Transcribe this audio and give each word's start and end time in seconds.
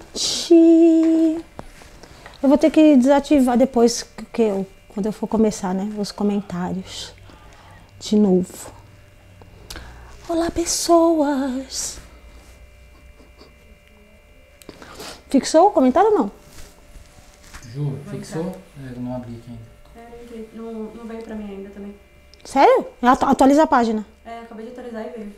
noite. 0.00 1.44
Eu 2.42 2.48
vou 2.48 2.58
ter 2.58 2.70
que 2.70 2.96
desativar 2.96 3.56
depois 3.56 4.02
que 4.32 4.42
eu, 4.42 4.66
quando 4.88 5.06
eu 5.06 5.12
for 5.12 5.26
começar, 5.26 5.74
né? 5.74 5.92
Os 5.98 6.12
comentários. 6.12 7.12
De 7.98 8.16
novo. 8.16 8.72
Olá, 10.28 10.50
pessoas. 10.50 11.98
Fixou 15.30 15.68
o 15.68 15.70
comentário 15.70 16.10
ou 16.12 16.18
não? 16.18 16.30
Ju, 17.72 17.98
fixou? 18.10 18.54
Eu 18.94 19.00
não 19.00 19.16
abri 19.16 19.36
aqui 19.36 19.50
ainda. 19.50 19.62
É, 19.96 20.44
não, 20.54 20.72
não 20.94 21.04
veio 21.06 21.22
pra 21.22 21.34
mim 21.34 21.50
ainda 21.50 21.70
também. 21.70 21.94
Sério? 22.44 22.86
Atu- 23.02 23.26
Atualiza 23.26 23.62
a 23.64 23.66
página. 23.66 24.06
É, 24.24 24.40
acabei 24.40 24.66
de 24.66 24.72
atualizar 24.72 25.04
e 25.06 25.10
veio. 25.10 25.34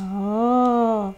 Oh. 0.00 1.12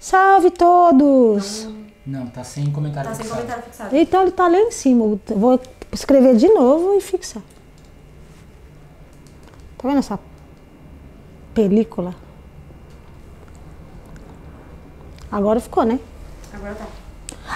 Salve 0.00 0.50
todos! 0.50 1.64
Não, 1.64 1.85
tá 2.32 2.44
sem 2.44 2.70
comentário 2.70 3.10
Tá 3.10 3.14
sem 3.16 3.24
fixado. 3.24 3.40
comentário 3.42 3.64
fixado. 3.70 3.96
Então 3.96 4.22
ele 4.22 4.30
tá 4.30 4.46
lá 4.48 4.58
em 4.58 4.70
cima. 4.70 5.04
Eu 5.04 5.38
vou 5.38 5.60
escrever 5.92 6.36
de 6.36 6.48
novo 6.48 6.94
e 6.94 7.00
fixar. 7.00 7.42
Tá 9.78 9.88
vendo 9.88 9.98
essa 9.98 10.18
película? 11.52 12.14
Agora 15.30 15.60
ficou, 15.60 15.84
né? 15.84 15.98
Agora 16.52 16.74
tá. 16.74 16.86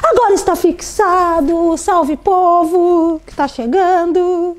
Agora 0.02 0.34
está 0.34 0.56
fixado. 0.56 1.76
Salve 1.76 2.16
povo 2.16 3.20
que 3.24 3.34
tá 3.34 3.46
chegando. 3.46 4.56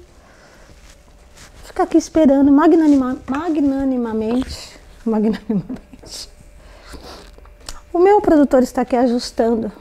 Fica 1.65 1.83
aqui 1.83 1.97
esperando 1.97 2.51
magnanima- 2.51 3.17
magnanimamente. 3.29 4.79
Magnanimamente. 5.05 6.29
O 7.93 7.99
meu 7.99 8.21
produtor 8.21 8.63
está 8.63 8.81
aqui 8.81 8.95
ajustando 8.95 9.71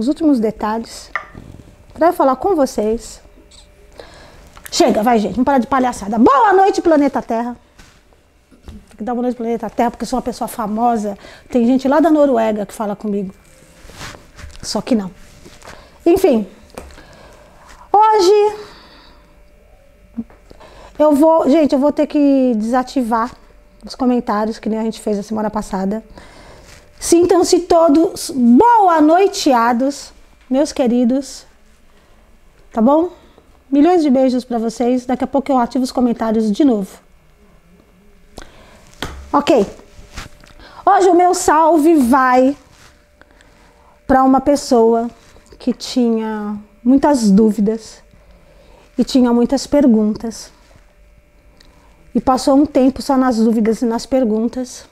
os 0.00 0.08
últimos 0.08 0.40
detalhes 0.40 1.10
para 1.92 2.10
falar 2.10 2.34
com 2.36 2.56
vocês. 2.56 3.20
Chega, 4.72 5.02
vai, 5.02 5.18
gente, 5.18 5.32
vamos 5.32 5.44
parar 5.44 5.58
de 5.58 5.66
palhaçada. 5.66 6.18
Boa 6.18 6.54
noite, 6.54 6.80
planeta 6.80 7.20
Terra. 7.20 7.54
Tem 8.66 8.96
que 8.96 9.04
dar 9.04 9.12
boa 9.12 9.24
noite, 9.24 9.36
planeta 9.36 9.68
Terra, 9.68 9.90
porque 9.90 10.06
sou 10.06 10.16
uma 10.16 10.22
pessoa 10.22 10.48
famosa. 10.48 11.18
Tem 11.50 11.66
gente 11.66 11.86
lá 11.86 12.00
da 12.00 12.10
Noruega 12.10 12.64
que 12.64 12.72
fala 12.72 12.96
comigo. 12.96 13.34
Só 14.62 14.80
que 14.80 14.94
não. 14.94 15.10
Enfim, 16.06 16.48
hoje 17.92 18.56
eu 20.98 21.12
vou, 21.14 21.50
gente, 21.50 21.74
eu 21.74 21.78
vou 21.78 21.92
ter 21.92 22.06
que 22.06 22.54
desativar 22.56 23.32
os 23.84 23.94
comentários 23.94 24.58
que 24.58 24.70
nem 24.70 24.78
a 24.78 24.82
gente 24.82 24.98
fez 24.98 25.18
a 25.18 25.22
semana 25.22 25.50
passada. 25.50 26.02
Sintam-se 27.00 27.60
todos 27.60 28.30
boa 28.30 29.00
noiteados, 29.00 30.12
meus 30.50 30.70
queridos. 30.70 31.46
Tá 32.70 32.82
bom? 32.82 33.08
Milhões 33.70 34.02
de 34.02 34.10
beijos 34.10 34.44
para 34.44 34.58
vocês. 34.58 35.06
Daqui 35.06 35.24
a 35.24 35.26
pouco 35.26 35.50
eu 35.50 35.56
ativo 35.56 35.82
os 35.82 35.90
comentários 35.90 36.52
de 36.52 36.62
novo. 36.62 37.00
Ok. 39.32 39.66
Hoje 40.84 41.08
o 41.08 41.14
meu 41.14 41.32
salve 41.32 41.94
vai 41.94 42.54
para 44.06 44.22
uma 44.22 44.42
pessoa 44.42 45.10
que 45.58 45.72
tinha 45.72 46.58
muitas 46.84 47.30
dúvidas 47.30 48.02
e 48.98 49.04
tinha 49.04 49.32
muitas 49.32 49.66
perguntas. 49.66 50.52
E 52.14 52.20
passou 52.20 52.56
um 52.56 52.66
tempo 52.66 53.00
só 53.00 53.16
nas 53.16 53.38
dúvidas 53.38 53.80
e 53.80 53.86
nas 53.86 54.04
perguntas. 54.04 54.89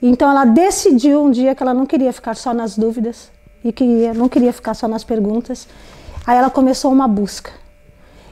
Então 0.00 0.30
ela 0.30 0.44
decidiu 0.44 1.24
um 1.24 1.30
dia 1.30 1.54
que 1.54 1.62
ela 1.62 1.74
não 1.74 1.84
queria 1.84 2.12
ficar 2.12 2.34
só 2.36 2.54
nas 2.54 2.76
dúvidas 2.76 3.30
e 3.64 3.72
que 3.72 3.84
não 4.14 4.28
queria 4.28 4.52
ficar 4.52 4.74
só 4.74 4.86
nas 4.86 5.02
perguntas. 5.02 5.66
Aí 6.26 6.36
ela 6.36 6.50
começou 6.50 6.92
uma 6.92 7.08
busca. 7.08 7.50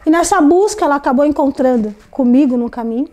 E 0.05 0.11
nessa 0.11 0.41
busca 0.41 0.85
ela 0.85 0.95
acabou 0.95 1.25
encontrando 1.25 1.95
comigo 2.11 2.57
no 2.57 2.71
caminho. 2.71 3.09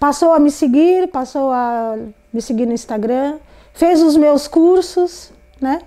Passou 0.00 0.32
a 0.32 0.38
me 0.38 0.50
seguir, 0.50 1.08
passou 1.08 1.52
a 1.52 1.96
me 2.32 2.42
seguir 2.42 2.66
no 2.66 2.72
Instagram, 2.72 3.38
fez 3.72 4.02
os 4.02 4.16
meus 4.16 4.48
cursos, 4.48 5.30
né? 5.60 5.80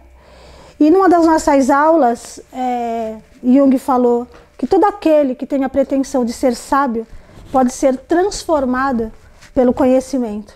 E 0.79 0.89
numa 0.89 1.09
das 1.09 1.25
nossas 1.25 1.69
aulas, 1.69 2.39
é, 2.53 3.17
Jung 3.43 3.77
falou 3.77 4.25
que 4.57 4.65
todo 4.65 4.85
aquele 4.85 5.35
que 5.35 5.45
tem 5.45 5.63
a 5.63 5.69
pretensão 5.69 6.23
de 6.23 6.31
ser 6.31 6.55
sábio 6.55 7.05
pode 7.51 7.73
ser 7.73 7.97
transformado 7.97 9.11
pelo 9.53 9.73
conhecimento. 9.73 10.53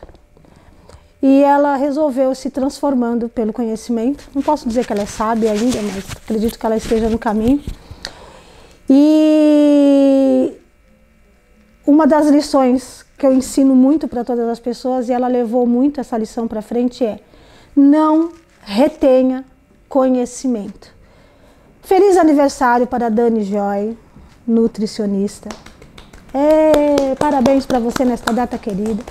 E 1.26 1.42
ela 1.42 1.78
resolveu 1.78 2.36
se 2.36 2.50
transformando 2.50 3.30
pelo 3.30 3.54
conhecimento. 3.54 4.30
Não 4.36 4.42
posso 4.42 4.68
dizer 4.68 4.86
que 4.86 4.92
ela 4.92 5.04
é 5.04 5.06
sábia 5.06 5.54
ainda, 5.54 5.82
mas 5.82 6.04
acredito 6.18 6.60
que 6.60 6.66
ela 6.66 6.76
esteja 6.76 7.08
no 7.08 7.18
caminho. 7.18 7.64
E 8.90 10.52
uma 11.88 12.06
das 12.06 12.28
lições 12.28 13.06
que 13.18 13.26
eu 13.26 13.32
ensino 13.32 13.74
muito 13.74 14.06
para 14.06 14.26
todas 14.26 14.50
as 14.50 14.60
pessoas, 14.60 15.08
e 15.08 15.14
ela 15.14 15.30
levou 15.30 15.66
muito 15.66 16.02
essa 16.02 16.18
lição 16.18 16.46
para 16.46 16.62
frente, 16.62 17.06
é 17.06 17.22
não 17.74 18.34
retenha 18.60 19.46
conhecimento. 19.88 20.94
Feliz 21.82 22.18
aniversário 22.18 22.86
para 22.86 23.08
Dani 23.08 23.46
Joy, 23.46 23.98
nutricionista. 24.46 25.48
É, 26.34 27.16
parabéns 27.16 27.66
para 27.66 27.80
você 27.80 28.04
nesta 28.04 28.34
data 28.34 28.58
querida. 28.58 29.02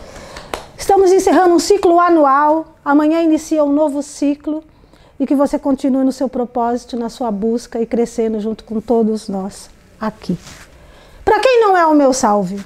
Estamos 0.83 1.13
encerrando 1.13 1.55
um 1.55 1.61
ciclo 1.61 2.01
anual. 2.01 2.75
Amanhã 2.85 3.23
inicia 3.23 3.63
um 3.63 3.73
novo 3.73 4.03
ciclo 4.03 4.65
e 5.19 5.25
que 5.25 5.33
você 5.33 5.57
continue 5.57 6.03
no 6.03 6.11
seu 6.11 6.29
propósito, 6.29 6.99
na 6.99 7.09
sua 7.09 7.31
busca 7.31 7.81
e 7.81 7.87
crescendo 7.87 8.41
junto 8.41 8.65
com 8.65 8.81
todos 8.81 9.29
nós 9.29 9.71
aqui. 10.01 10.37
Para 11.25 11.39
quem 11.39 11.61
não 11.61 11.77
é 11.77 11.87
o 11.87 11.95
meu 11.95 12.13
salve, 12.13 12.61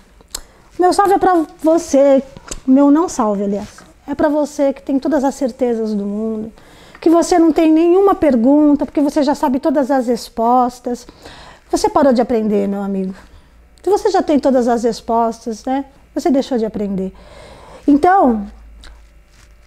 meu 0.78 0.94
salve 0.94 1.12
é 1.12 1.19
para 1.19 1.44
você, 1.62 2.22
meu 2.66 2.91
não 2.91 3.06
salve, 3.06 3.44
aliás. 3.44 3.69
É 4.09 4.15
para 4.15 4.31
você 4.31 4.72
que 4.72 4.81
tem 4.81 4.99
todas 4.99 5.22
as 5.22 5.34
certezas 5.34 5.93
do 5.93 6.06
mundo, 6.06 6.50
que 7.03 7.10
você 7.10 7.38
não 7.38 7.53
tem 7.53 7.71
nenhuma 7.71 8.15
pergunta, 8.15 8.87
porque 8.87 9.03
você 9.03 9.22
já 9.22 9.34
sabe 9.34 9.60
todas 9.60 9.91
as 9.91 10.06
respostas. 10.06 11.06
Você 11.71 11.91
parou 11.91 12.15
de 12.15 12.22
aprender, 12.22 12.66
meu 12.66 12.81
amigo. 12.81 13.15
Se 13.82 13.91
você 13.91 14.10
já 14.10 14.22
tem 14.22 14.41
todas 14.41 14.69
as 14.69 14.84
respostas, 14.84 15.66
né? 15.66 15.84
Você 16.15 16.31
deixou 16.31 16.56
de 16.56 16.65
aprender. 16.65 17.12
Então, 17.87 18.51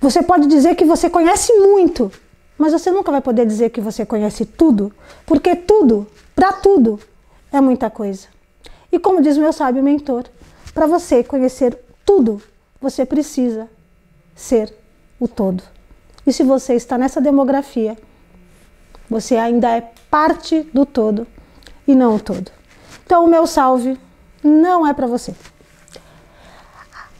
você 0.02 0.22
pode 0.22 0.47
dizer 0.47 0.75
que 0.75 0.85
você 0.85 1.09
conhece 1.09 1.53
muito, 1.53 2.12
mas 2.57 2.74
você 2.74 2.91
nunca 2.91 3.12
vai 3.12 3.22
poder 3.22 3.46
dizer 3.46 3.69
que 3.69 3.81
você 3.81 4.06
conhece 4.06 4.46
tudo, 4.46 4.94
porque 5.25 5.56
tudo, 5.56 6.07
para 6.35 6.53
tudo, 6.53 7.00
é 7.52 7.62
muita 7.62 7.90
coisa. 7.90 8.28
E 8.91 9.00
como 9.00 9.22
diz 9.22 9.38
meu 9.38 9.53
sábio 9.53 9.84
mentor, 9.84 10.25
para 10.74 10.88
você 10.88 11.24
conhecer 11.24 11.78
tudo, 12.06 12.41
você 12.81 13.06
precisa 13.06 13.69
ser 14.36 14.74
o 15.19 15.28
todo. 15.28 15.63
E 16.25 16.34
se 16.34 16.44
você 16.44 16.74
está 16.74 16.97
nessa 16.97 17.19
demografia, 17.19 17.97
você 19.09 19.36
ainda 19.36 19.69
é 19.75 19.91
parte 20.09 20.62
do 20.74 20.86
todo 20.86 21.25
e 21.88 21.96
não 21.96 22.16
o 22.16 22.19
todo. 22.19 22.51
Então, 23.06 23.25
o 23.25 23.28
meu 23.28 23.47
salve 23.47 24.00
não 24.44 24.86
é 24.86 24.94
para 24.94 25.07
você. 25.07 25.34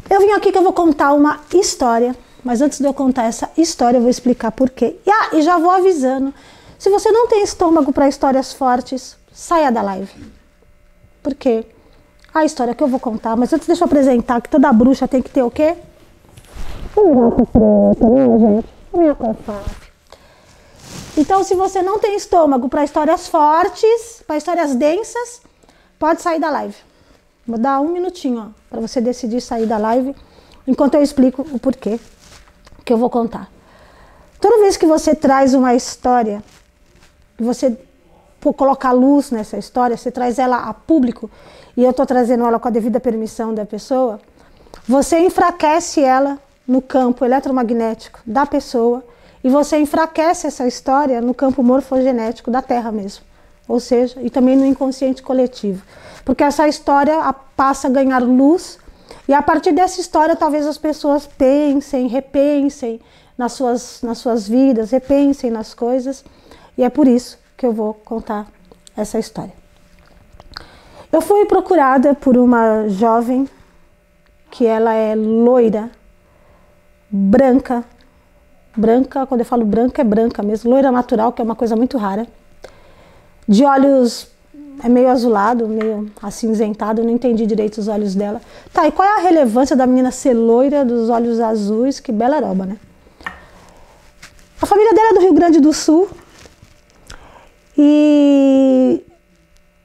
Eu 0.10 0.20
vim 0.20 0.32
aqui 0.32 0.52
que 0.52 0.58
eu 0.58 0.64
vou 0.64 0.74
contar 0.74 1.14
uma 1.14 1.40
história, 1.54 2.16
mas 2.44 2.62
antes 2.62 2.80
de 2.80 2.86
eu 2.86 2.94
contar 2.94 3.26
essa 3.26 3.50
história, 3.56 3.98
eu 3.98 4.02
vou 4.02 4.10
explicar 4.10 4.52
por 4.52 4.70
quê. 4.70 4.96
E, 5.06 5.10
ah, 5.12 5.30
e 5.34 5.42
já 5.42 5.58
vou 5.60 5.70
avisando: 5.70 6.34
se 6.80 6.90
você 6.90 7.12
não 7.12 7.28
tem 7.28 7.44
estômago 7.44 7.94
para 7.94 8.08
histórias 8.08 8.52
fortes, 8.52 9.16
saia 9.32 9.72
da 9.72 9.82
live. 9.82 10.12
Por 11.22 11.36
quê? 11.36 11.66
A 12.34 12.44
história 12.44 12.74
que 12.74 12.82
eu 12.82 12.88
vou 12.88 13.00
contar, 13.00 13.36
mas 13.36 13.54
antes 13.54 13.68
deixa 13.68 13.84
eu 13.84 13.86
apresentar 13.86 14.42
que 14.42 14.50
toda 14.50 14.72
bruxa 14.74 15.08
tem 15.08 15.22
que 15.22 15.30
ter 15.30 15.44
o 15.44 15.52
quê? 15.52 15.76
Um 16.98 17.30
gato 17.30 17.46
preto, 17.46 18.10
né, 18.10 18.40
gente? 18.40 18.68
Minha 18.94 19.16
confave. 19.16 19.70
Então, 21.18 21.44
se 21.44 21.54
você 21.54 21.82
não 21.82 22.00
tem 22.00 22.16
estômago 22.16 22.70
para 22.70 22.84
histórias 22.84 23.28
fortes, 23.28 24.24
para 24.26 24.38
histórias 24.38 24.74
densas, 24.74 25.42
pode 26.00 26.22
sair 26.22 26.40
da 26.40 26.50
live. 26.50 26.89
Vou 27.50 27.58
dar 27.58 27.82
um 27.82 27.90
minutinho 27.90 28.54
para 28.70 28.80
você 28.80 29.02
decidir 29.02 29.42
sair 29.42 29.66
da 29.66 29.80
live, 29.80 30.16
enquanto 30.68 30.94
eu 30.94 31.02
explico 31.02 31.42
o 31.52 31.58
porquê 31.58 32.00
que 32.86 32.94
eu 32.94 32.98
vou 32.98 33.10
contar. 33.10 33.50
Toda 34.40 34.62
vez 34.62 34.78
que 34.78 34.86
você 34.86 35.16
traz 35.16 35.56
uma 35.56 35.74
história, 35.74 36.44
você 37.40 37.76
por 38.40 38.54
colocar 38.54 38.92
luz 38.92 39.32
nessa 39.32 39.58
história, 39.58 39.98
você 39.98 40.12
traz 40.12 40.38
ela 40.38 40.58
a 40.58 40.74
público, 40.76 41.28
e 41.76 41.84
eu 41.84 41.90
estou 41.90 42.06
trazendo 42.06 42.46
ela 42.46 42.60
com 42.60 42.68
a 42.68 42.72
devida 42.72 43.00
permissão 43.00 43.52
da 43.52 43.66
pessoa, 43.66 44.22
você 44.88 45.18
enfraquece 45.18 46.02
ela 46.04 46.38
no 46.68 46.84
campo 46.84 47.26
eletromagnético 47.26 48.20
da 48.28 48.46
pessoa 48.46 49.04
e 49.44 49.50
você 49.50 49.80
enfraquece 49.80 50.46
essa 50.46 50.68
história 50.68 51.20
no 51.20 51.34
campo 51.34 51.64
morfogenético 51.64 52.52
da 52.52 52.62
Terra 52.62 52.92
mesmo, 52.92 53.24
ou 53.70 53.80
seja, 53.80 54.20
e 54.22 54.32
também 54.32 54.58
no 54.58 54.66
inconsciente 54.66 55.22
coletivo, 55.22 55.84
porque 56.26 56.44
essa 56.44 56.68
história 56.68 57.22
passa 57.56 57.88
a 57.88 57.92
ganhar 57.92 58.20
luz 58.20 58.80
e 59.28 59.34
a 59.34 59.44
partir 59.44 59.72
dessa 59.72 60.02
história 60.02 60.36
talvez 60.36 60.66
as 60.66 60.80
pessoas 60.80 61.28
pensem, 61.28 62.08
repensem 62.08 63.00
nas 63.38 63.54
suas, 63.54 64.02
nas 64.02 64.18
suas 64.18 64.48
vidas, 64.48 64.90
repensem 64.90 65.52
nas 65.52 65.74
coisas. 65.74 66.26
E 66.76 66.84
é 66.84 66.90
por 66.90 67.08
isso 67.08 67.38
que 67.56 67.66
eu 67.66 67.72
vou 67.72 67.94
contar 67.94 68.48
essa 68.98 69.20
história. 69.20 69.54
Eu 71.12 71.22
fui 71.22 71.46
procurada 71.46 72.16
por 72.16 72.38
uma 72.38 72.88
jovem 72.88 73.48
que 74.50 74.66
ela 74.66 74.94
é 74.94 75.14
loira, 75.16 75.92
branca, 77.10 77.84
branca, 78.76 79.26
quando 79.28 79.42
eu 79.42 79.46
falo 79.46 79.64
branca 79.64 80.02
é 80.02 80.06
branca 80.06 80.42
mesmo, 80.42 80.72
loira 80.72 80.92
natural, 80.92 81.32
que 81.32 81.42
é 81.42 81.46
uma 81.46 81.56
coisa 81.56 81.76
muito 81.76 81.98
rara, 81.98 82.28
de 83.50 83.66
olhos 83.66 84.28
é 84.84 84.88
meio 84.88 85.10
azulado, 85.10 85.68
meio 85.68 86.10
acinzentado, 86.22 87.04
não 87.04 87.10
entendi 87.10 87.48
direito 87.48 87.80
os 87.80 87.88
olhos 87.88 88.14
dela. 88.14 88.40
Tá, 88.72 88.88
e 88.88 88.92
qual 88.92 89.08
é 89.08 89.18
a 89.18 89.22
relevância 89.22 89.76
da 89.76 89.88
menina 89.88 90.12
ser 90.12 90.34
loira, 90.34 90.86
dos 90.86 91.10
olhos 91.10 91.40
azuis? 91.40 92.00
Que 92.00 92.12
bela 92.12 92.40
roba, 92.40 92.68
né? 92.68 92.78
A 94.62 94.66
família 94.66 94.94
dela 94.94 95.10
é 95.10 95.14
do 95.16 95.20
Rio 95.22 95.34
Grande 95.34 95.60
do 95.60 95.74
Sul 95.74 96.10
e 97.76 99.04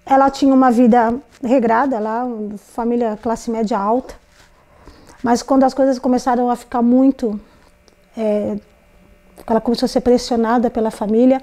ela 0.04 0.28
tinha 0.30 0.52
uma 0.52 0.70
vida 0.70 1.14
regrada 1.42 1.98
lá, 1.98 2.26
família 2.74 3.18
classe 3.22 3.50
média 3.50 3.78
alta. 3.78 4.14
Mas 5.22 5.42
quando 5.42 5.64
as 5.64 5.72
coisas 5.72 5.98
começaram 5.98 6.50
a 6.50 6.56
ficar 6.56 6.82
muito. 6.82 7.40
É, 8.16 8.56
ela 9.46 9.60
começou 9.60 9.86
a 9.86 9.88
ser 9.88 10.00
pressionada 10.00 10.70
pela 10.70 10.90
família, 10.90 11.40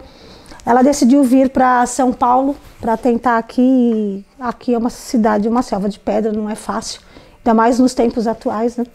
ela 0.66 0.82
decidiu 0.82 1.24
vir 1.24 1.50
para 1.50 1.86
São 1.86 2.14
Paulo 2.14 2.56
para 2.80 2.96
tentar 2.96 3.38
aqui. 3.38 4.26
Aqui 4.40 4.74
é 4.74 4.78
uma 4.78 4.90
cidade, 4.90 5.48
uma 5.48 5.62
selva 5.62 5.90
de 5.90 6.00
pedra, 6.00 6.32
não 6.32 6.50
é 6.50 6.56
fácil, 6.56 7.02
ainda 7.38 7.54
mais 7.54 7.80
nos 7.80 7.94
tempos 7.94 8.28
atuais, 8.28 8.78
né? 8.78 8.86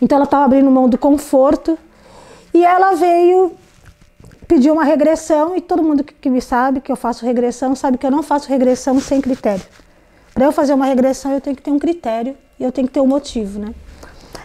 Então 0.00 0.16
ela 0.16 0.24
estava 0.24 0.44
abrindo 0.44 0.70
mão 0.70 0.88
do 0.88 0.98
conforto 0.98 1.78
e 2.52 2.64
ela 2.64 2.94
veio 2.94 3.52
pedir 4.48 4.70
uma 4.70 4.84
regressão 4.84 5.56
e 5.56 5.60
todo 5.60 5.82
mundo 5.82 6.04
que, 6.04 6.28
me 6.28 6.42
sabe 6.42 6.80
que 6.80 6.90
eu 6.90 6.96
faço 6.96 7.24
regressão 7.24 7.74
sabe 7.74 7.96
que 7.96 8.04
eu 8.04 8.10
não 8.10 8.22
faço 8.22 8.48
regressão 8.48 9.00
sem 9.00 9.20
critério. 9.20 9.64
Para 10.34 10.44
eu 10.44 10.52
fazer 10.52 10.74
uma 10.74 10.86
regressão 10.86 11.32
eu 11.32 11.40
tenho 11.40 11.56
que 11.56 11.62
ter 11.62 11.70
um 11.70 11.78
critério 11.78 12.36
e 12.58 12.64
eu 12.64 12.72
tenho 12.72 12.86
que 12.86 12.94
ter 12.94 13.00
um 13.00 13.06
motivo, 13.06 13.60
né? 13.60 13.72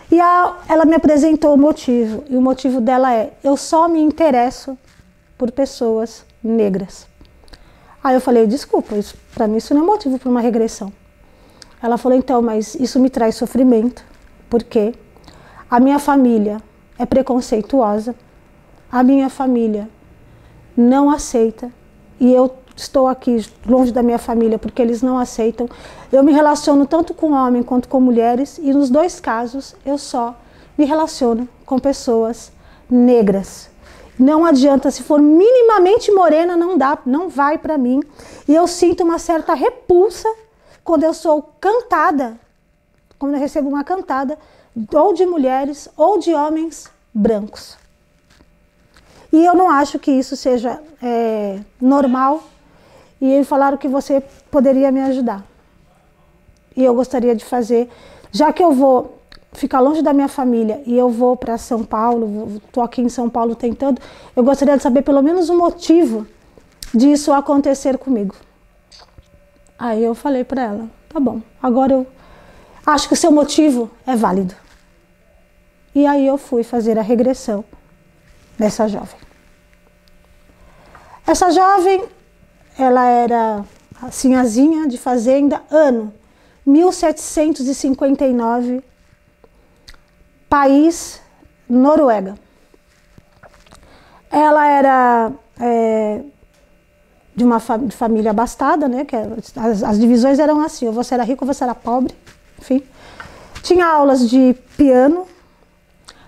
E 0.09 0.21
a, 0.21 0.55
ela 0.69 0.85
me 0.85 0.95
apresentou 0.95 1.53
o 1.53 1.57
motivo 1.57 2.23
e 2.29 2.37
o 2.37 2.41
motivo 2.41 2.79
dela 2.79 3.13
é: 3.13 3.33
eu 3.43 3.57
só 3.57 3.89
me 3.89 3.99
interesso 3.99 4.77
por 5.37 5.51
pessoas 5.51 6.25
negras. 6.43 7.07
Aí 8.03 8.15
eu 8.15 8.21
falei, 8.21 8.47
desculpa, 8.47 8.95
para 9.33 9.47
mim 9.47 9.57
isso 9.57 9.73
não 9.73 9.83
é 9.83 9.85
motivo 9.85 10.17
para 10.17 10.29
uma 10.29 10.41
regressão. 10.41 10.91
Ela 11.81 11.97
falou, 11.97 12.17
então, 12.17 12.41
mas 12.41 12.75
isso 12.75 12.99
me 12.99 13.09
traz 13.09 13.35
sofrimento, 13.35 14.03
porque 14.49 14.93
a 15.69 15.79
minha 15.79 15.99
família 15.99 16.61
é 16.97 17.05
preconceituosa, 17.05 18.15
a 18.91 19.03
minha 19.03 19.29
família 19.29 19.89
não 20.75 21.09
aceita 21.09 21.71
e 22.19 22.33
eu 22.33 22.55
estou 22.75 23.07
aqui 23.07 23.45
longe 23.65 23.91
da 23.91 24.01
minha 24.01 24.19
família 24.19 24.57
porque 24.57 24.81
eles 24.81 25.01
não 25.01 25.17
aceitam. 25.17 25.67
Eu 26.11 26.23
me 26.23 26.31
relaciono 26.31 26.85
tanto 26.85 27.13
com 27.13 27.31
homens 27.33 27.65
quanto 27.65 27.89
com 27.89 27.99
mulheres 27.99 28.57
e 28.57 28.71
nos 28.73 28.89
dois 28.89 29.19
casos 29.19 29.75
eu 29.85 29.97
só 29.97 30.39
me 30.77 30.85
relaciono 30.85 31.49
com 31.65 31.79
pessoas 31.79 32.51
negras. 32.89 33.69
Não 34.17 34.45
adianta, 34.45 34.89
se 34.89 35.03
for 35.03 35.21
minimamente 35.21 36.11
morena, 36.11 36.57
não 36.57 36.77
dá, 36.77 36.97
não 37.05 37.29
vai 37.29 37.57
para 37.57 37.77
mim. 37.77 38.01
E 38.47 38.55
eu 38.55 38.65
sinto 38.65 39.03
uma 39.03 39.19
certa 39.19 39.53
repulsa 39.53 40.27
quando 40.83 41.03
eu 41.03 41.13
sou 41.13 41.53
cantada, 41.59 42.39
quando 43.19 43.35
eu 43.35 43.39
recebo 43.39 43.69
uma 43.69 43.83
cantada, 43.83 44.37
ou 44.93 45.13
de 45.13 45.25
mulheres 45.25 45.87
ou 45.95 46.17
de 46.17 46.33
homens 46.33 46.89
brancos. 47.13 47.77
E 49.31 49.43
eu 49.43 49.53
não 49.53 49.69
acho 49.69 49.99
que 49.99 50.11
isso 50.11 50.35
seja 50.35 50.81
é, 51.01 51.59
normal. 51.79 52.43
E 53.19 53.31
eles 53.31 53.47
falaram 53.47 53.77
que 53.77 53.87
você 53.87 54.21
poderia 54.49 54.91
me 54.91 55.01
ajudar. 55.01 55.43
E 56.75 56.83
eu 56.83 56.93
gostaria 56.93 57.35
de 57.35 57.43
fazer, 57.43 57.89
já 58.31 58.53
que 58.53 58.63
eu 58.63 58.71
vou 58.71 59.16
ficar 59.53 59.79
longe 59.79 60.01
da 60.01 60.13
minha 60.13 60.27
família 60.27 60.81
e 60.85 60.97
eu 60.97 61.09
vou 61.09 61.35
para 61.35 61.57
São 61.57 61.83
Paulo, 61.83 62.61
estou 62.65 62.83
aqui 62.83 63.01
em 63.01 63.09
São 63.09 63.29
Paulo 63.29 63.55
tentando, 63.55 64.01
eu 64.35 64.43
gostaria 64.43 64.77
de 64.77 64.83
saber 64.83 65.01
pelo 65.01 65.21
menos 65.21 65.49
o 65.49 65.57
motivo 65.57 66.27
disso 66.93 67.33
acontecer 67.33 67.97
comigo. 67.97 68.35
Aí 69.77 70.03
eu 70.03 70.15
falei 70.15 70.43
para 70.43 70.63
ela, 70.63 70.89
tá 71.09 71.19
bom, 71.19 71.41
agora 71.61 71.93
eu 71.93 72.07
acho 72.85 73.07
que 73.07 73.13
o 73.13 73.17
seu 73.17 73.31
motivo 73.31 73.89
é 74.05 74.15
válido. 74.15 74.55
E 75.93 76.05
aí 76.05 76.27
eu 76.27 76.37
fui 76.37 76.63
fazer 76.63 76.99
a 76.99 77.01
regressão 77.01 77.65
dessa 78.57 78.87
jovem. 78.87 79.19
Essa 81.25 81.51
jovem, 81.51 82.05
ela 82.77 83.05
era 83.05 83.65
sinhazinha 84.11 84.87
de 84.87 84.97
fazenda, 84.97 85.61
ano 85.69 86.13
1759, 86.65 88.83
país 90.49 91.21
Noruega. 91.69 92.35
Ela 94.31 94.67
era 94.67 95.31
é, 95.59 96.21
de 97.35 97.43
uma 97.43 97.59
família 97.59 98.31
abastada, 98.31 98.87
né? 98.87 99.05
Que 99.05 99.15
as, 99.15 99.83
as, 99.83 99.99
divisões 99.99 100.39
eram 100.39 100.61
assim: 100.61 100.87
ou 100.87 100.93
você 100.93 101.13
era 101.13 101.23
rico 101.23 101.45
ou 101.45 101.53
você 101.53 101.63
era 101.63 101.75
pobre, 101.75 102.13
enfim. 102.59 102.81
Tinha 103.61 103.85
aulas 103.85 104.29
de 104.29 104.55
piano, 104.75 105.27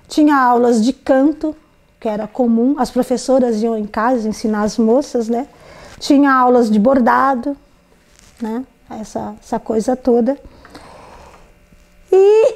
tinha 0.07 0.35
aulas 0.35 0.83
de 0.83 0.91
canto, 0.91 1.55
que 1.99 2.07
era 2.07 2.27
comum, 2.27 2.75
as 2.79 2.91
professoras 2.91 3.61
iam 3.61 3.77
em 3.77 3.85
casa 3.85 4.27
ensinar 4.27 4.63
as 4.63 4.77
moças, 4.77 5.27
né? 5.27 5.47
Tinha 5.99 6.31
aulas 6.31 6.69
de 6.69 6.79
bordado, 6.79 7.55
né? 8.41 8.65
Essa, 8.89 9.35
essa 9.41 9.59
coisa 9.59 9.95
toda. 9.95 10.37
E 12.11 12.55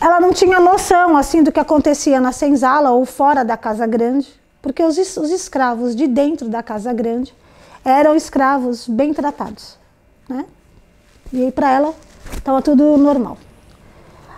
ela 0.00 0.20
não 0.20 0.32
tinha 0.32 0.60
noção 0.60 1.16
assim 1.16 1.42
do 1.42 1.50
que 1.50 1.58
acontecia 1.58 2.20
na 2.20 2.32
senzala 2.32 2.90
ou 2.90 3.04
fora 3.04 3.44
da 3.44 3.56
casa 3.56 3.86
grande, 3.86 4.28
porque 4.62 4.82
os, 4.82 4.96
os 5.16 5.30
escravos 5.30 5.94
de 5.94 6.06
dentro 6.06 6.48
da 6.48 6.62
casa 6.62 6.92
grande 6.92 7.34
eram 7.84 8.14
escravos 8.14 8.86
bem 8.86 9.12
tratados, 9.12 9.76
né? 10.28 10.44
E 11.32 11.50
para 11.52 11.70
ela 11.70 11.94
estava 12.32 12.62
tudo 12.62 12.96
normal. 12.96 13.36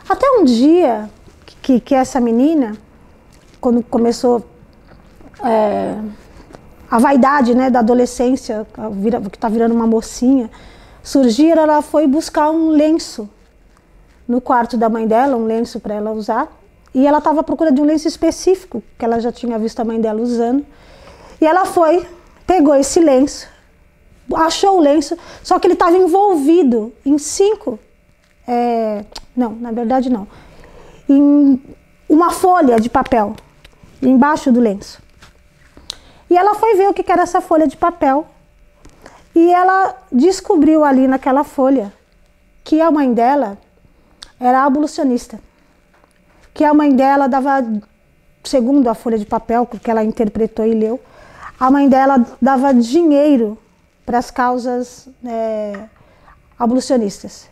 Até 0.08 0.28
um 0.30 0.44
dia 0.44 1.08
que, 1.62 1.78
que 1.78 1.94
essa 1.94 2.20
menina, 2.20 2.76
quando 3.60 3.82
começou 3.82 4.44
é, 5.44 5.94
a 6.90 6.98
vaidade 6.98 7.54
né, 7.54 7.70
da 7.70 7.78
adolescência, 7.78 8.66
que 9.30 9.36
está 9.36 9.48
virando 9.48 9.74
uma 9.74 9.86
mocinha, 9.86 10.50
surgir, 11.02 11.56
ela 11.56 11.80
foi 11.80 12.06
buscar 12.06 12.50
um 12.50 12.70
lenço 12.70 13.28
no 14.30 14.40
quarto 14.40 14.76
da 14.76 14.88
mãe 14.88 15.08
dela, 15.08 15.36
um 15.36 15.44
lenço 15.44 15.80
para 15.80 15.92
ela 15.92 16.12
usar. 16.12 16.46
E 16.94 17.04
ela 17.04 17.18
estava 17.18 17.40
à 17.40 17.42
procura 17.42 17.72
de 17.72 17.80
um 17.80 17.84
lenço 17.84 18.06
específico, 18.06 18.80
que 18.96 19.04
ela 19.04 19.18
já 19.18 19.32
tinha 19.32 19.58
visto 19.58 19.80
a 19.80 19.84
mãe 19.84 20.00
dela 20.00 20.20
usando. 20.20 20.64
E 21.40 21.44
ela 21.44 21.64
foi, 21.64 22.06
pegou 22.46 22.72
esse 22.76 23.00
lenço, 23.00 23.48
achou 24.32 24.78
o 24.78 24.80
lenço, 24.80 25.18
só 25.42 25.58
que 25.58 25.66
ele 25.66 25.74
estava 25.74 25.96
envolvido 25.96 26.92
em 27.04 27.18
cinco. 27.18 27.76
É, 28.46 29.04
não, 29.36 29.50
na 29.50 29.72
verdade 29.72 30.08
não. 30.08 30.28
Em 31.08 31.60
uma 32.08 32.30
folha 32.30 32.78
de 32.78 32.88
papel 32.88 33.34
embaixo 34.00 34.52
do 34.52 34.60
lenço. 34.60 35.02
E 36.30 36.36
ela 36.36 36.54
foi 36.54 36.76
ver 36.76 36.88
o 36.88 36.94
que 36.94 37.10
era 37.10 37.22
essa 37.22 37.40
folha 37.40 37.66
de 37.66 37.76
papel. 37.76 38.28
E 39.34 39.52
ela 39.52 39.96
descobriu 40.12 40.84
ali 40.84 41.08
naquela 41.08 41.42
folha 41.42 41.92
que 42.62 42.80
a 42.80 42.92
mãe 42.92 43.12
dela 43.12 43.58
era 44.40 44.64
abolicionista. 44.64 45.38
Que 46.54 46.64
a 46.64 46.72
mãe 46.72 46.96
dela 46.96 47.28
dava, 47.28 47.62
segundo 48.42 48.88
a 48.88 48.94
folha 48.94 49.18
de 49.18 49.26
papel, 49.26 49.66
que 49.66 49.90
ela 49.90 50.02
interpretou 50.02 50.64
e 50.66 50.72
leu, 50.72 50.98
a 51.58 51.70
mãe 51.70 51.88
dela 51.88 52.24
dava 52.40 52.72
dinheiro 52.72 53.58
para 54.06 54.18
as 54.18 54.30
causas 54.30 55.08
é, 55.24 55.78
abolicionistas. 56.58 57.48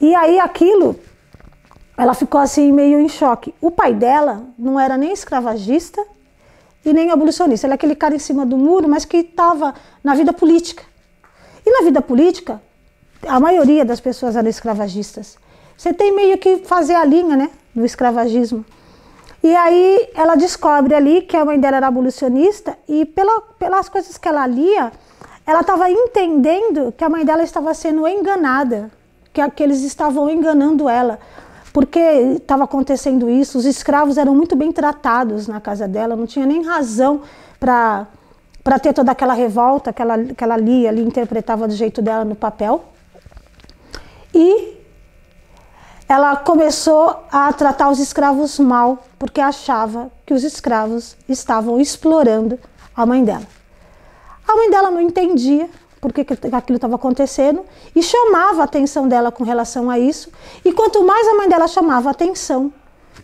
E 0.00 0.14
aí 0.14 0.40
aquilo, 0.40 0.98
ela 1.96 2.14
ficou 2.14 2.40
assim 2.40 2.72
meio 2.72 2.98
em 2.98 3.08
choque. 3.08 3.54
O 3.60 3.70
pai 3.70 3.94
dela 3.94 4.44
não 4.58 4.80
era 4.80 4.96
nem 4.96 5.12
escravagista 5.12 6.02
e 6.84 6.92
nem 6.92 7.10
abolicionista. 7.10 7.66
Ele 7.66 7.74
é 7.74 7.76
aquele 7.76 7.94
cara 7.94 8.14
em 8.14 8.18
cima 8.18 8.46
do 8.46 8.56
muro, 8.56 8.88
mas 8.88 9.04
que 9.04 9.18
estava 9.18 9.74
na 10.02 10.14
vida 10.14 10.32
política. 10.32 10.82
E 11.64 11.70
na 11.70 11.84
vida 11.84 12.00
política, 12.00 12.60
a 13.26 13.38
maioria 13.38 13.84
das 13.84 14.00
pessoas 14.00 14.36
eram 14.36 14.48
escravagistas. 14.48 15.38
Você 15.76 15.92
tem 15.92 16.14
meio 16.14 16.38
que 16.38 16.58
fazer 16.58 16.94
a 16.94 17.04
linha, 17.04 17.36
né, 17.36 17.50
do 17.74 17.84
escravagismo. 17.84 18.64
E 19.42 19.54
aí 19.54 20.08
ela 20.14 20.34
descobre 20.34 20.94
ali 20.94 21.22
que 21.22 21.36
a 21.36 21.44
mãe 21.44 21.60
dela 21.60 21.76
era 21.76 21.86
abolicionista 21.86 22.76
e 22.88 23.04
pela, 23.04 23.40
pelas 23.58 23.88
coisas 23.88 24.18
que 24.18 24.26
ela 24.26 24.46
lia, 24.46 24.90
ela 25.46 25.60
estava 25.60 25.88
entendendo 25.90 26.92
que 26.96 27.04
a 27.04 27.08
mãe 27.08 27.24
dela 27.24 27.44
estava 27.44 27.72
sendo 27.74 28.08
enganada, 28.08 28.90
que, 29.32 29.48
que 29.50 29.62
eles 29.62 29.82
estavam 29.82 30.28
enganando 30.28 30.88
ela. 30.88 31.18
porque 31.72 32.00
estava 32.00 32.64
acontecendo 32.64 33.28
isso, 33.28 33.58
os 33.58 33.66
escravos 33.66 34.16
eram 34.16 34.34
muito 34.34 34.56
bem 34.56 34.72
tratados 34.72 35.46
na 35.46 35.60
casa 35.60 35.86
dela, 35.86 36.16
não 36.16 36.26
tinha 36.26 36.46
nem 36.46 36.64
razão 36.64 37.20
para 37.60 38.06
para 38.64 38.80
ter 38.80 38.92
toda 38.92 39.12
aquela 39.12 39.32
revolta 39.32 39.92
que 39.92 40.02
ela, 40.02 40.18
que 40.24 40.42
ela 40.42 40.56
lia 40.56 40.88
ali, 40.88 41.00
interpretava 41.00 41.68
do 41.68 41.74
jeito 41.74 42.02
dela 42.02 42.24
no 42.24 42.34
papel. 42.34 42.84
E 44.34 44.75
ela 46.08 46.36
começou 46.36 47.24
a 47.30 47.52
tratar 47.52 47.90
os 47.90 47.98
escravos 47.98 48.58
mal, 48.58 49.04
porque 49.18 49.40
achava 49.40 50.10
que 50.24 50.32
os 50.32 50.44
escravos 50.44 51.16
estavam 51.28 51.80
explorando 51.80 52.58
a 52.94 53.04
mãe 53.04 53.24
dela. 53.24 53.46
A 54.46 54.54
mãe 54.54 54.70
dela 54.70 54.90
não 54.90 55.00
entendia 55.00 55.68
por 56.00 56.12
que 56.12 56.20
aquilo 56.52 56.76
estava 56.76 56.94
acontecendo 56.94 57.64
e 57.94 58.02
chamava 58.02 58.60
a 58.60 58.64
atenção 58.64 59.08
dela 59.08 59.32
com 59.32 59.42
relação 59.42 59.90
a 59.90 59.98
isso. 59.98 60.30
E 60.64 60.72
quanto 60.72 61.04
mais 61.04 61.26
a 61.26 61.34
mãe 61.34 61.48
dela 61.48 61.66
chamava 61.66 62.08
a 62.08 62.12
atenção, 62.12 62.72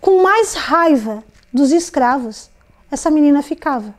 com 0.01 0.23
mais 0.23 0.55
raiva 0.55 1.23
dos 1.53 1.71
escravos, 1.71 2.51
essa 2.91 3.11
menina 3.11 3.41
ficava. 3.43 3.95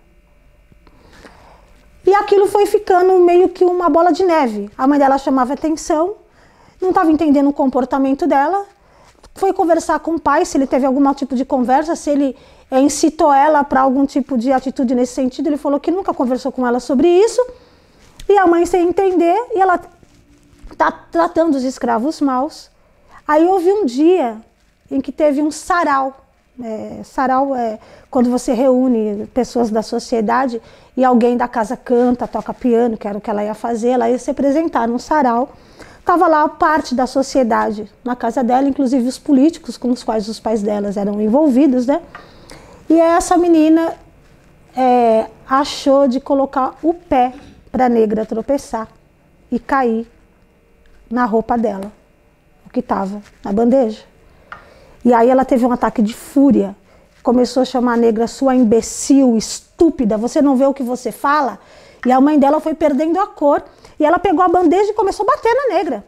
E 2.06 2.14
aquilo 2.14 2.48
foi 2.48 2.66
ficando 2.66 3.18
meio 3.20 3.48
que 3.48 3.64
uma 3.64 3.90
bola 3.90 4.12
de 4.12 4.26
neve. 4.26 4.70
A 4.78 4.86
mãe 4.86 5.00
dela 5.00 5.18
chamava 5.18 5.54
atenção, 5.54 6.16
não 6.84 6.90
estava 6.90 7.12
entendendo 7.12 7.50
o 7.50 7.54
comportamento 7.54 8.28
dela, 8.28 8.66
foi 9.34 9.52
conversar 9.54 10.00
com 10.00 10.16
o 10.16 10.20
pai 10.20 10.46
se 10.46 10.58
ele 10.58 10.68
teve 10.68 10.86
algum 10.86 11.14
tipo 11.14 11.36
de 11.36 11.44
conversa, 11.44 11.96
se 11.96 12.10
ele 12.10 12.36
é, 12.70 12.80
incitou 12.80 13.34
ela 13.34 13.64
para 13.64 13.82
algum 13.82 14.06
tipo 14.06 14.38
de 14.38 14.52
atitude 14.52 14.94
nesse 14.94 15.14
sentido. 15.14 15.48
Ele 15.48 15.58
falou 15.58 15.80
que 15.80 15.90
nunca 15.90 16.14
conversou 16.14 16.52
com 16.52 16.66
ela 16.68 16.80
sobre 16.80 17.08
isso. 17.08 17.44
E 18.30 18.38
a 18.38 18.48
mãe 18.48 18.66
sem 18.66 18.88
entender, 18.88 19.36
e 19.54 19.60
ela 19.60 19.80
está 20.72 20.92
tratando 20.92 21.56
os 21.56 21.64
escravos 21.64 22.22
maus. 22.22 22.70
Aí 23.28 23.46
houve 23.46 23.72
um 23.72 23.86
dia 23.86 24.38
em 24.90 25.02
que 25.02 25.12
teve 25.12 25.42
um 25.42 25.52
sarau. 25.52 26.16
É, 26.62 27.02
sarau 27.04 27.56
é 27.56 27.80
quando 28.12 28.30
você 28.30 28.54
reúne 28.54 29.26
pessoas 29.34 29.72
da 29.72 29.82
sociedade 29.82 30.62
e 30.96 31.04
alguém 31.04 31.36
da 31.36 31.48
casa 31.48 31.76
canta, 31.76 32.28
toca 32.28 32.54
piano, 32.54 32.96
que 32.96 33.08
era 33.08 33.18
o 33.18 33.22
que 33.22 33.30
ela 33.30 33.44
ia 33.44 33.56
fazer, 33.56 33.90
ela 33.90 34.10
ia 34.10 34.20
se 34.20 34.30
apresentar 34.30 34.88
num 34.88 35.00
sarau. 35.00 35.50
Estava 36.04 36.28
lá 36.28 36.50
parte 36.50 36.94
da 36.94 37.08
sociedade 37.08 37.90
na 38.04 38.14
casa 38.14 38.44
dela, 38.44 38.68
inclusive 38.68 39.08
os 39.08 39.18
políticos 39.18 39.78
com 39.78 39.90
os 39.90 40.04
quais 40.04 40.28
os 40.28 40.38
pais 40.38 40.62
delas 40.62 40.98
eram 40.98 41.22
envolvidos, 41.22 41.88
né? 41.88 42.02
E 42.90 43.00
essa 43.00 43.38
menina 43.38 43.96
é, 44.76 45.28
achou 45.48 46.06
de 46.06 46.20
colocar 46.20 46.76
o 46.84 46.94
pé 46.94 47.32
para 47.72 47.86
a 47.86 47.90
negra 47.90 48.26
tropeçar 48.26 48.90
e 49.50 49.58
cair 49.58 50.06
na 51.10 51.24
roupa 51.24 51.58
dela, 51.58 51.90
o 52.66 52.70
que 52.70 52.82
estava 52.82 53.22
na 53.42 53.54
bandeja. 53.54 54.04
E 55.06 55.14
aí 55.14 55.30
ela 55.30 55.46
teve 55.46 55.66
um 55.66 55.72
ataque 55.72 56.02
de 56.02 56.14
fúria 56.14 56.76
começou 57.24 57.62
a 57.62 57.66
chamar 57.66 57.94
a 57.94 57.98
negra 57.98 58.28
sua 58.28 58.54
imbecil, 58.54 59.38
estúpida, 59.38 60.18
você 60.18 60.42
não 60.42 60.58
vê 60.58 60.66
o 60.66 60.74
que 60.74 60.84
você 60.84 61.10
fala? 61.10 61.58
E 62.06 62.12
a 62.12 62.20
mãe 62.20 62.38
dela 62.38 62.60
foi 62.60 62.74
perdendo 62.74 63.20
a 63.20 63.28
cor 63.28 63.64
e 64.00 64.06
ela 64.06 64.20
pegou 64.20 64.44
a 64.44 64.48
bandeja 64.48 64.92
e 64.92 64.94
começou 64.94 65.26
a 65.28 65.36
bater 65.36 65.54
na 65.54 65.76
negra. 65.76 66.04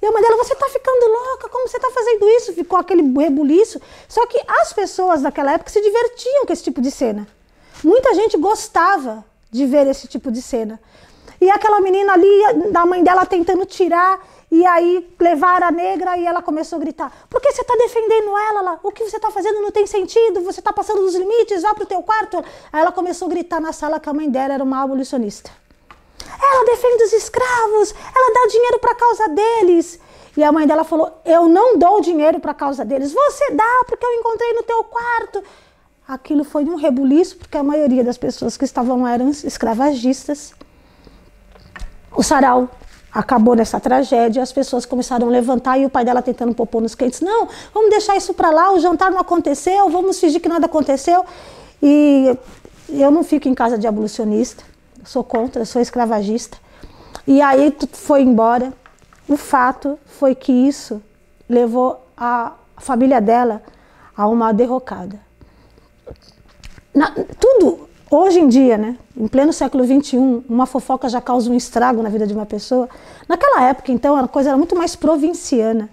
E 0.00 0.06
a 0.06 0.12
mãe 0.12 0.22
dela, 0.22 0.36
você 0.36 0.52
está 0.52 0.68
ficando 0.68 1.06
louca, 1.06 1.48
como 1.48 1.66
você 1.66 1.78
está 1.78 1.90
fazendo 1.90 2.28
isso? 2.28 2.52
Ficou 2.52 2.78
aquele 2.78 3.02
rebuliço. 3.02 3.80
Só 4.08 4.26
que 4.26 4.40
as 4.46 4.72
pessoas 4.72 5.22
daquela 5.22 5.52
época 5.52 5.70
se 5.70 5.80
divertiam 5.80 6.44
com 6.46 6.52
esse 6.52 6.62
tipo 6.62 6.80
de 6.80 6.90
cena. 6.90 7.26
Muita 7.82 8.14
gente 8.14 8.36
gostava 8.36 9.24
de 9.50 9.64
ver 9.66 9.86
esse 9.86 10.06
tipo 10.06 10.30
de 10.30 10.42
cena. 10.42 10.78
E 11.40 11.50
aquela 11.50 11.80
menina 11.80 12.12
ali, 12.12 12.70
da 12.70 12.84
mãe 12.86 13.02
dela 13.02 13.26
tentando 13.26 13.64
tirar 13.66 14.20
e 14.50 14.64
aí 14.64 15.08
levaram 15.18 15.66
a 15.66 15.70
negra 15.70 16.16
e 16.16 16.24
ela 16.24 16.40
começou 16.40 16.76
a 16.76 16.80
gritar: 16.80 17.26
Por 17.28 17.40
que 17.40 17.52
você 17.52 17.62
está 17.62 17.74
defendendo 17.74 18.36
ela? 18.36 18.60
Lá? 18.60 18.80
O 18.82 18.92
que 18.92 19.04
você 19.04 19.16
está 19.16 19.30
fazendo 19.30 19.60
não 19.60 19.70
tem 19.70 19.86
sentido, 19.86 20.40
você 20.40 20.60
está 20.60 20.72
passando 20.72 21.00
dos 21.00 21.14
limites, 21.14 21.62
vá 21.62 21.74
para 21.74 21.84
o 21.84 21.86
teu 21.86 22.02
quarto. 22.02 22.38
Aí 22.72 22.80
ela 22.80 22.92
começou 22.92 23.26
a 23.26 23.30
gritar 23.30 23.60
na 23.60 23.72
sala 23.72 23.98
que 23.98 24.08
a 24.08 24.14
mãe 24.14 24.30
dela 24.30 24.54
era 24.54 24.62
uma 24.62 24.82
abolicionista. 24.82 25.50
Ela 26.40 26.64
defende 26.64 27.04
os 27.04 27.12
escravos, 27.12 27.94
ela 28.14 28.34
dá 28.34 28.50
dinheiro 28.50 28.78
para 28.78 28.92
a 28.92 28.94
causa 28.94 29.28
deles. 29.28 30.00
E 30.36 30.44
a 30.44 30.52
mãe 30.52 30.66
dela 30.66 30.84
falou: 30.84 31.20
Eu 31.24 31.48
não 31.48 31.76
dou 31.76 32.00
dinheiro 32.00 32.38
para 32.38 32.52
a 32.52 32.54
causa 32.54 32.84
deles. 32.84 33.12
Você 33.12 33.50
dá 33.50 33.84
porque 33.88 34.06
eu 34.06 34.12
encontrei 34.12 34.52
no 34.52 34.62
teu 34.62 34.84
quarto. 34.84 35.42
Aquilo 36.06 36.44
foi 36.44 36.64
um 36.64 36.76
rebuliço, 36.76 37.36
porque 37.36 37.58
a 37.58 37.64
maioria 37.64 38.04
das 38.04 38.16
pessoas 38.16 38.56
que 38.56 38.64
estavam 38.64 39.02
lá 39.02 39.14
eram 39.14 39.28
escravagistas. 39.28 40.54
O 42.12 42.22
sarau 42.22 42.70
acabou 43.12 43.54
nessa 43.54 43.80
tragédia, 43.80 44.42
as 44.42 44.52
pessoas 44.52 44.84
começaram 44.84 45.28
a 45.28 45.30
levantar 45.30 45.78
e 45.78 45.86
o 45.86 45.90
pai 45.90 46.04
dela 46.04 46.20
tentando 46.20 46.54
popor 46.54 46.82
nos 46.82 46.94
quentes, 46.94 47.20
não, 47.20 47.48
vamos 47.72 47.90
deixar 47.90 48.16
isso 48.16 48.34
para 48.34 48.50
lá, 48.50 48.72
o 48.72 48.78
jantar 48.78 49.10
não 49.10 49.18
aconteceu, 49.18 49.88
vamos 49.88 50.20
fingir 50.20 50.40
que 50.40 50.48
nada 50.48 50.66
aconteceu. 50.66 51.24
E 51.82 52.36
eu 52.88 53.10
não 53.10 53.24
fico 53.24 53.48
em 53.48 53.54
casa 53.54 53.78
de 53.78 53.86
abolicionista, 53.86 54.62
sou 55.04 55.24
contra, 55.24 55.64
sou 55.64 55.80
escravagista. 55.80 56.58
E 57.26 57.40
aí 57.40 57.74
foi 57.92 58.22
embora. 58.22 58.72
O 59.28 59.36
fato 59.36 59.98
foi 60.06 60.34
que 60.34 60.52
isso 60.52 61.02
levou 61.48 62.00
a 62.16 62.52
família 62.78 63.20
dela 63.20 63.62
a 64.16 64.28
uma 64.28 64.52
derrocada. 64.52 65.18
Na, 66.94 67.10
tudo 67.38 67.88
Hoje 68.08 68.38
em 68.38 68.48
dia, 68.48 68.78
né, 68.78 68.96
em 69.16 69.26
pleno 69.26 69.52
século 69.52 69.84
XXI, 69.84 70.44
uma 70.48 70.64
fofoca 70.64 71.08
já 71.08 71.20
causa 71.20 71.50
um 71.50 71.54
estrago 71.54 72.02
na 72.02 72.08
vida 72.08 72.24
de 72.24 72.32
uma 72.32 72.46
pessoa. 72.46 72.88
Naquela 73.28 73.64
época, 73.64 73.90
então, 73.90 74.16
a 74.16 74.28
coisa 74.28 74.50
era 74.50 74.56
muito 74.56 74.76
mais 74.76 74.94
provinciana. 74.94 75.88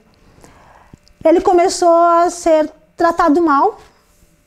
Ele 1.26 1.42
começou 1.42 1.90
a 1.90 2.30
ser 2.30 2.70
tratado 2.96 3.42
mal, 3.42 3.80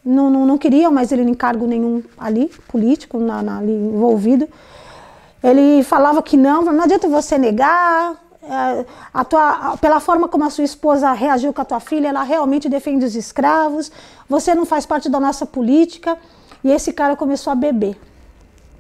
não, 0.05 0.31
não, 0.31 0.47
não 0.47 0.57
queriam 0.57 0.93
mais 0.93 1.11
ele 1.11 1.23
em 1.23 1.35
cargo 1.35 1.67
nenhum 1.67 2.05
ali, 2.17 2.49
político, 2.69 3.19
na, 3.19 3.43
na, 3.43 3.59
ali 3.59 3.73
envolvido. 3.73 4.49
Ele 5.43 5.83
falava 5.83 6.23
que 6.23 6.37
não, 6.37 6.63
não 6.63 6.85
adianta 6.85 7.09
você 7.09 7.37
negar, 7.37 8.15
é, 8.45 8.87
a 9.13 9.25
tua, 9.25 9.77
pela 9.79 9.99
forma 9.99 10.29
como 10.29 10.45
a 10.45 10.51
sua 10.51 10.63
esposa 10.63 11.13
reagiu 11.13 11.53
com 11.53 11.61
a 11.61 11.65
tua 11.65 11.81
filha, 11.81 12.09
ela 12.09 12.23
realmente 12.23 12.69
defende 12.69 13.05
os 13.05 13.17
escravos, 13.17 13.91
você 14.29 14.55
não 14.55 14.65
faz 14.65 14.87
parte 14.87 15.09
da 15.09 15.19
nossa 15.19 15.45
política. 15.45 16.17
E 16.67 16.73
esse 16.73 16.93
cara 16.93 17.15
começou 17.15 17.53
a 17.53 17.55
beber, 17.55 17.97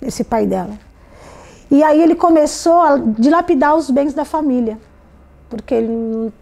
esse 0.02 0.24
pai 0.24 0.44
dela. 0.44 0.76
E 1.70 1.84
aí 1.84 2.02
ele 2.02 2.16
começou 2.16 2.80
a 2.80 2.96
dilapidar 2.96 3.76
os 3.76 3.92
bens 3.92 4.12
da 4.12 4.24
família, 4.24 4.76
porque 5.48 5.72
ele 5.72 6.32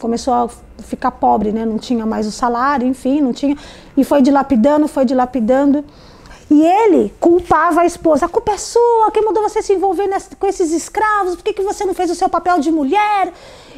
começou 0.00 0.32
a 0.32 0.48
ficar 0.78 1.10
pobre, 1.10 1.50
né? 1.50 1.66
Não 1.66 1.76
tinha 1.76 2.06
mais 2.06 2.24
o 2.24 2.30
salário, 2.30 2.86
enfim, 2.86 3.20
não 3.20 3.32
tinha. 3.32 3.56
E 3.96 4.04
foi 4.04 4.22
dilapidando, 4.22 4.86
foi 4.86 5.04
dilapidando. 5.04 5.84
E 6.48 6.64
ele 6.64 7.12
culpava 7.18 7.80
a 7.80 7.84
esposa. 7.84 8.26
A 8.26 8.28
culpa 8.28 8.52
é 8.52 8.56
sua, 8.56 9.10
quem 9.10 9.24
mandou 9.24 9.42
você 9.42 9.60
se 9.60 9.72
envolver 9.72 10.06
nessa, 10.06 10.36
com 10.36 10.46
esses 10.46 10.70
escravos? 10.70 11.34
Por 11.34 11.42
que, 11.42 11.52
que 11.52 11.62
você 11.62 11.84
não 11.84 11.94
fez 11.94 12.12
o 12.12 12.14
seu 12.14 12.28
papel 12.28 12.60
de 12.60 12.70
mulher? 12.70 13.32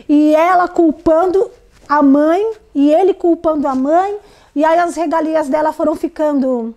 E 0.07 0.35
ela 0.35 0.69
culpando 0.69 1.51
a 1.89 2.03
mãe, 2.03 2.53
e 2.75 2.93
ele 2.93 3.15
culpando 3.15 3.67
a 3.67 3.75
mãe. 3.75 4.15
E 4.55 4.63
aí 4.63 4.79
as 4.79 4.95
regalias 4.95 5.49
dela 5.49 5.73
foram 5.73 5.95
ficando 5.95 6.75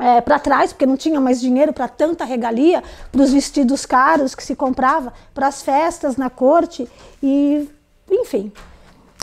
é, 0.00 0.22
para 0.22 0.38
trás, 0.38 0.72
porque 0.72 0.86
não 0.86 0.96
tinha 0.96 1.20
mais 1.20 1.38
dinheiro 1.38 1.74
para 1.74 1.86
tanta 1.86 2.24
regalia, 2.24 2.82
para 3.12 3.20
os 3.20 3.32
vestidos 3.32 3.84
caros 3.84 4.34
que 4.34 4.42
se 4.42 4.56
comprava, 4.56 5.12
para 5.34 5.46
as 5.46 5.60
festas 5.60 6.16
na 6.16 6.30
corte 6.30 6.88
e, 7.22 7.68
enfim, 8.10 8.50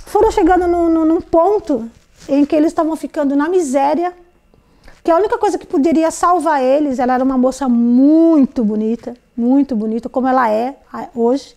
foram 0.06 0.32
chegando 0.32 0.68
no, 0.68 0.88
no, 0.88 1.04
num 1.04 1.20
ponto 1.20 1.90
em 2.30 2.46
que 2.46 2.56
eles 2.56 2.68
estavam 2.68 2.96
ficando 2.96 3.36
na 3.36 3.50
miséria, 3.50 4.14
que 5.04 5.10
a 5.10 5.16
única 5.16 5.38
coisa 5.38 5.58
que 5.58 5.66
poderia 5.66 6.12
salvar 6.12 6.62
eles, 6.62 7.00
ela 7.00 7.16
era 7.16 7.24
uma 7.24 7.38
moça 7.38 7.68
muito 7.68 8.64
bonita, 8.64 9.16
muito 9.36 9.76
bonita, 9.76 10.08
como 10.08 10.28
ela 10.28 10.52
é 10.52 10.76
hoje. 11.16 11.56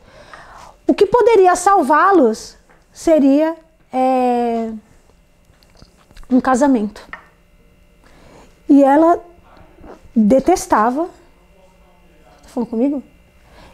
O 0.86 0.94
que 0.94 1.04
poderia 1.04 1.54
salvá-los 1.56 2.56
seria 2.92 3.54
é, 3.92 4.70
um 6.30 6.40
casamento. 6.40 7.09
E 8.70 8.84
ela 8.84 9.20
detestava. 10.14 11.06
Tá 12.42 12.48
falando 12.48 12.68
comigo? 12.68 13.02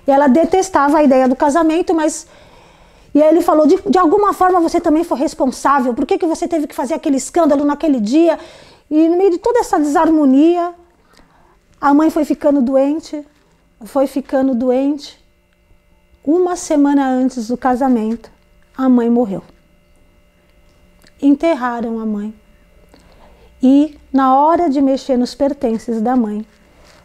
E 0.07 0.11
ela 0.11 0.27
detestava 0.27 0.97
a 0.97 1.03
ideia 1.03 1.29
do 1.29 1.37
casamento, 1.37 1.93
mas. 1.93 2.27
E 3.15 3.23
aí 3.23 3.29
ele 3.29 3.43
falou: 3.43 3.67
de, 3.67 3.77
de 3.91 3.99
alguma 3.99 4.33
forma 4.33 4.59
você 4.59 4.81
também 4.81 5.05
foi 5.05 5.19
responsável. 5.19 5.93
Por 5.93 6.07
que, 6.07 6.17
que 6.17 6.25
você 6.25 6.49
teve 6.49 6.67
que 6.67 6.75
fazer 6.75 6.95
aquele 6.95 7.19
escândalo 7.19 7.63
naquele 7.63 8.01
dia? 8.01 8.39
E 8.91 9.07
no 9.07 9.19
meio 9.19 9.33
de 9.33 9.39
toda 9.39 9.59
essa 9.59 9.79
desarmonia, 9.79 10.75
a 11.79 11.93
mãe 11.93 12.09
foi 12.09 12.25
ficando 12.25 12.63
doente, 12.63 13.23
foi 13.85 14.07
ficando 14.07 14.55
doente. 14.55 15.23
Uma 16.25 16.57
semana 16.57 17.07
antes 17.07 17.49
do 17.49 17.57
casamento, 17.57 18.31
a 18.75 18.89
mãe 18.89 19.11
morreu. 19.11 19.43
Enterraram 21.21 22.01
a 22.01 22.07
mãe. 22.07 22.35
E 23.63 23.99
na 24.13 24.37
hora 24.37 24.69
de 24.69 24.81
mexer 24.81 25.17
nos 25.17 25.35
pertences 25.35 26.01
da 26.01 26.15
mãe, 26.15 26.47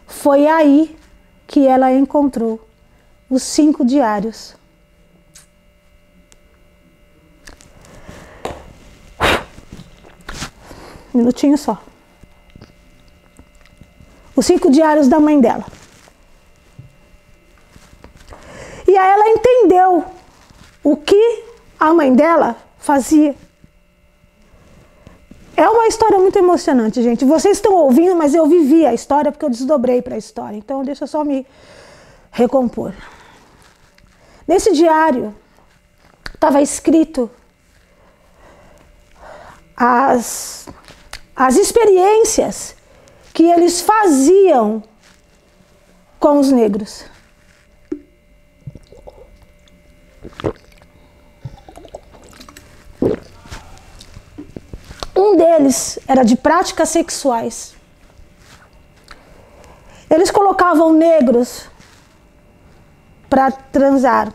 foi 0.06 0.46
aí 0.46 0.96
que 1.46 1.66
ela 1.66 1.92
encontrou 1.92 2.60
os 3.28 3.42
cinco 3.42 3.84
diários. 3.84 4.54
Um 11.14 11.18
minutinho 11.18 11.58
só. 11.58 11.82
Os 14.34 14.46
cinco 14.46 14.70
diários 14.70 15.08
da 15.08 15.20
mãe 15.20 15.40
dela. 15.40 15.66
E 18.86 18.96
aí 18.96 19.10
ela 19.10 19.28
entendeu 19.28 20.04
o 20.82 20.96
que 20.96 21.44
a 21.78 21.92
mãe 21.92 22.14
dela 22.14 22.56
fazia. 22.78 23.36
É 25.56 25.68
uma 25.68 25.86
história 25.86 26.18
muito 26.18 26.38
emocionante, 26.38 27.02
gente. 27.02 27.24
Vocês 27.24 27.58
estão 27.58 27.74
ouvindo, 27.74 28.16
mas 28.16 28.34
eu 28.34 28.46
vivi 28.46 28.86
a 28.86 28.94
história 28.94 29.30
porque 29.30 29.44
eu 29.44 29.50
desdobrei 29.50 30.00
para 30.00 30.14
a 30.14 30.18
história. 30.18 30.56
Então, 30.56 30.82
deixa 30.82 31.04
eu 31.04 31.08
só 31.08 31.24
me 31.24 31.46
recompor. 32.30 32.94
Nesse 34.48 34.72
diário 34.72 35.34
estava 36.34 36.62
escrito 36.62 37.30
as, 39.76 40.66
as 41.36 41.56
experiências 41.56 42.74
que 43.32 43.44
eles 43.44 43.80
faziam 43.80 44.82
com 46.18 46.38
os 46.38 46.50
negros. 46.50 47.04
Um 55.14 55.36
deles 55.36 55.98
era 56.08 56.22
de 56.22 56.36
práticas 56.36 56.88
sexuais. 56.88 57.74
Eles 60.08 60.30
colocavam 60.30 60.92
negros 60.92 61.68
para 63.28 63.50
transar 63.50 64.32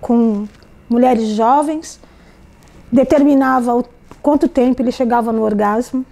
com 0.00 0.46
mulheres 0.88 1.28
jovens, 1.28 2.00
determinava 2.92 3.84
quanto 4.22 4.48
tempo 4.48 4.82
ele 4.82 4.92
chegava 4.92 5.32
no 5.32 5.42
orgasmo. 5.42 6.04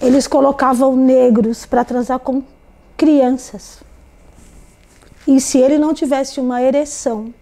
Eles 0.00 0.26
colocavam 0.26 0.96
negros 0.96 1.64
para 1.64 1.84
transar 1.84 2.18
com 2.18 2.42
crianças. 2.96 3.82
E 5.26 5.40
se 5.40 5.58
ele 5.58 5.78
não 5.78 5.94
tivesse 5.94 6.40
uma 6.40 6.60
ereção 6.60 7.32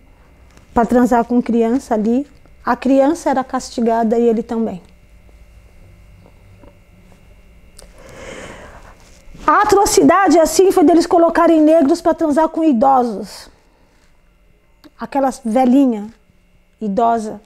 para 0.75 0.87
transar 0.87 1.25
com 1.25 1.41
criança 1.41 1.95
ali, 1.95 2.27
a 2.71 2.77
criança 2.77 3.29
era 3.29 3.43
castigada 3.43 4.17
e 4.17 4.23
ele 4.23 4.45
também. 4.45 4.81
A 9.45 9.63
atrocidade 9.63 10.39
assim 10.39 10.71
foi 10.71 10.85
deles 10.85 11.05
colocarem 11.05 11.61
negros 11.61 12.01
para 12.01 12.15
transar 12.15 12.49
com 12.49 12.63
idosos. 12.63 13.51
Aquela 14.97 15.31
velhinha, 15.45 16.15
idosa. 16.81 17.41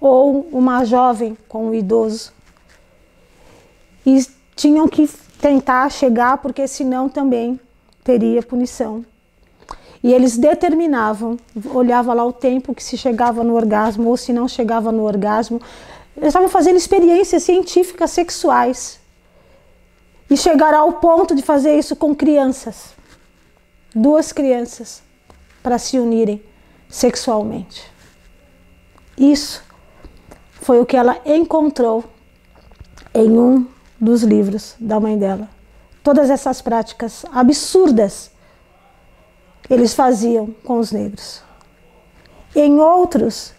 Ou 0.00 0.48
uma 0.50 0.86
jovem 0.86 1.36
com 1.46 1.66
um 1.66 1.74
idoso. 1.74 2.32
E 4.06 4.26
tinham 4.56 4.88
que 4.88 5.06
tentar 5.38 5.90
chegar, 5.90 6.38
porque 6.38 6.66
senão 6.66 7.10
também 7.10 7.60
teria 8.02 8.42
punição. 8.42 9.04
E 10.02 10.12
eles 10.12 10.36
determinavam, 10.36 11.36
olhava 11.72 12.12
lá 12.12 12.24
o 12.24 12.32
tempo 12.32 12.74
que 12.74 12.82
se 12.82 12.98
chegava 12.98 13.44
no 13.44 13.54
orgasmo 13.54 14.08
ou 14.08 14.16
se 14.16 14.32
não 14.32 14.48
chegava 14.48 14.90
no 14.90 15.04
orgasmo. 15.04 15.60
Eles 16.16 16.28
estavam 16.28 16.48
fazendo 16.48 16.76
experiências 16.76 17.44
científicas 17.44 18.10
sexuais. 18.10 19.00
E 20.28 20.36
chegaram 20.36 20.80
ao 20.80 20.92
ponto 20.94 21.34
de 21.36 21.42
fazer 21.42 21.78
isso 21.78 21.94
com 21.94 22.14
crianças. 22.14 22.94
Duas 23.94 24.32
crianças 24.32 25.02
para 25.62 25.78
se 25.78 25.98
unirem 25.98 26.42
sexualmente. 26.88 27.84
Isso 29.16 29.62
foi 30.52 30.80
o 30.80 30.86
que 30.86 30.96
ela 30.96 31.20
encontrou 31.24 32.02
em 33.14 33.30
um 33.38 33.66
dos 34.00 34.22
livros 34.22 34.74
da 34.80 34.98
mãe 34.98 35.16
dela. 35.16 35.48
Todas 36.02 36.28
essas 36.28 36.60
práticas 36.60 37.24
absurdas 37.32 38.31
eles 39.68 39.94
faziam 39.94 40.54
com 40.64 40.78
os 40.78 40.92
negros. 40.92 41.42
Em 42.54 42.78
outros, 42.78 43.52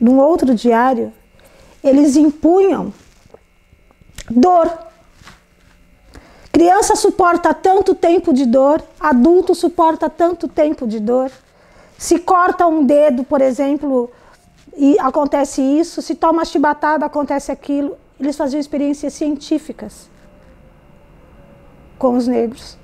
num 0.00 0.18
outro 0.18 0.54
diário, 0.54 1.12
eles 1.82 2.16
impunham 2.16 2.92
dor. 4.28 4.86
Criança 6.50 6.96
suporta 6.96 7.52
tanto 7.52 7.94
tempo 7.94 8.32
de 8.32 8.46
dor, 8.46 8.82
adulto 8.98 9.54
suporta 9.54 10.08
tanto 10.08 10.48
tempo 10.48 10.86
de 10.86 10.98
dor. 10.98 11.30
Se 11.98 12.18
corta 12.18 12.66
um 12.66 12.84
dedo, 12.84 13.24
por 13.24 13.40
exemplo, 13.40 14.10
e 14.76 14.98
acontece 14.98 15.62
isso, 15.62 16.02
se 16.02 16.14
toma 16.14 16.44
chibatada, 16.44 17.06
acontece 17.06 17.52
aquilo. 17.52 17.96
Eles 18.18 18.36
faziam 18.36 18.60
experiências 18.60 19.12
científicas 19.12 20.10
com 21.98 22.16
os 22.16 22.26
negros. 22.26 22.76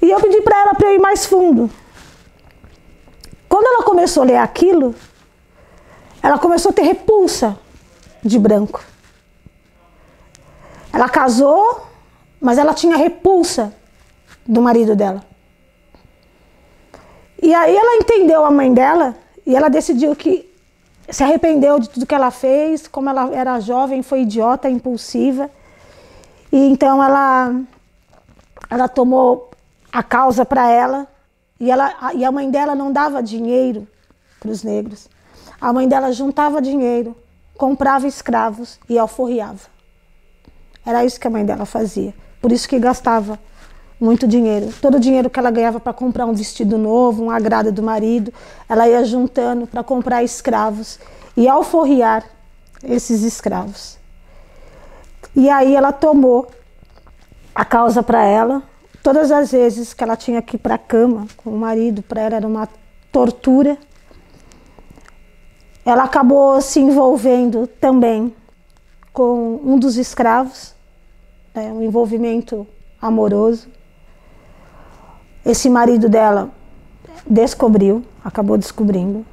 E 0.00 0.10
eu 0.10 0.20
pedi 0.20 0.40
para 0.42 0.60
ela 0.60 0.74
para 0.74 0.88
eu 0.88 0.94
ir 0.94 1.00
mais 1.00 1.26
fundo. 1.26 1.70
Quando 3.48 3.66
ela 3.66 3.82
começou 3.84 4.22
a 4.22 4.26
ler 4.26 4.36
aquilo, 4.36 4.94
ela 6.22 6.38
começou 6.38 6.70
a 6.70 6.74
ter 6.74 6.82
repulsa 6.82 7.58
de 8.22 8.38
branco. 8.38 8.82
Ela 10.92 11.08
casou, 11.08 11.86
mas 12.40 12.58
ela 12.58 12.74
tinha 12.74 12.96
repulsa 12.96 13.72
do 14.46 14.60
marido 14.60 14.96
dela. 14.96 15.22
E 17.42 17.54
aí 17.54 17.76
ela 17.76 17.96
entendeu 17.96 18.44
a 18.44 18.50
mãe 18.50 18.72
dela 18.72 19.14
e 19.46 19.54
ela 19.54 19.68
decidiu 19.68 20.16
que 20.16 20.50
se 21.08 21.22
arrependeu 21.22 21.78
de 21.78 21.88
tudo 21.88 22.06
que 22.06 22.14
ela 22.14 22.30
fez, 22.30 22.88
como 22.88 23.08
ela 23.08 23.32
era 23.32 23.60
jovem, 23.60 24.02
foi 24.02 24.22
idiota, 24.22 24.68
impulsiva. 24.68 25.50
E 26.50 26.58
então 26.68 27.02
ela 27.02 27.54
ela 28.68 28.88
tomou 28.88 29.45
a 29.96 30.02
causa 30.02 30.44
para 30.44 30.70
ela 30.70 31.08
e, 31.58 31.70
ela 31.70 32.12
e 32.12 32.22
a 32.22 32.30
mãe 32.30 32.50
dela 32.50 32.74
não 32.74 32.92
dava 32.92 33.22
dinheiro 33.22 33.88
para 34.38 34.50
os 34.50 34.62
negros. 34.62 35.08
A 35.58 35.72
mãe 35.72 35.88
dela 35.88 36.12
juntava 36.12 36.60
dinheiro, 36.60 37.16
comprava 37.56 38.06
escravos 38.06 38.78
e 38.90 38.98
alforriava. 38.98 39.70
Era 40.84 41.02
isso 41.02 41.18
que 41.18 41.26
a 41.26 41.30
mãe 41.30 41.46
dela 41.46 41.64
fazia. 41.64 42.14
Por 42.42 42.52
isso 42.52 42.68
que 42.68 42.78
gastava 42.78 43.38
muito 43.98 44.28
dinheiro. 44.28 44.70
Todo 44.82 44.96
o 44.96 45.00
dinheiro 45.00 45.30
que 45.30 45.38
ela 45.38 45.50
ganhava 45.50 45.80
para 45.80 45.94
comprar 45.94 46.26
um 46.26 46.34
vestido 46.34 46.76
novo, 46.76 47.24
um 47.24 47.30
agrado 47.30 47.72
do 47.72 47.82
marido, 47.82 48.30
ela 48.68 48.86
ia 48.86 49.02
juntando 49.02 49.66
para 49.66 49.82
comprar 49.82 50.22
escravos 50.22 50.98
e 51.34 51.48
alforriar 51.48 52.22
esses 52.84 53.22
escravos. 53.22 53.96
E 55.34 55.48
aí 55.48 55.74
ela 55.74 55.90
tomou 55.90 56.46
a 57.54 57.64
causa 57.64 58.02
para 58.02 58.22
ela, 58.22 58.62
Todas 59.06 59.30
as 59.30 59.52
vezes 59.52 59.94
que 59.94 60.02
ela 60.02 60.16
tinha 60.16 60.42
que 60.42 60.56
ir 60.56 60.58
para 60.58 60.74
a 60.74 60.78
cama 60.78 61.28
com 61.36 61.50
o 61.50 61.56
marido, 61.56 62.02
para 62.02 62.22
ela 62.22 62.34
era 62.34 62.44
uma 62.44 62.68
tortura. 63.12 63.78
Ela 65.84 66.02
acabou 66.02 66.60
se 66.60 66.80
envolvendo 66.80 67.68
também 67.68 68.34
com 69.12 69.60
um 69.62 69.78
dos 69.78 69.96
escravos, 69.96 70.74
né, 71.54 71.72
um 71.72 71.84
envolvimento 71.84 72.66
amoroso. 73.00 73.68
Esse 75.44 75.70
marido 75.70 76.08
dela 76.08 76.50
descobriu, 77.24 78.04
acabou 78.24 78.58
descobrindo. 78.58 79.24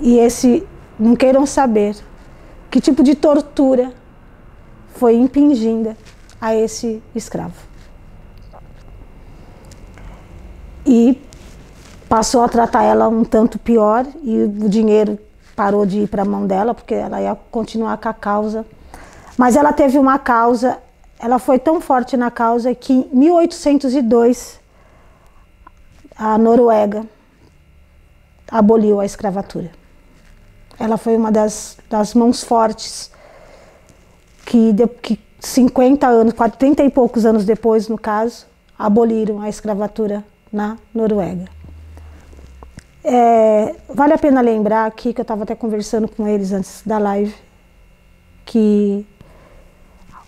E 0.00 0.16
esse, 0.20 0.66
não 0.98 1.14
queiram 1.14 1.44
saber 1.44 1.94
que 2.70 2.80
tipo 2.80 3.02
de 3.02 3.14
tortura 3.14 3.92
foi 4.94 5.16
impingida 5.16 5.94
a 6.40 6.54
esse 6.54 7.02
escravo. 7.14 7.73
E 10.86 11.20
passou 12.08 12.42
a 12.42 12.48
tratar 12.48 12.82
ela 12.82 13.08
um 13.08 13.24
tanto 13.24 13.58
pior 13.58 14.06
e 14.22 14.42
o 14.42 14.68
dinheiro 14.68 15.18
parou 15.56 15.86
de 15.86 16.00
ir 16.00 16.08
para 16.08 16.22
a 16.22 16.24
mão 16.24 16.46
dela 16.46 16.74
porque 16.74 16.94
ela 16.94 17.20
ia 17.20 17.34
continuar 17.50 17.96
com 17.98 18.08
a 18.08 18.14
causa. 18.14 18.66
Mas 19.36 19.56
ela 19.56 19.72
teve 19.72 19.98
uma 19.98 20.18
causa, 20.18 20.78
ela 21.18 21.38
foi 21.38 21.58
tão 21.58 21.80
forte 21.80 22.16
na 22.16 22.30
causa 22.30 22.74
que 22.74 22.92
em 22.92 23.08
1802 23.12 24.60
a 26.16 26.38
Noruega 26.38 27.04
aboliu 28.50 29.00
a 29.00 29.04
escravatura. 29.04 29.70
Ela 30.78 30.96
foi 30.96 31.16
uma 31.16 31.32
das, 31.32 31.78
das 31.88 32.14
mãos 32.14 32.42
fortes 32.42 33.10
que, 34.44 34.72
de, 34.72 34.86
que 34.86 35.18
50 35.40 36.06
anos, 36.06 36.34
30 36.58 36.84
e 36.84 36.90
poucos 36.90 37.24
anos 37.24 37.44
depois, 37.44 37.88
no 37.88 37.98
caso, 37.98 38.46
aboliram 38.78 39.40
a 39.40 39.48
escravatura 39.48 40.24
na 40.54 40.78
Noruega. 40.94 41.46
É, 43.02 43.74
vale 43.88 44.14
a 44.14 44.18
pena 44.18 44.40
lembrar 44.40 44.86
aqui 44.86 45.12
que 45.12 45.20
eu 45.20 45.24
estava 45.24 45.42
até 45.42 45.54
conversando 45.54 46.08
com 46.08 46.26
eles 46.26 46.52
antes 46.52 46.82
da 46.86 46.96
live 46.96 47.34
que 48.46 49.04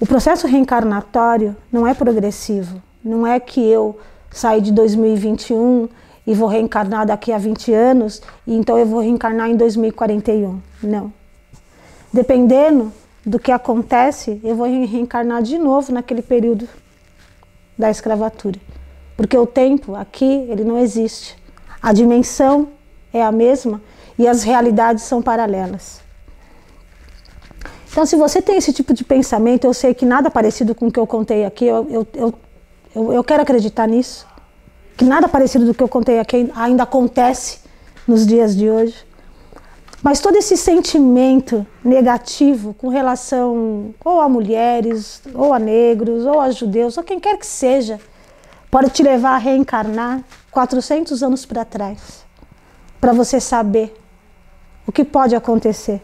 o 0.00 0.06
processo 0.06 0.46
reencarnatório 0.46 1.56
não 1.72 1.86
é 1.86 1.94
progressivo. 1.94 2.82
Não 3.02 3.26
é 3.26 3.38
que 3.38 3.60
eu 3.60 3.98
saí 4.30 4.60
de 4.60 4.72
2021 4.72 5.88
e 6.26 6.34
vou 6.34 6.48
reencarnar 6.48 7.06
daqui 7.06 7.32
a 7.32 7.38
20 7.38 7.72
anos, 7.72 8.20
e 8.46 8.54
então 8.54 8.76
eu 8.76 8.84
vou 8.84 9.00
reencarnar 9.00 9.48
em 9.48 9.56
2041. 9.56 10.60
Não. 10.82 11.12
Dependendo 12.12 12.92
do 13.24 13.38
que 13.38 13.52
acontece, 13.52 14.40
eu 14.42 14.56
vou 14.56 14.66
reencarnar 14.66 15.40
de 15.42 15.56
novo 15.56 15.92
naquele 15.92 16.22
período 16.22 16.68
da 17.78 17.90
escravatura. 17.90 18.58
Porque 19.16 19.37
o 19.37 19.46
tempo 19.46 19.94
aqui, 19.94 20.46
ele 20.48 20.62
não 20.62 20.79
existe. 20.79 21.37
A 21.83 21.92
dimensão 21.92 22.68
é 23.12 23.22
a 23.22 23.33
mesma 23.33 23.81
e 24.18 24.26
as 24.26 24.42
realidades 24.42 25.05
são 25.05 25.22
paralelas. 25.22 26.00
Então, 27.90 28.05
se 28.05 28.14
você 28.14 28.42
tem 28.42 28.57
esse 28.57 28.74
tipo 28.74 28.92
de 28.92 29.02
pensamento, 29.02 29.66
eu 29.66 29.72
sei 29.72 29.94
que 29.94 30.05
nada 30.05 30.31
parecido 30.31 30.74
com 30.74 30.88
o 30.88 30.92
que 30.92 31.00
eu 31.00 31.07
contei 31.07 31.46
aqui, 31.46 31.64
eu, 31.64 31.87
eu, 31.88 32.35
eu, 32.94 33.12
eu, 33.14 33.24
quero 33.24 33.42
acreditar 33.42 33.87
nisso, 33.87 34.26
que 34.98 35.05
nada 35.05 35.26
parecido 35.29 35.64
do 35.64 35.72
que 35.72 35.83
eu 35.83 35.88
contei 35.88 36.18
aqui 36.18 36.50
ainda 36.55 36.83
acontece 36.83 37.61
nos 38.07 38.26
dias 38.26 38.55
de 38.55 38.68
hoje. 38.68 39.07
Mas 40.02 40.20
todo 40.20 40.37
esse 40.37 40.59
sentimento 40.59 41.66
negativo 41.83 42.74
com 42.74 42.88
relação 42.88 43.94
ou 44.05 44.20
a 44.20 44.29
mulheres, 44.29 45.22
ou 45.35 45.55
a 45.55 45.59
negros, 45.59 46.26
ou 46.26 46.38
a 46.38 46.50
judeus, 46.50 46.98
ou 46.98 47.02
quem 47.02 47.18
quer 47.18 47.38
que 47.38 47.46
seja, 47.46 47.98
pode 48.76 48.90
te 48.90 49.02
levar 49.02 49.30
a 49.30 49.38
reencarnar 49.38 50.22
400 50.50 51.22
anos 51.22 51.46
para 51.46 51.64
trás, 51.64 52.26
para 53.00 53.14
você 53.14 53.40
saber 53.40 53.96
o 54.86 54.92
que 54.92 55.02
pode 55.02 55.34
acontecer 55.34 56.02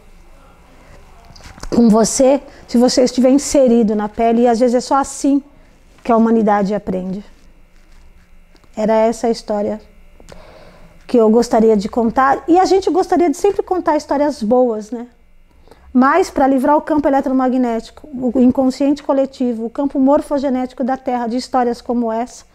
com 1.69 1.87
você 1.87 2.41
se 2.67 2.79
você 2.79 3.03
estiver 3.03 3.29
inserido 3.29 3.95
na 3.95 4.09
pele 4.09 4.41
e 4.41 4.47
às 4.47 4.59
vezes 4.59 4.73
é 4.73 4.81
só 4.81 4.95
assim 4.95 5.43
que 6.03 6.11
a 6.11 6.17
humanidade 6.17 6.73
aprende. 6.73 7.23
Era 8.75 8.93
essa 8.95 9.27
a 9.27 9.29
história 9.29 9.79
que 11.05 11.17
eu 11.17 11.29
gostaria 11.29 11.77
de 11.77 11.87
contar 11.87 12.43
e 12.47 12.59
a 12.59 12.65
gente 12.65 12.89
gostaria 12.89 13.29
de 13.29 13.37
sempre 13.37 13.61
contar 13.61 13.97
histórias 13.97 14.41
boas, 14.41 14.89
né? 14.89 15.05
Mas 15.93 16.31
para 16.31 16.47
livrar 16.47 16.75
o 16.75 16.81
campo 16.81 17.07
eletromagnético, 17.07 18.09
o 18.11 18.39
inconsciente 18.39 19.03
coletivo, 19.03 19.63
o 19.63 19.69
campo 19.69 19.99
morfogenético 19.99 20.83
da 20.83 20.97
Terra 20.97 21.27
de 21.27 21.37
histórias 21.37 21.79
como 21.79 22.11
essa, 22.11 22.51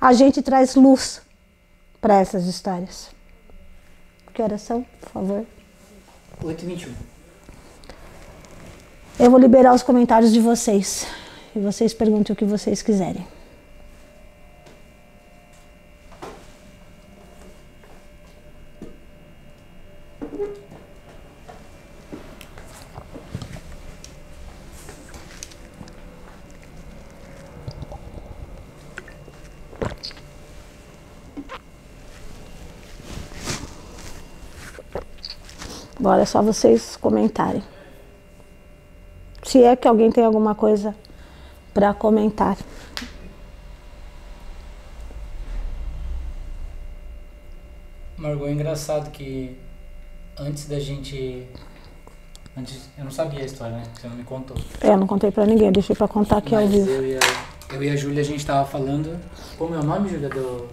a 0.00 0.12
gente 0.12 0.40
traz 0.40 0.74
luz 0.74 1.20
para 2.00 2.14
essas 2.20 2.46
histórias. 2.46 3.10
Que 4.32 4.40
horas 4.40 4.62
são, 4.62 4.86
por 5.00 5.10
favor? 5.10 5.46
8h21. 6.42 6.88
Eu 9.18 9.30
vou 9.30 9.38
liberar 9.38 9.74
os 9.74 9.82
comentários 9.82 10.32
de 10.32 10.40
vocês. 10.40 11.06
E 11.54 11.58
vocês 11.58 11.92
perguntem 11.92 12.32
o 12.32 12.36
que 12.36 12.44
vocês 12.44 12.80
quiserem. 12.80 13.26
Agora 36.00 36.22
é 36.22 36.24
só 36.24 36.40
vocês 36.40 36.96
comentarem. 36.96 37.62
Se 39.42 39.62
é 39.62 39.76
que 39.76 39.86
alguém 39.86 40.10
tem 40.10 40.24
alguma 40.24 40.54
coisa 40.54 40.96
para 41.74 41.92
comentar. 41.92 42.56
Margot, 48.16 48.46
é 48.46 48.52
engraçado 48.52 49.10
que 49.10 49.58
antes 50.38 50.66
da 50.66 50.80
gente. 50.80 51.46
Antes, 52.56 52.88
eu 52.96 53.04
não 53.04 53.10
sabia 53.10 53.40
a 53.40 53.44
história, 53.44 53.76
né? 53.76 53.82
Você 53.94 54.08
não 54.08 54.16
me 54.16 54.24
contou. 54.24 54.56
É, 54.80 54.88
eu 54.88 54.96
não 54.96 55.06
contei 55.06 55.30
para 55.30 55.44
ninguém, 55.44 55.70
deixei 55.70 55.94
para 55.94 56.08
contar 56.08 56.38
aqui 56.38 56.54
ao 56.54 56.66
vivo. 56.66 56.88
eu 56.88 57.06
e, 57.06 57.16
a, 57.16 57.74
eu 57.74 57.84
e 57.84 57.90
a 57.90 57.96
Júlia, 57.96 58.22
a 58.22 58.24
gente 58.24 58.44
tava 58.44 58.66
falando. 58.66 59.20
Como 59.58 59.74
é 59.74 59.78
o 59.78 59.84
nome, 59.84 60.08
Júlia, 60.08 60.30
do. 60.30 60.66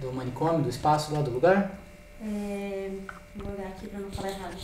Do 0.00 0.10
manicômio, 0.10 0.62
do 0.62 0.70
espaço 0.70 1.12
lá 1.12 1.20
do 1.20 1.30
lugar? 1.30 1.78
É, 2.22 2.90
vou 3.38 3.52
olhar 3.54 3.68
aqui 3.68 3.86
pra 3.88 4.00
não 4.00 4.10
falar 4.10 4.28
errado. 4.30 4.56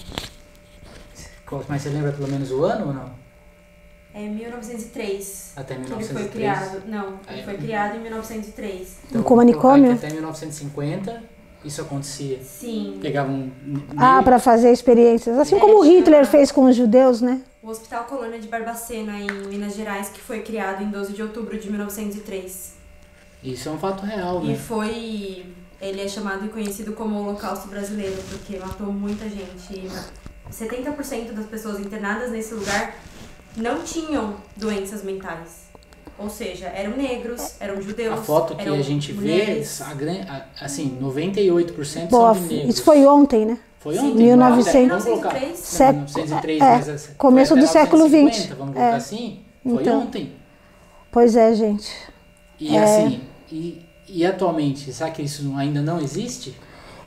Mas 1.68 1.82
você 1.82 1.90
lembra 1.90 2.12
pelo 2.12 2.28
menos 2.28 2.50
o 2.50 2.64
ano 2.64 2.86
ou 2.88 2.94
não? 2.94 3.10
É 4.14 4.26
1903. 4.28 5.52
Até 5.56 5.74
que 5.74 5.80
ele 5.80 5.88
1903. 5.88 6.20
foi 6.20 6.28
criado. 6.28 6.82
Não, 6.88 7.20
ele 7.28 7.40
É. 7.40 7.44
foi 7.44 7.56
criado 7.56 7.96
em 7.96 8.00
1903. 8.00 8.96
Então, 9.08 9.22
Com 9.22 9.36
manicômio? 9.36 9.86
vamos 9.86 9.88
colocar 9.88 10.00
que 10.00 10.06
Até 10.06 10.14
1950 10.14 11.22
isso 11.64 11.80
acontecia. 11.82 12.42
Sim. 12.42 12.98
Pegavam. 13.00 13.50
Ah, 13.96 14.12
meio- 14.14 14.24
para 14.24 14.38
fazer 14.38 14.70
experiências. 14.72 15.38
Assim 15.38 15.56
É, 15.56 15.60
como 15.60 15.82
Hitler 15.82 16.26
fez 16.26 16.50
com 16.52 16.64
os 16.64 16.76
judeus, 16.76 17.20
né? 17.20 17.42
O 17.62 17.68
Hospital 17.68 18.04
Colônia 18.04 18.38
de 18.40 18.48
Barbacena, 18.48 19.18
em 19.18 19.30
Minas 19.48 19.74
Gerais, 19.76 20.08
que 20.08 20.20
foi 20.20 20.40
criado 20.42 20.82
em 20.82 20.90
12 20.90 21.12
de 21.12 21.22
outubro 21.22 21.58
de 21.58 21.70
1903. 21.70 22.74
Isso 23.42 23.68
é 23.68 23.72
um 23.72 23.78
fato 23.78 24.04
real, 24.04 24.42
E 24.44 24.48
né? 24.48 24.54
foi. 24.56 25.46
Ele 25.82 26.00
é 26.00 26.06
chamado 26.08 26.46
e 26.46 26.48
conhecido 26.48 26.92
como 26.92 27.18
Holocausto 27.18 27.66
Brasileiro, 27.66 28.16
porque 28.30 28.56
matou 28.56 28.92
muita 28.92 29.28
gente. 29.28 29.72
E 29.74 29.88
70% 30.50 31.32
das 31.32 31.46
pessoas 31.46 31.80
internadas 31.80 32.30
nesse 32.30 32.54
lugar 32.54 32.94
não 33.56 33.82
tinham 33.82 34.36
doenças 34.56 35.02
mentais. 35.02 35.62
Ou 36.18 36.30
seja, 36.30 36.66
eram 36.66 36.96
negros, 36.96 37.56
eram 37.58 37.82
judeus. 37.82 38.14
A 38.14 38.22
foto 38.22 38.54
que 38.54 38.62
eram 38.62 38.74
a 38.74 38.80
gente 38.82 39.10
vê, 39.12 39.20
mulheres. 39.20 39.82
a- 39.82 40.46
assim, 40.60 40.96
98% 41.00 42.08
Boa, 42.10 42.32
são 42.34 42.42
de 42.46 42.54
negros. 42.54 42.74
isso 42.76 42.84
foi 42.84 43.04
ontem, 43.04 43.44
né? 43.44 43.58
Foi 43.80 43.96
Sim, 43.96 44.10
ontem? 44.12 44.22
1900. 44.22 45.04
Vamos 45.04 45.20
colocar. 45.20 45.40
1903. 45.40 45.50
Não, 45.50 45.56
Sé- 45.66 45.92
1903, 45.92 46.62
é, 46.62 46.64
mas 46.64 46.88
essa- 46.88 47.14
começo 47.14 47.56
do 47.56 47.66
século 47.66 48.04
1950, 48.08 48.36
XX. 48.36 48.56
Vamos 48.56 48.74
colocar 48.74 48.92
É. 48.92 48.96
assim? 48.96 49.40
Foi 49.64 49.82
Então. 49.82 50.00
ontem. 50.02 50.32
Pois 51.10 51.34
é, 51.34 51.52
gente. 51.54 51.90
E 52.60 52.76
É. 52.76 52.84
assim, 52.84 53.20
e, 53.50 53.84
e 54.08 54.24
atualmente, 54.26 54.92
será 54.92 55.10
que 55.10 55.22
isso 55.22 55.52
ainda 55.56 55.80
não 55.80 56.00
existe? 56.00 56.56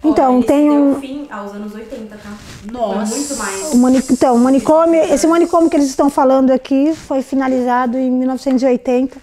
Então, 0.04 0.38
Olha, 0.38 0.46
tem 0.46 0.70
um. 0.70 1.00
fim 1.00 1.28
aos 1.32 1.52
anos 1.54 1.74
80, 1.74 2.16
tá? 2.18 2.34
Nossa. 2.72 3.08
Foi 3.08 3.18
muito 3.18 3.36
mais. 3.38 4.08
O 4.08 4.14
Então, 4.14 4.36
o 4.36 4.40
manicômio, 4.40 5.02
esse 5.02 5.26
manicômio 5.26 5.70
que 5.70 5.76
eles 5.76 5.90
estão 5.90 6.10
falando 6.10 6.52
aqui 6.52 6.94
foi 6.94 7.22
finalizado 7.24 7.98
em 7.98 8.12
1980. 8.12 9.18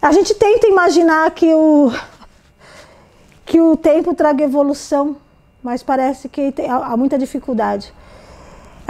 A 0.00 0.12
gente 0.12 0.34
tenta 0.34 0.66
imaginar 0.68 1.30
que 1.32 1.52
o, 1.52 1.92
que 3.44 3.60
o 3.60 3.76
tempo 3.76 4.14
traga 4.14 4.44
evolução, 4.44 5.16
mas 5.62 5.82
parece 5.82 6.28
que 6.28 6.52
tem- 6.52 6.68
há 6.70 6.96
muita 6.96 7.18
dificuldade. 7.18 7.92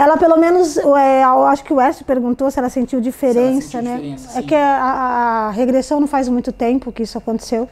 Ela, 0.03 0.17
pelo 0.17 0.35
menos, 0.35 0.75
é, 0.75 1.23
eu 1.23 1.45
acho 1.45 1.63
que 1.63 1.71
o 1.71 1.79
Écio 1.79 2.03
perguntou 2.03 2.51
se 2.51 2.59
ela 2.59 2.67
sentiu 2.69 2.99
diferença, 2.99 3.79
sentiu 3.79 3.81
né? 3.83 3.95
diferença, 3.95 4.37
é 4.37 4.43
que 4.43 4.53
a, 4.53 5.47
a 5.47 5.51
regressão 5.51 6.01
não 6.01 6.07
faz 6.07 6.27
muito 6.27 6.51
tempo 6.51 6.91
que 6.91 7.03
isso 7.03 7.17
aconteceu. 7.17 7.69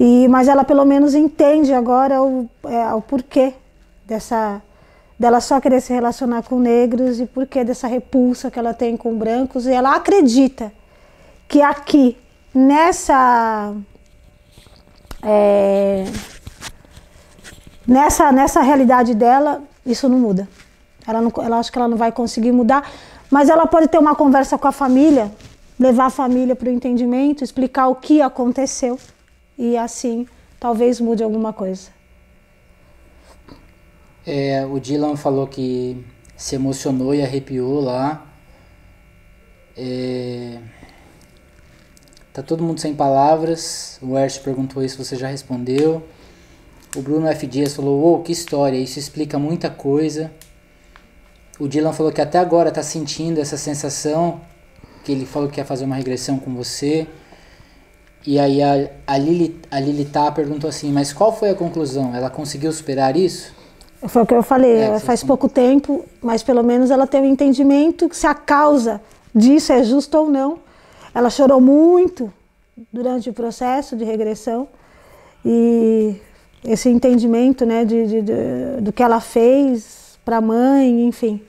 E, 0.00 0.26
mas 0.28 0.48
ela 0.48 0.64
pelo 0.64 0.86
menos 0.86 1.14
entende 1.14 1.74
agora 1.74 2.22
o, 2.22 2.48
é, 2.64 2.94
o 2.94 3.02
porquê 3.02 3.52
dessa 4.06 4.62
dela 5.20 5.38
só 5.38 5.60
querer 5.60 5.82
se 5.82 5.92
relacionar 5.92 6.44
com 6.44 6.58
negros 6.58 7.20
e 7.20 7.26
porquê 7.26 7.62
dessa 7.62 7.86
repulsa 7.86 8.50
que 8.50 8.58
ela 8.58 8.72
tem 8.72 8.96
com 8.96 9.14
brancos 9.14 9.66
e 9.66 9.72
ela 9.72 9.94
acredita 9.94 10.72
que 11.46 11.60
aqui 11.60 12.16
nessa 12.54 13.74
é, 15.22 16.04
nessa 17.86 18.32
nessa 18.32 18.62
realidade 18.62 19.14
dela 19.14 19.62
isso 19.86 20.08
não 20.08 20.18
muda 20.18 20.48
ela 21.06 21.20
não 21.20 21.32
ela 21.42 21.58
acha 21.58 21.70
que 21.70 21.78
ela 21.78 21.88
não 21.88 21.96
vai 21.96 22.12
conseguir 22.12 22.52
mudar 22.52 22.90
mas 23.30 23.48
ela 23.48 23.66
pode 23.66 23.88
ter 23.88 23.98
uma 23.98 24.14
conversa 24.14 24.58
com 24.58 24.68
a 24.68 24.72
família 24.72 25.30
levar 25.78 26.06
a 26.06 26.10
família 26.10 26.54
para 26.56 26.68
o 26.68 26.72
entendimento 26.72 27.42
explicar 27.44 27.88
o 27.88 27.94
que 27.94 28.20
aconteceu 28.20 28.98
e 29.58 29.76
assim 29.76 30.26
talvez 30.58 31.00
mude 31.00 31.22
alguma 31.22 31.52
coisa 31.52 31.90
É, 34.26 34.64
o 34.64 34.80
Dylan 34.80 35.16
falou 35.16 35.46
que 35.46 36.02
se 36.36 36.54
emocionou 36.54 37.14
e 37.14 37.22
arrepiou 37.22 37.80
lá. 37.80 38.26
É, 39.76 40.58
tá 42.32 42.42
todo 42.42 42.62
mundo 42.62 42.80
sem 42.80 42.94
palavras. 42.94 43.98
O 44.02 44.18
Ercio 44.18 44.42
perguntou 44.42 44.82
isso, 44.82 45.02
você 45.02 45.16
já 45.16 45.28
respondeu. 45.28 46.06
O 46.96 47.02
Bruno 47.02 47.26
F. 47.28 47.46
Dias 47.46 47.74
falou: 47.74 48.00
Uou, 48.00 48.22
que 48.22 48.32
história, 48.32 48.78
isso 48.78 48.98
explica 48.98 49.38
muita 49.38 49.68
coisa. 49.68 50.32
O 51.58 51.68
Dylan 51.68 51.92
falou 51.92 52.10
que 52.12 52.20
até 52.20 52.38
agora 52.38 52.70
tá 52.72 52.82
sentindo 52.82 53.40
essa 53.40 53.56
sensação, 53.56 54.40
que 55.04 55.12
ele 55.12 55.24
falou 55.24 55.48
que 55.48 55.56
quer 55.56 55.64
fazer 55.64 55.84
uma 55.84 55.94
regressão 55.94 56.38
com 56.38 56.52
você. 56.54 57.06
E 58.26 58.38
aí 58.38 58.62
a, 58.62 58.88
a, 59.06 59.18
Lili, 59.18 59.60
a 59.70 59.78
Lilitá 59.78 60.32
perguntou 60.32 60.68
assim: 60.68 60.90
Mas 60.92 61.12
qual 61.12 61.32
foi 61.36 61.50
a 61.50 61.54
conclusão? 61.54 62.14
Ela 62.14 62.30
conseguiu 62.30 62.72
superar 62.72 63.16
isso? 63.16 63.52
Foi 64.08 64.22
o 64.22 64.26
que 64.26 64.34
eu 64.34 64.42
falei, 64.42 64.72
É, 64.72 64.88
vocês 64.90 65.02
faz 65.04 65.20
são- 65.20 65.26
pouco 65.26 65.48
tempo, 65.48 66.04
mas 66.20 66.42
pelo 66.42 66.62
menos 66.62 66.90
ela 66.90 67.06
tem 67.06 67.22
o 67.22 67.24
entendimento 67.24 68.08
que 68.08 68.16
se 68.16 68.26
a 68.26 68.34
causa 68.34 69.00
disso 69.34 69.72
é 69.72 69.82
justa 69.84 70.18
ou 70.18 70.28
não. 70.28 70.58
Ela 71.14 71.30
chorou 71.30 71.60
muito 71.60 72.32
durante 72.92 73.30
o 73.30 73.32
processo 73.32 73.96
de 73.96 74.04
regressão, 74.04 74.66
e 75.44 76.16
esse 76.64 76.88
entendimento 76.88 77.64
né, 77.64 77.84
de, 77.84 78.06
de, 78.06 78.22
de 78.22 78.80
do 78.80 78.92
que 78.92 79.02
ela 79.02 79.20
fez 79.20 80.03
para 80.24 80.38
a 80.38 80.40
mãe, 80.40 81.06
enfim. 81.06 81.40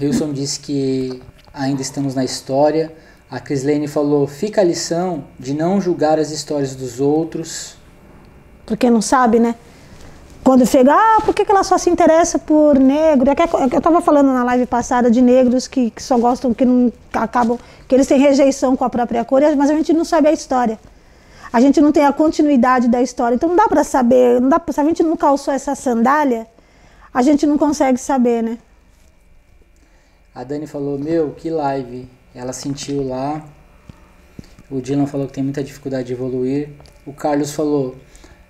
Wilson 0.00 0.32
disse 0.32 0.60
que 0.60 1.22
ainda 1.52 1.82
estamos 1.82 2.14
na 2.14 2.24
história. 2.24 2.92
A 3.30 3.40
Crislene 3.40 3.88
falou: 3.88 4.26
fica 4.26 4.60
a 4.60 4.64
lição 4.64 5.24
de 5.38 5.54
não 5.54 5.80
julgar 5.80 6.18
as 6.18 6.30
histórias 6.30 6.74
dos 6.74 7.00
outros. 7.00 7.76
Porque 8.66 8.90
não 8.90 9.02
sabe, 9.02 9.38
né? 9.38 9.54
Quando 10.44 10.66
chega, 10.66 10.92
ah, 10.92 11.20
por 11.24 11.32
que, 11.32 11.48
ela 11.48 11.62
só 11.62 11.78
se 11.78 11.88
interessa 11.88 12.36
por 12.36 12.76
negro? 12.76 13.30
É 13.30 13.34
eu 13.72 13.78
estava 13.78 14.00
falando 14.00 14.26
na 14.26 14.42
live 14.42 14.66
passada 14.66 15.08
de 15.08 15.22
negros 15.22 15.68
que, 15.68 15.90
que 15.90 16.02
só 16.02 16.18
gostam, 16.18 16.52
que 16.52 16.64
não 16.64 16.92
acabam, 17.12 17.56
que 17.86 17.94
eles 17.94 18.08
têm 18.08 18.18
rejeição 18.18 18.74
com 18.74 18.84
a 18.84 18.90
própria 18.90 19.24
cor, 19.24 19.40
mas 19.56 19.70
a 19.70 19.74
gente 19.74 19.92
não 19.92 20.04
sabe 20.04 20.26
a 20.28 20.32
história. 20.32 20.80
A 21.52 21.60
gente 21.60 21.80
não 21.80 21.92
tem 21.92 22.04
a 22.04 22.12
continuidade 22.12 22.88
da 22.88 23.00
história. 23.00 23.36
Então 23.36 23.48
não 23.48 23.56
dá 23.56 23.68
para 23.68 23.84
saber, 23.84 24.40
não 24.40 24.48
dá, 24.48 24.60
se 24.68 24.80
a 24.80 24.84
gente 24.84 25.02
não 25.04 25.16
calçou 25.16 25.54
essa 25.54 25.76
sandália, 25.76 26.46
a 27.12 27.22
gente 27.22 27.46
não 27.46 27.58
consegue 27.58 27.98
saber, 27.98 28.42
né? 28.42 28.58
A 30.34 30.44
Dani 30.44 30.66
falou, 30.66 30.98
meu, 30.98 31.32
que 31.32 31.50
live. 31.50 32.08
Ela 32.34 32.52
sentiu 32.52 33.06
lá. 33.06 33.44
O 34.70 34.80
Dylan 34.80 35.06
falou 35.06 35.26
que 35.26 35.34
tem 35.34 35.44
muita 35.44 35.62
dificuldade 35.62 36.06
de 36.06 36.14
evoluir. 36.14 36.70
O 37.04 37.12
Carlos 37.12 37.52
falou, 37.52 37.96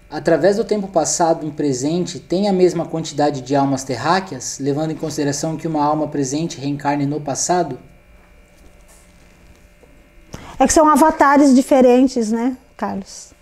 através 0.09 0.57
do 0.57 0.64
tempo 0.64 0.87
passado 0.87 1.44
e 1.44 1.51
presente, 1.51 2.20
tem 2.20 2.48
a 2.48 2.53
mesma 2.53 2.87
quantidade 2.87 3.40
de 3.40 3.57
almas 3.57 3.83
terráqueas, 3.83 4.61
levando 4.61 4.92
em 4.92 4.96
consideração 4.96 5.57
que 5.57 5.66
uma 5.66 5.83
alma 5.83 6.07
presente 6.07 6.61
reencarne 6.61 7.05
no 7.05 7.20
passado? 7.20 7.77
É 10.57 10.64
que 10.64 10.72
são 10.72 10.88
avatares 10.88 11.53
diferentes, 11.53 12.31
né, 12.31 12.57
Carlos? 12.77 13.33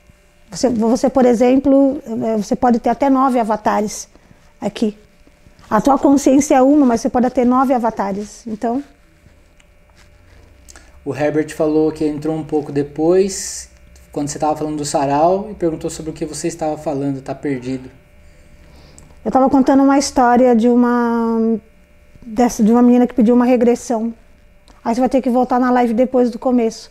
Você, 0.50 0.70
você, 0.70 1.10
por 1.10 1.26
exemplo, 1.26 2.00
eh, 2.06 2.36
você 2.38 2.56
pode 2.56 2.78
ter 2.80 2.88
até 2.88 3.10
nove 3.10 3.38
avatares 3.38 4.08
aqui. 4.58 4.96
A 5.70 5.80
tua 5.80 5.96
consciência 5.96 6.56
é 6.56 6.62
uma, 6.62 6.84
mas 6.84 7.00
você 7.00 7.08
pode 7.08 7.30
ter 7.30 7.44
nove 7.44 7.72
avatares. 7.72 8.44
Então. 8.44 8.82
O 11.04 11.14
Herbert 11.14 11.54
falou 11.54 11.92
que 11.92 12.04
entrou 12.04 12.34
um 12.34 12.42
pouco 12.42 12.72
depois 12.72 13.70
quando 14.10 14.28
você 14.28 14.38
estava 14.38 14.56
falando 14.56 14.76
do 14.76 14.84
sarau 14.84 15.48
e 15.50 15.54
perguntou 15.54 15.88
sobre 15.88 16.10
o 16.10 16.14
que 16.14 16.24
você 16.24 16.48
estava 16.48 16.76
falando, 16.76 17.18
está 17.18 17.32
perdido. 17.32 17.88
Eu 19.24 19.28
estava 19.28 19.48
contando 19.48 19.82
uma 19.84 19.96
história 19.96 20.56
de 20.56 20.68
uma 20.68 21.58
dessa, 22.20 22.62
de 22.64 22.72
uma 22.72 22.82
menina 22.82 23.06
que 23.06 23.14
pediu 23.14 23.34
uma 23.34 23.44
regressão. 23.44 24.12
Aí 24.84 24.94
você 24.94 25.00
vai 25.00 25.08
ter 25.08 25.22
que 25.22 25.30
voltar 25.30 25.60
na 25.60 25.70
live 25.70 25.94
depois 25.94 26.30
do 26.30 26.38
começo 26.38 26.90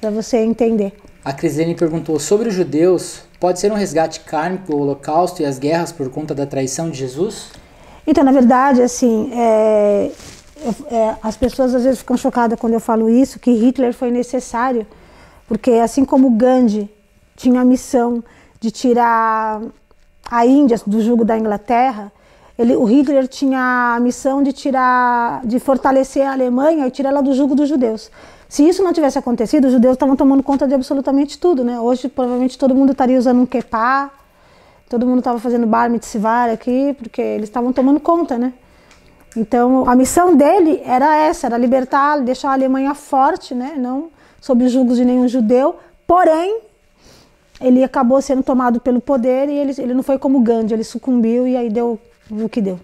para 0.00 0.10
você 0.10 0.38
entender. 0.38 0.92
A 1.24 1.32
Crislene 1.32 1.74
perguntou 1.74 2.18
sobre 2.20 2.48
os 2.48 2.54
judeus. 2.54 3.22
Pode 3.40 3.58
ser 3.58 3.72
um 3.72 3.74
resgate 3.74 4.20
kármico, 4.20 4.74
o 4.74 4.80
holocausto 4.80 5.42
e 5.42 5.44
as 5.44 5.58
guerras 5.58 5.90
por 5.90 6.08
conta 6.10 6.34
da 6.34 6.46
traição 6.46 6.90
de 6.90 6.98
Jesus? 6.98 7.50
Então, 8.06 8.24
na 8.24 8.32
verdade, 8.32 8.82
assim, 8.82 9.30
é, 9.32 10.10
é, 10.90 11.16
as 11.22 11.36
pessoas 11.36 11.74
às 11.74 11.84
vezes 11.84 12.00
ficam 12.00 12.16
chocadas 12.16 12.58
quando 12.58 12.74
eu 12.74 12.80
falo 12.80 13.08
isso, 13.08 13.38
que 13.38 13.52
Hitler 13.52 13.92
foi 13.92 14.10
necessário 14.10 14.86
porque 15.50 15.72
assim 15.72 16.04
como 16.04 16.30
Gandhi 16.30 16.88
tinha 17.34 17.62
a 17.62 17.64
missão 17.64 18.22
de 18.60 18.70
tirar 18.70 19.60
a 20.30 20.46
Índia 20.46 20.80
do 20.86 21.02
jugo 21.02 21.24
da 21.24 21.36
Inglaterra, 21.36 22.12
ele, 22.56 22.76
o 22.76 22.84
Hitler 22.84 23.26
tinha 23.26 23.96
a 23.96 23.98
missão 23.98 24.44
de 24.44 24.52
tirar, 24.52 25.44
de 25.44 25.58
fortalecer 25.58 26.24
a 26.24 26.34
Alemanha 26.34 26.86
e 26.86 26.90
tirar 26.92 27.08
ela 27.08 27.20
do 27.20 27.34
jugo 27.34 27.56
dos 27.56 27.68
judeus. 27.68 28.12
Se 28.48 28.62
isso 28.62 28.84
não 28.84 28.92
tivesse 28.92 29.18
acontecido, 29.18 29.64
os 29.64 29.72
judeus 29.72 29.94
estavam 29.94 30.14
tomando 30.14 30.40
conta 30.40 30.68
de 30.68 30.74
absolutamente 30.74 31.36
tudo, 31.36 31.64
né? 31.64 31.80
Hoje 31.80 32.08
provavelmente 32.08 32.56
todo 32.56 32.72
mundo 32.72 32.92
estaria 32.92 33.18
usando 33.18 33.40
um 33.40 33.46
kepá, 33.46 34.08
todo 34.90 35.06
mundo 35.06 35.20
estava 35.20 35.38
fazendo 35.38 35.66
bar 35.66 35.88
mitzvah 35.88 36.52
aqui, 36.52 36.94
porque 36.98 37.22
eles 37.22 37.48
estavam 37.48 37.72
tomando 37.72 37.98
conta, 38.00 38.36
né? 38.36 38.52
Então 39.34 39.88
a 39.88 39.94
missão 39.94 40.36
dele 40.36 40.82
era 40.84 41.16
essa, 41.16 41.46
era 41.46 41.56
libertar, 41.56 42.20
deixar 42.20 42.50
a 42.50 42.52
Alemanha 42.52 42.92
forte, 42.94 43.54
né? 43.54 43.74
Não 43.78 44.10
sob 44.40 44.64
os 44.64 44.72
julgos 44.72 44.96
de 44.96 45.04
nenhum 45.04 45.28
judeu, 45.28 45.76
porém, 46.06 46.60
ele 47.60 47.84
acabou 47.84 48.20
sendo 48.22 48.42
tomado 48.42 48.80
pelo 48.80 49.00
poder 49.00 49.48
e 49.48 49.52
ele, 49.52 49.74
ele 49.78 49.94
não 49.94 50.02
foi 50.02 50.18
como 50.18 50.40
Gandhi, 50.40 50.72
ele 50.72 50.84
sucumbiu 50.84 51.46
e 51.46 51.56
aí 51.56 51.68
deu 51.68 51.98
o 52.30 52.48
que 52.48 52.60
deu. 52.60 52.80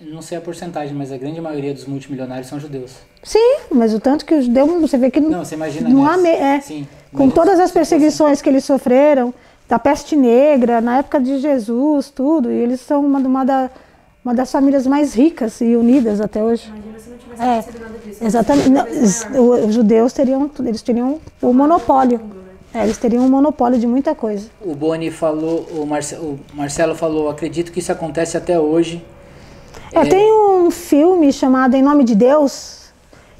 Não 0.00 0.20
sei 0.20 0.36
a 0.36 0.40
porcentagem, 0.40 0.92
mas 0.92 1.12
a 1.12 1.16
grande 1.16 1.40
maioria 1.40 1.72
dos 1.72 1.86
multimilionários 1.86 2.48
são 2.48 2.58
judeus. 2.58 2.96
Sim, 3.22 3.58
mas 3.70 3.94
o 3.94 4.00
tanto 4.00 4.26
que 4.26 4.34
os 4.34 4.46
judeus, 4.46 4.68
você 4.80 4.98
vê 4.98 5.12
que 5.12 5.20
não, 5.20 5.44
você 5.44 5.54
imagina 5.54 5.88
não 5.88 6.04
há, 6.04 6.18
é, 6.28 6.60
Sim, 6.60 6.88
com 7.12 7.30
todas 7.30 7.60
as 7.60 7.70
perseguições 7.70 8.42
que 8.42 8.48
eles 8.48 8.64
sofreram, 8.64 9.32
da 9.72 9.78
peste 9.78 10.14
negra, 10.14 10.82
na 10.82 10.98
época 10.98 11.18
de 11.18 11.38
Jesus, 11.38 12.10
tudo, 12.10 12.50
e 12.50 12.54
eles 12.54 12.78
são 12.78 13.00
uma, 13.06 13.18
uma, 13.18 13.42
da, 13.42 13.70
uma 14.22 14.34
das 14.34 14.52
famílias 14.52 14.86
mais 14.86 15.14
ricas 15.14 15.62
e 15.62 15.74
unidas 15.74 16.20
até 16.20 16.44
hoje. 16.44 16.68
Imagina 16.68 16.98
se 16.98 17.08
não 17.08 17.16
tivesse 17.16 17.42
é, 17.42 17.80
nada 17.80 17.98
disso. 18.04 18.22
Exatamente. 18.22 18.68
Não, 18.68 19.66
os 19.66 19.74
judeus 19.74 20.12
teriam, 20.12 20.50
eles 20.58 20.82
teriam 20.82 21.18
o 21.40 21.54
monopólio. 21.54 22.20
É, 22.74 22.82
eles 22.82 22.98
teriam 22.98 23.24
um 23.24 23.30
monopólio 23.30 23.78
de 23.78 23.86
muita 23.86 24.14
coisa. 24.14 24.50
O 24.60 24.74
Boni 24.74 25.10
falou, 25.10 25.66
o, 25.74 25.86
Marce, 25.86 26.16
o 26.16 26.38
Marcelo 26.52 26.94
falou, 26.94 27.30
acredito 27.30 27.72
que 27.72 27.78
isso 27.78 27.92
acontece 27.92 28.36
até 28.36 28.60
hoje. 28.60 29.02
É, 29.90 30.00
é... 30.00 30.04
Tem 30.04 30.34
um 30.34 30.70
filme 30.70 31.32
chamado 31.32 31.74
Em 31.74 31.82
Nome 31.82 32.04
de 32.04 32.14
Deus. 32.14 32.92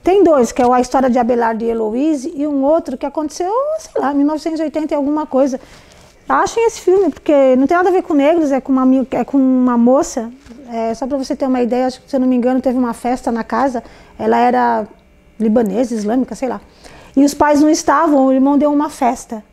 Tem 0.02 0.24
dois, 0.24 0.50
que 0.50 0.62
é 0.62 0.64
A 0.64 0.80
História 0.80 1.10
de 1.10 1.18
Abelardo 1.18 1.62
e 1.62 1.68
Heloise, 1.68 2.32
e 2.34 2.46
um 2.46 2.64
outro 2.64 2.96
que 2.96 3.04
aconteceu, 3.04 3.52
sei 3.78 4.00
lá, 4.00 4.14
1980 4.14 4.94
e 4.94 4.96
alguma 4.96 5.26
coisa. 5.26 5.60
Achem 6.28 6.66
esse 6.66 6.80
filme, 6.80 7.10
porque 7.10 7.56
não 7.56 7.66
tem 7.66 7.76
nada 7.76 7.88
a 7.88 7.92
ver 7.92 8.02
com 8.02 8.14
negros, 8.14 8.52
é 8.52 8.60
com 8.60 8.72
uma, 8.72 9.06
é 9.10 9.24
com 9.24 9.36
uma 9.36 9.76
moça. 9.76 10.30
É, 10.70 10.94
só 10.94 11.06
para 11.06 11.18
você 11.18 11.36
ter 11.36 11.46
uma 11.46 11.60
ideia, 11.60 11.86
acho 11.86 12.00
que, 12.00 12.08
se 12.08 12.16
eu 12.16 12.20
não 12.20 12.26
me 12.26 12.36
engano, 12.36 12.60
teve 12.60 12.78
uma 12.78 12.94
festa 12.94 13.30
na 13.30 13.44
casa. 13.44 13.82
Ela 14.18 14.38
era 14.38 14.86
libanesa, 15.38 15.94
islâmica, 15.94 16.34
sei 16.34 16.48
lá. 16.48 16.60
E 17.16 17.24
os 17.24 17.34
pais 17.34 17.60
não 17.60 17.68
estavam, 17.68 18.26
o 18.26 18.32
irmão 18.32 18.56
deu 18.56 18.72
uma 18.72 18.88
festa. 18.88 19.44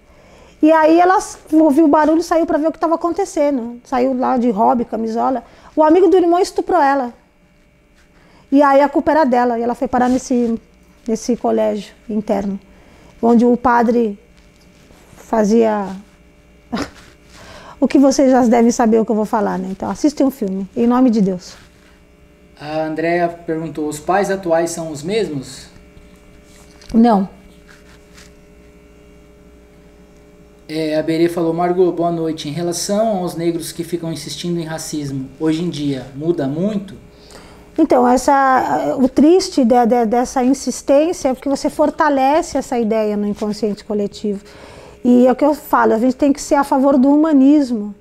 E 0.62 0.72
aí 0.72 1.00
ela 1.00 1.18
ouviu 1.54 1.86
o 1.86 1.88
barulho 1.88 2.22
saiu 2.22 2.46
para 2.46 2.58
ver 2.58 2.68
o 2.68 2.72
que 2.72 2.78
estava 2.78 2.96
acontecendo. 2.96 3.80
Saiu 3.84 4.18
lá 4.18 4.38
de 4.38 4.50
hobby, 4.50 4.86
camisola. 4.86 5.44
O 5.76 5.84
amigo 5.84 6.08
do 6.08 6.18
irmão 6.18 6.40
estuprou 6.40 6.82
ela. 6.82 7.14
E 8.52 8.62
aí 8.62 8.82
a 8.82 8.90
culpa 8.90 9.12
era 9.12 9.24
dela. 9.26 9.58
E 9.58 9.62
ela 9.62 9.76
foi 9.76 9.88
parar 9.88 10.10
nesse, 10.10 10.60
nesse 11.08 11.38
colégio 11.38 11.94
interno, 12.10 12.60
onde 13.22 13.46
o 13.46 13.56
padre 13.56 14.20
fazia 15.16 15.88
o 17.80 17.88
que 17.88 17.98
vocês 17.98 18.32
já 18.32 18.46
devem 18.46 18.72
saber 18.72 19.00
o 19.00 19.06
que 19.06 19.12
eu 19.12 19.16
vou 19.16 19.26
falar, 19.26 19.58
né? 19.58 19.68
Então 19.72 19.90
assistem 19.90 20.26
um 20.26 20.32
filme, 20.32 20.68
em 20.76 20.88
nome 20.88 21.10
de 21.10 21.22
Deus. 21.22 21.56
A 22.60 22.84
Andrea 22.84 23.30
perguntou: 23.30 23.88
os 23.88 24.00
pais 24.00 24.30
atuais 24.30 24.72
são 24.72 24.92
os 24.92 25.02
mesmos? 25.02 25.68
Não. 26.94 27.30
É, 30.68 31.00
a 31.00 31.02
Berê 31.02 31.30
falou: 31.30 31.54
Margot, 31.54 31.92
boa 31.92 32.12
noite. 32.12 32.48
Em 32.48 32.52
relação 32.52 33.18
aos 33.18 33.36
negros 33.36 33.72
que 33.72 33.84
ficam 33.84 34.12
insistindo 34.12 34.60
em 34.60 34.66
racismo, 34.66 35.28
hoje 35.40 35.64
em 35.64 35.70
dia, 35.70 36.06
muda 36.16 36.48
muito? 36.48 36.94
Então, 37.78 38.06
essa, 38.06 38.96
o 39.00 39.08
triste 39.08 39.64
de, 39.64 39.86
de, 39.86 40.06
dessa 40.06 40.44
insistência 40.44 41.30
é 41.30 41.34
porque 41.34 41.48
você 41.48 41.70
fortalece 41.70 42.58
essa 42.58 42.78
ideia 42.78 43.16
no 43.16 43.26
inconsciente 43.26 43.86
coletivo. 43.86 44.44
E 45.04 45.28
é 45.28 45.32
o 45.32 45.36
que 45.36 45.46
eu 45.46 45.54
falo, 45.54 45.94
a 45.94 45.98
gente 45.98 46.16
tem 46.16 46.34
que 46.34 46.42
ser 46.42 46.56
a 46.56 46.64
favor 46.64 46.98
do 46.98 47.10
humanismo. 47.10 47.96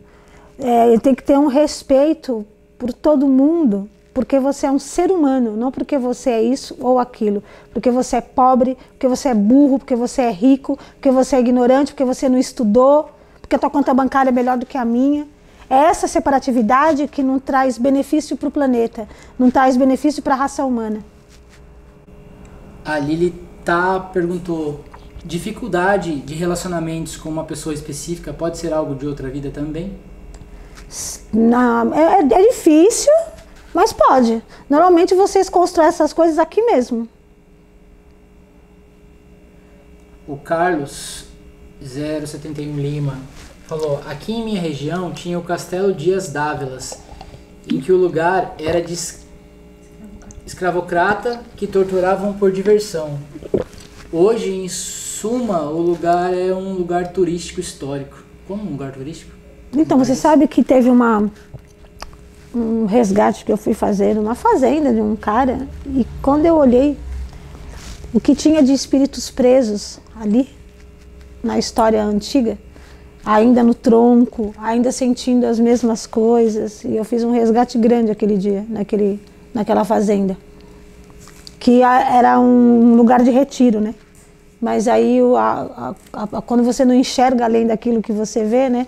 É, 0.59 0.99
tem 0.99 1.15
que 1.15 1.23
ter 1.23 1.39
um 1.39 1.47
respeito 1.47 2.45
por 2.79 2.93
todo 2.93 3.27
mundo, 3.27 3.89
porque 4.13 4.41
você 4.41 4.67
é 4.67 4.71
um 4.71 4.79
ser 4.79 5.11
humano, 5.13 5.57
não 5.57 5.71
porque 5.71 5.97
você 5.97 6.31
é 6.31 6.43
isso 6.43 6.77
ou 6.81 6.99
aquilo. 6.99 7.43
Porque 7.73 7.91
você 7.91 8.17
é 8.17 8.21
pobre, 8.21 8.77
porque 8.91 9.07
você 9.07 9.29
é 9.29 9.35
burro, 9.35 9.79
porque 9.79 9.95
você 9.95 10.23
é 10.23 10.31
rico, 10.31 10.77
porque 10.95 11.11
você 11.11 11.37
é 11.37 11.41
ignorante, 11.41 11.93
porque 11.93 12.05
você 12.05 12.29
não 12.29 12.39
estudou, 12.39 13.11
porque 13.41 13.55
a 13.55 13.59
tua 13.59 13.71
conta 13.71 13.95
bancária 13.95 14.31
é 14.31 14.33
melhor 14.33 14.59
do 14.59 14.67
que 14.67 14.77
a 14.77 14.85
minha. 14.85 15.27
É 15.71 15.77
essa 15.77 16.09
separatividade 16.09 17.07
que 17.07 17.23
não 17.23 17.39
traz 17.39 17.79
benefício 17.79 18.37
para 18.37 18.49
o 18.49 18.51
planeta, 18.51 19.07
não 19.39 19.51
traz 19.51 19.77
benefício 19.77 20.23
para 20.23 20.35
a 20.35 20.39
raça 20.39 20.65
humana. 20.65 21.05
A 22.85 22.99
Lili 22.99 23.35
tá 23.65 24.01
perguntou 24.01 24.81
dificuldade 25.25 26.17
de 26.17 26.35
relacionamentos 26.35 27.17
com 27.17 27.29
uma 27.29 27.45
pessoa 27.45 27.75
específica 27.75 28.33
pode 28.33 28.59
ser 28.59 28.73
algo 28.73 28.95
de 28.95 29.07
outra 29.07 29.29
vida 29.29 29.51
também? 29.51 29.99
Não, 31.33 31.93
é, 31.95 32.21
é 32.21 32.49
difícil, 32.49 33.13
mas 33.75 33.93
pode. 33.93 34.43
Normalmente 34.69 35.15
vocês 35.15 35.49
constroem 35.49 35.89
essas 35.89 36.13
coisas 36.13 36.39
aqui 36.39 36.63
mesmo. 36.63 37.09
O 40.27 40.37
Carlos 40.37 41.25
071 41.81 42.77
Lima 42.77 43.19
falou: 43.67 44.01
Aqui 44.07 44.33
em 44.33 44.45
minha 44.45 44.61
região 44.61 45.13
tinha 45.13 45.39
o 45.39 45.43
Castelo 45.43 45.93
Dias 45.93 46.29
Dávilas, 46.29 46.99
em 47.71 47.81
que 47.81 47.93
o 47.93 47.97
lugar 47.97 48.55
era 48.59 48.81
de 48.81 48.95
escravocrata 50.47 51.43
que 51.57 51.67
torturavam 51.67 52.33
por 52.33 52.51
diversão. 52.51 53.19
Hoje, 54.11 54.51
em 54.51 54.69
suma, 55.19 55.63
o 55.63 55.81
lugar 55.81 56.33
é 56.33 56.55
um 56.55 56.75
lugar 56.75 57.13
turístico 57.13 57.61
histórico. 57.61 58.23
Como 58.47 58.63
um 58.63 58.71
lugar 58.71 58.93
turístico? 58.93 59.33
Então, 59.77 59.99
você 59.99 60.15
sabe 60.15 60.47
que 60.47 60.63
teve 60.63 60.89
uma 60.89 61.31
um 62.55 62.87
resgate 62.87 63.45
que 63.45 63.53
eu 63.53 63.59
fui 63.59 63.75
fazer 63.75 64.15
numa 64.15 64.35
fazenda 64.35 64.93
de 64.93 65.03
um 65.03 65.15
cara 65.15 65.69
e 65.87 66.07
quando 66.23 66.47
eu 66.47 66.57
olhei 66.57 66.97
o 68.15 68.19
que 68.19 68.35
tinha 68.35 68.63
de 68.63 68.73
espíritos 68.73 69.31
presos 69.31 70.01
ali 70.19 70.49
na 71.43 71.59
história 71.59 72.03
antiga, 72.03 72.57
ainda 73.23 73.63
no 73.63 73.75
tronco, 73.75 74.55
ainda 74.57 74.91
sentindo 74.91 75.45
as 75.45 75.61
mesmas 75.61 76.07
coisas, 76.07 76.83
e 76.85 76.97
eu 76.97 77.05
fiz 77.05 77.23
um 77.23 77.31
resgate 77.31 77.77
grande 77.77 78.11
aquele 78.11 78.39
dia, 78.39 78.65
naquele, 78.67 79.21
naquela 79.53 79.85
fazenda, 79.85 80.37
que 81.61 81.83
era 81.83 82.41
um 82.41 82.97
lugar 82.97 83.23
de 83.23 83.31
retiro, 83.31 83.79
né? 83.79 83.95
Mas 84.61 84.89
aí 84.89 85.21
a, 85.37 85.95
a, 86.13 86.23
a, 86.39 86.43
quando 86.43 86.65
você 86.65 86.85
não 86.85 86.95
enxerga 86.95 87.45
além 87.45 87.67
daquilo 87.67 88.03
que 88.03 88.13
você 88.13 88.45
vê, 88.45 88.69
né? 88.69 88.87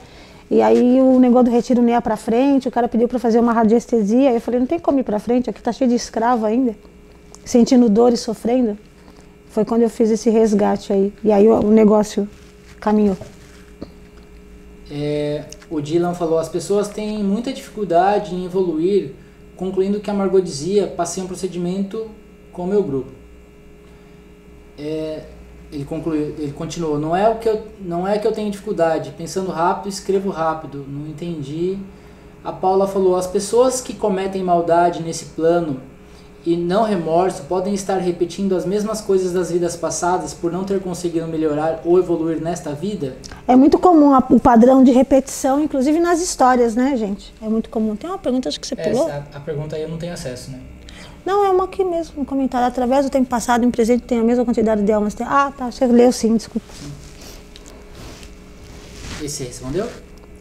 E 0.51 0.61
aí 0.61 1.01
o 1.01 1.21
negócio 1.21 1.45
do 1.45 1.51
retiro 1.53 1.81
não 1.81 1.89
ia 1.91 2.03
para 2.03 2.17
frente, 2.17 2.67
o 2.67 2.71
cara 2.73 2.89
pediu 2.89 3.07
para 3.07 3.21
fazer 3.21 3.39
uma 3.39 3.53
radiestesia. 3.53 4.33
Eu 4.33 4.41
falei, 4.41 4.59
não 4.59 4.67
tem 4.67 4.81
como 4.81 4.99
ir 4.99 5.05
para 5.05 5.21
frente, 5.21 5.49
aqui 5.49 5.63
tá 5.63 5.71
cheio 5.71 5.89
de 5.89 5.95
escravo 5.95 6.45
ainda, 6.45 6.75
sentindo 7.45 7.89
dor 7.89 8.13
e 8.13 8.17
sofrendo. 8.17 8.77
Foi 9.49 9.65
quando 9.65 9.83
eu 9.83 9.91
fiz 9.91 10.11
esse 10.11 10.29
resgate 10.29 10.93
aí. 10.93 11.13
E 11.23 11.31
aí 11.31 11.49
o, 11.49 11.61
o 11.61 11.71
negócio 11.71 12.29
caminhou. 12.81 13.17
É, 14.91 15.45
o 15.71 15.81
Dylan 15.81 16.15
falou, 16.15 16.39
as 16.39 16.49
pessoas 16.49 16.89
têm 16.89 17.23
muita 17.23 17.53
dificuldade 17.53 18.35
em 18.35 18.45
evoluir, 18.45 19.13
concluindo 19.57 20.01
que 20.01 20.11
a 20.11 20.15
Margot 20.15 20.41
dizia, 20.41 20.89
passei 20.89 21.23
um 21.23 21.29
procedimento 21.29 22.11
com 22.53 22.65
o 22.65 22.67
meu 22.67 22.83
grupo. 22.83 23.13
É, 24.77 25.23
ele 25.73 25.85
concluiu, 25.85 26.35
ele 26.39 26.53
continuou, 26.53 26.99
não 26.99 27.15
é 27.15 27.29
o 27.29 27.39
que 27.39 27.49
eu 27.49 27.63
não 27.81 28.07
é 28.07 28.19
que 28.19 28.27
eu 28.27 28.33
tenho 28.33 28.51
dificuldade, 28.51 29.15
pensando 29.17 29.51
rápido, 29.51 29.89
escrevo 29.89 30.31
rápido, 30.31 30.85
não 30.89 31.07
entendi. 31.09 31.79
A 32.43 32.53
Paula 32.53 32.87
falou, 32.87 33.17
as 33.17 33.27
pessoas 33.27 33.81
que 33.81 33.95
cometem 33.95 34.43
maldade 34.43 35.03
nesse 35.03 35.27
plano 35.27 35.79
e 36.45 36.57
não 36.57 36.85
remorso 36.85 37.43
podem 37.45 37.75
estar 37.75 37.99
repetindo 37.99 38.57
as 38.57 38.65
mesmas 38.65 39.01
coisas 39.01 39.33
das 39.33 39.51
vidas 39.53 39.77
passadas 39.77 40.33
por 40.33 40.51
não 40.51 40.65
ter 40.65 40.81
conseguido 40.81 41.27
melhorar 41.27 41.83
ou 41.85 41.99
evoluir 41.99 42.41
nesta 42.41 42.73
vida? 42.73 43.17
É 43.47 43.55
muito 43.55 43.79
comum 43.79 44.17
o 44.31 44.41
padrão 44.41 44.83
de 44.83 44.91
repetição, 44.91 45.63
inclusive 45.63 46.01
nas 46.01 46.21
histórias, 46.21 46.75
né, 46.75 46.97
gente? 46.97 47.35
É 47.43 47.49
muito 47.49 47.69
comum. 47.69 47.95
Tem 47.95 48.09
uma 48.09 48.19
pergunta 48.19 48.49
acho 48.49 48.59
que 48.59 48.67
você 48.67 48.75
pulou? 48.75 49.09
Essa, 49.09 49.25
a 49.35 49.41
pergunta 49.41 49.77
aí 49.77 49.83
eu 49.83 49.89
não 49.89 49.99
tenho 49.99 50.15
acesso, 50.15 50.51
né? 50.51 50.61
Não, 51.25 51.45
é 51.45 51.51
uma 51.51 51.65
aqui 51.65 51.85
mesmo, 51.85 52.23
um 52.23 52.25
comentário. 52.25 52.67
Através 52.67 53.05
do 53.05 53.11
tempo 53.11 53.29
passado, 53.29 53.65
em 53.65 53.71
presente 53.71 54.03
tem 54.05 54.19
a 54.19 54.25
mesma 54.25 54.45
quantidade 54.45 54.83
de 54.83 54.93
almas. 54.93 55.17
Ah, 55.21 55.53
tá, 55.57 55.71
você 55.71 55.87
leu 55.87 56.11
sim, 56.13 56.37
desculpa. 56.37 56.67
E 59.23 59.29
você 59.29 59.45
respondeu? 59.45 59.87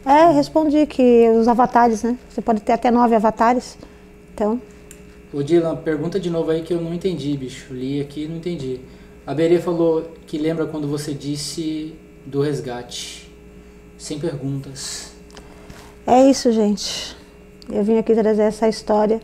É, 0.04 0.30
respondi 0.32 0.86
que 0.86 1.28
os 1.30 1.46
avatares, 1.46 2.02
né? 2.02 2.16
Você 2.28 2.40
pode 2.40 2.62
ter 2.62 2.72
até 2.72 2.90
nove 2.90 3.14
avatares. 3.14 3.76
Então. 4.32 4.60
Ô 5.32 5.42
Dylan, 5.42 5.76
pergunta 5.76 6.18
de 6.18 6.30
novo 6.30 6.50
aí 6.50 6.62
que 6.62 6.72
eu 6.72 6.80
não 6.80 6.94
entendi, 6.94 7.36
bicho. 7.36 7.74
Li 7.74 8.00
aqui 8.00 8.24
e 8.24 8.28
não 8.28 8.36
entendi. 8.36 8.80
A 9.26 9.34
Berê 9.34 9.60
falou 9.60 10.10
que 10.26 10.38
lembra 10.38 10.66
quando 10.66 10.88
você 10.88 11.12
disse 11.12 11.94
do 12.24 12.40
resgate. 12.40 13.30
Sem 13.98 14.18
perguntas. 14.18 15.12
É 16.06 16.28
isso, 16.28 16.50
gente. 16.50 17.14
Eu 17.70 17.84
vim 17.84 17.98
aqui 17.98 18.14
trazer 18.14 18.42
essa 18.42 18.66
história 18.66 19.20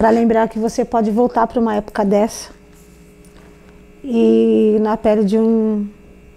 para 0.00 0.08
lembrar 0.08 0.48
que 0.48 0.58
você 0.58 0.82
pode 0.82 1.10
voltar 1.10 1.46
para 1.46 1.60
uma 1.60 1.74
época 1.74 2.06
dessa 2.06 2.52
e 4.02 4.78
na 4.80 4.96
pele 4.96 5.26
de 5.26 5.38
um 5.38 5.86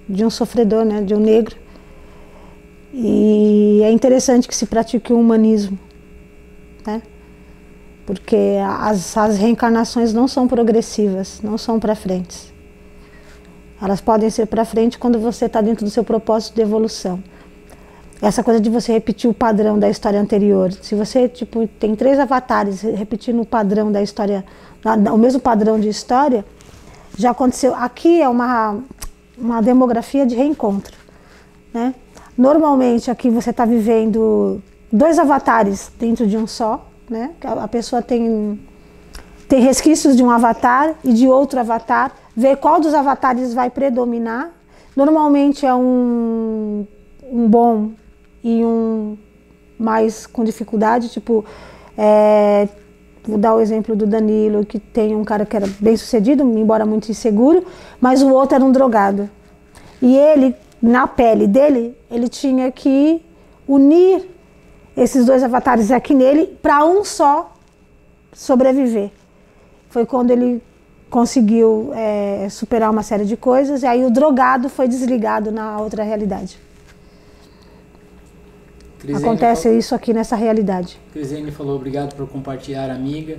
de 0.10 0.26
um 0.26 0.30
sofredor, 0.30 0.84
né, 0.84 1.02
de 1.02 1.16
um 1.16 1.20
negro. 1.20 1.56
E 2.94 3.80
é 3.82 3.90
interessante 3.90 4.50
que 4.50 4.54
se 4.54 4.66
pratique 4.66 5.14
o 5.14 5.18
humanismo, 5.18 5.80
né? 6.86 7.02
Porque 8.06 8.58
as, 8.82 9.16
as 9.16 9.38
reencarnações 9.38 10.14
não 10.14 10.28
são 10.28 10.46
progressivas, 10.46 11.40
não 11.42 11.58
são 11.58 11.80
para 11.80 11.96
frente. 11.96 12.54
Elas 13.82 14.02
podem 14.02 14.30
ser 14.30 14.46
para 14.48 14.66
frente 14.66 15.00
quando 15.00 15.18
você 15.18 15.46
está 15.46 15.62
dentro 15.62 15.86
do 15.86 15.90
seu 15.90 16.04
propósito 16.04 16.56
de 16.56 16.62
evolução 16.62 17.24
essa 18.22 18.44
coisa 18.44 18.60
de 18.60 18.70
você 18.70 18.94
repetir 18.94 19.30
o 19.30 19.34
padrão 19.34 19.78
da 19.78 19.90
história 19.90 20.20
anterior. 20.20 20.72
Se 20.72 20.96
você 20.96 21.28
tipo 21.28 21.68
tem 21.68 21.96
três 21.96 22.20
avatares 22.20 22.82
repetindo 22.82 23.42
o 23.42 23.46
padrão 23.46 23.92
da 23.92 24.02
história, 24.02 24.46
o 25.14 25.18
mesmo 25.18 25.40
padrão 25.40 25.80
de 25.80 25.90
história, 25.90 26.46
já 27.18 27.32
aconteceu. 27.32 27.76
Aqui 27.76 28.22
é 28.22 28.30
uma 28.30 28.80
uma 29.38 29.62
demografia 29.62 30.26
de 30.26 30.36
reencontro, 30.36 30.96
né? 31.74 31.94
Normalmente 32.38 33.12
aqui 33.12 33.30
você 33.30 33.50
está 33.50 33.66
vivendo 33.66 34.62
dois 34.92 35.20
avatares 35.20 35.92
dentro 36.00 36.28
de 36.28 36.38
um 36.38 36.48
só, 36.48 36.88
né? 37.10 37.32
A 37.42 37.68
pessoa 37.68 38.02
tem 38.02 38.60
tem 39.48 39.62
resquícios 39.62 40.16
de 40.16 40.24
um 40.24 40.32
avatar 40.32 40.96
e 41.04 41.14
de 41.14 41.28
outro 41.28 41.60
avatar, 41.60 42.12
ver 42.36 42.58
qual 42.58 42.80
dos 42.80 42.94
avatares 42.94 43.54
vai 43.54 43.70
predominar. 43.70 44.52
Normalmente 44.96 45.66
é 45.66 45.74
um 45.74 46.88
um 47.32 47.48
bom 47.48 47.92
e 48.44 48.64
um 48.64 49.18
mais 49.80 50.28
com 50.28 50.44
dificuldade, 50.44 51.10
tipo, 51.10 51.46
é, 51.98 52.68
vou 53.24 53.38
dar 53.38 53.56
o 53.56 53.60
exemplo 53.60 53.96
do 53.96 54.06
Danilo, 54.06 54.66
que 54.66 54.80
tem 54.80 55.16
um 55.16 55.24
cara 55.24 55.46
que 55.46 55.56
era 55.56 55.68
bem 55.80 55.96
sucedido, 55.96 56.44
embora 56.44 56.86
muito 56.86 57.10
inseguro, 57.10 57.66
mas 58.00 58.22
o 58.22 58.30
outro 58.30 58.56
era 58.56 58.64
um 58.64 58.72
drogado. 58.72 59.30
E 60.02 60.18
ele, 60.18 60.56
na 60.82 61.08
pele 61.08 61.48
dele, 61.48 61.98
ele 62.12 62.28
tinha 62.28 62.72
que 62.72 63.24
unir 63.68 64.30
esses 64.96 65.26
dois 65.26 65.44
avatares 65.44 65.92
aqui 65.92 66.14
nele 66.14 66.58
para 66.62 66.86
um 66.86 67.04
só 67.04 67.54
sobreviver. 68.34 69.12
Foi 69.90 70.06
quando 70.06 70.32
ele 70.32 70.62
conseguiu 71.10 71.92
é, 71.94 72.48
superar 72.50 72.90
uma 72.90 73.04
série 73.04 73.26
de 73.26 73.38
coisas, 73.38 73.84
e 73.84 73.86
aí 73.86 74.04
o 74.04 74.10
drogado 74.10 74.68
foi 74.68 74.88
desligado 74.88 75.52
na 75.52 75.80
outra 75.80 76.04
realidade. 76.04 76.60
Acontece 79.12 79.64
falou, 79.64 79.78
isso 79.78 79.94
aqui 79.94 80.14
nessa 80.14 80.36
realidade. 80.36 81.00
Crisene 81.12 81.52
falou 81.52 81.76
obrigado 81.76 82.16
por 82.16 82.28
compartilhar, 82.28 82.90
amiga. 82.90 83.38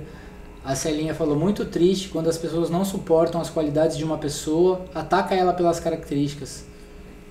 A 0.63 0.75
Celinha 0.75 1.13
falou 1.13 1.35
muito 1.35 1.65
triste 1.65 2.09
quando 2.09 2.27
as 2.27 2.37
pessoas 2.37 2.69
não 2.69 2.83
suportam 2.83 3.39
as 3.39 3.49
qualidades 3.49 3.97
de 3.97 4.03
uma 4.03 4.17
pessoa, 4.17 4.85
ataca 4.93 5.35
ela 5.35 5.53
pelas 5.53 5.79
características. 5.79 6.65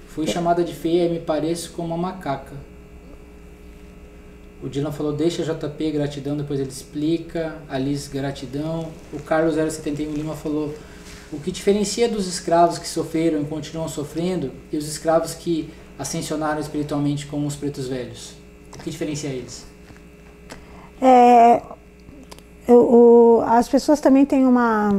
Fui 0.09 0.27
chamada 0.27 0.63
de 0.63 0.73
feia 0.73 1.07
e 1.07 1.11
me 1.11 1.19
pareço 1.19 1.73
como 1.73 1.89
uma 1.89 1.97
macaca. 1.97 2.55
O 4.63 4.69
Dylan 4.69 4.93
falou 4.93 5.13
deixa 5.13 5.43
JP 5.43 5.91
gratidão, 5.91 6.37
depois 6.37 6.59
ele 6.59 6.71
explica. 6.71 7.57
Alice 7.69 8.09
gratidão. 8.09 8.89
O 9.13 9.19
Carlos 9.21 9.57
071 9.57 10.13
Lima 10.13 10.35
falou 10.35 10.73
o 11.33 11.41
que 11.41 11.51
diferencia 11.51 12.09
dos 12.09 12.29
escravos 12.29 12.79
que 12.79 12.87
sofreram 12.87 13.43
e 13.43 13.45
continuam 13.45 13.89
sofrendo 13.89 14.53
e 14.73 14.77
os 14.77 14.87
escravos 14.87 15.35
que 15.35 15.69
ascensionaram 15.99 16.61
espiritualmente 16.61 17.27
como 17.27 17.47
os 17.47 17.57
pretos 17.57 17.89
velhos? 17.89 18.35
O 18.75 18.79
que 18.79 18.91
diferencia 18.91 19.31
eles? 19.31 19.67
É, 21.01 21.63
eu, 22.67 23.43
as 23.47 23.69
pessoas 23.69 24.01
também 24.01 24.25
têm 24.25 24.47
uma, 24.47 24.91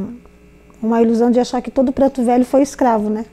uma 0.82 1.02
ilusão 1.02 1.32
de 1.32 1.40
achar 1.40 1.62
que 1.62 1.72
todo 1.72 1.92
preto 1.92 2.24
velho 2.24 2.46
foi 2.46 2.62
escravo, 2.62 3.10
né? 3.10 3.26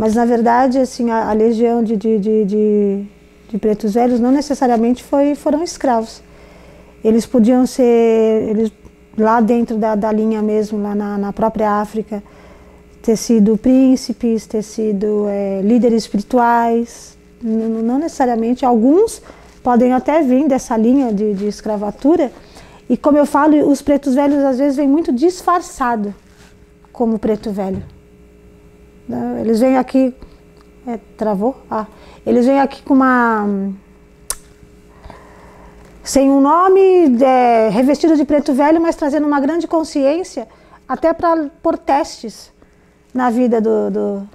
Mas 0.00 0.14
na 0.14 0.24
verdade, 0.24 0.78
assim, 0.78 1.10
a, 1.10 1.28
a 1.28 1.32
legião 1.32 1.82
de, 1.82 1.96
de, 1.96 2.18
de, 2.18 2.44
de, 2.44 3.04
de 3.50 3.58
pretos 3.58 3.94
velhos 3.94 4.20
não 4.20 4.30
necessariamente 4.30 5.02
foi, 5.02 5.34
foram 5.34 5.62
escravos. 5.62 6.22
Eles 7.02 7.26
podiam 7.26 7.66
ser, 7.66 8.48
eles, 8.48 8.72
lá 9.16 9.40
dentro 9.40 9.76
da, 9.76 9.94
da 9.94 10.10
linha 10.10 10.40
mesmo, 10.40 10.80
lá 10.80 10.94
na, 10.94 11.18
na 11.18 11.32
própria 11.32 11.80
África, 11.80 12.22
ter 13.02 13.16
sido 13.16 13.56
príncipes, 13.56 14.46
ter 14.46 14.62
sido 14.62 15.26
é, 15.28 15.60
líderes 15.62 16.02
espirituais, 16.04 17.16
não, 17.42 17.82
não, 17.82 17.98
necessariamente. 17.98 18.64
Alguns 18.64 19.22
podem 19.62 19.92
até 19.92 20.22
vir 20.22 20.48
dessa 20.48 20.76
linha 20.76 21.12
de, 21.12 21.34
de, 21.34 21.46
escravatura. 21.46 22.32
E 22.88 22.96
como 22.96 23.18
eu 23.18 23.26
falo, 23.26 23.68
os 23.68 23.82
pretos 23.82 24.14
velhos 24.14 24.42
às 24.44 24.58
vezes 24.58 24.76
vêm 24.76 24.88
muito 24.88 25.12
disfarçado 25.12 26.14
como 26.92 27.18
preto 27.18 27.50
velho. 27.50 27.82
Né? 29.08 29.38
Eles 29.40 29.60
vêm 29.60 29.76
aqui. 29.76 30.14
É, 30.86 30.98
travou? 31.16 31.56
Ah, 31.70 31.86
eles 32.26 32.46
vêm 32.46 32.60
aqui 32.60 32.82
com 32.82 32.94
uma. 32.94 33.46
Sem 36.02 36.30
um 36.30 36.40
nome, 36.40 37.22
é, 37.22 37.68
revestido 37.68 38.16
de 38.16 38.24
preto 38.24 38.54
velho, 38.54 38.80
mas 38.80 38.96
trazendo 38.96 39.26
uma 39.26 39.38
grande 39.38 39.66
consciência, 39.66 40.48
até 40.88 41.12
para 41.12 41.50
por 41.62 41.76
testes 41.76 42.50
na 43.12 43.30
vida 43.30 43.60
do, 43.60 43.90
do, 43.90 44.28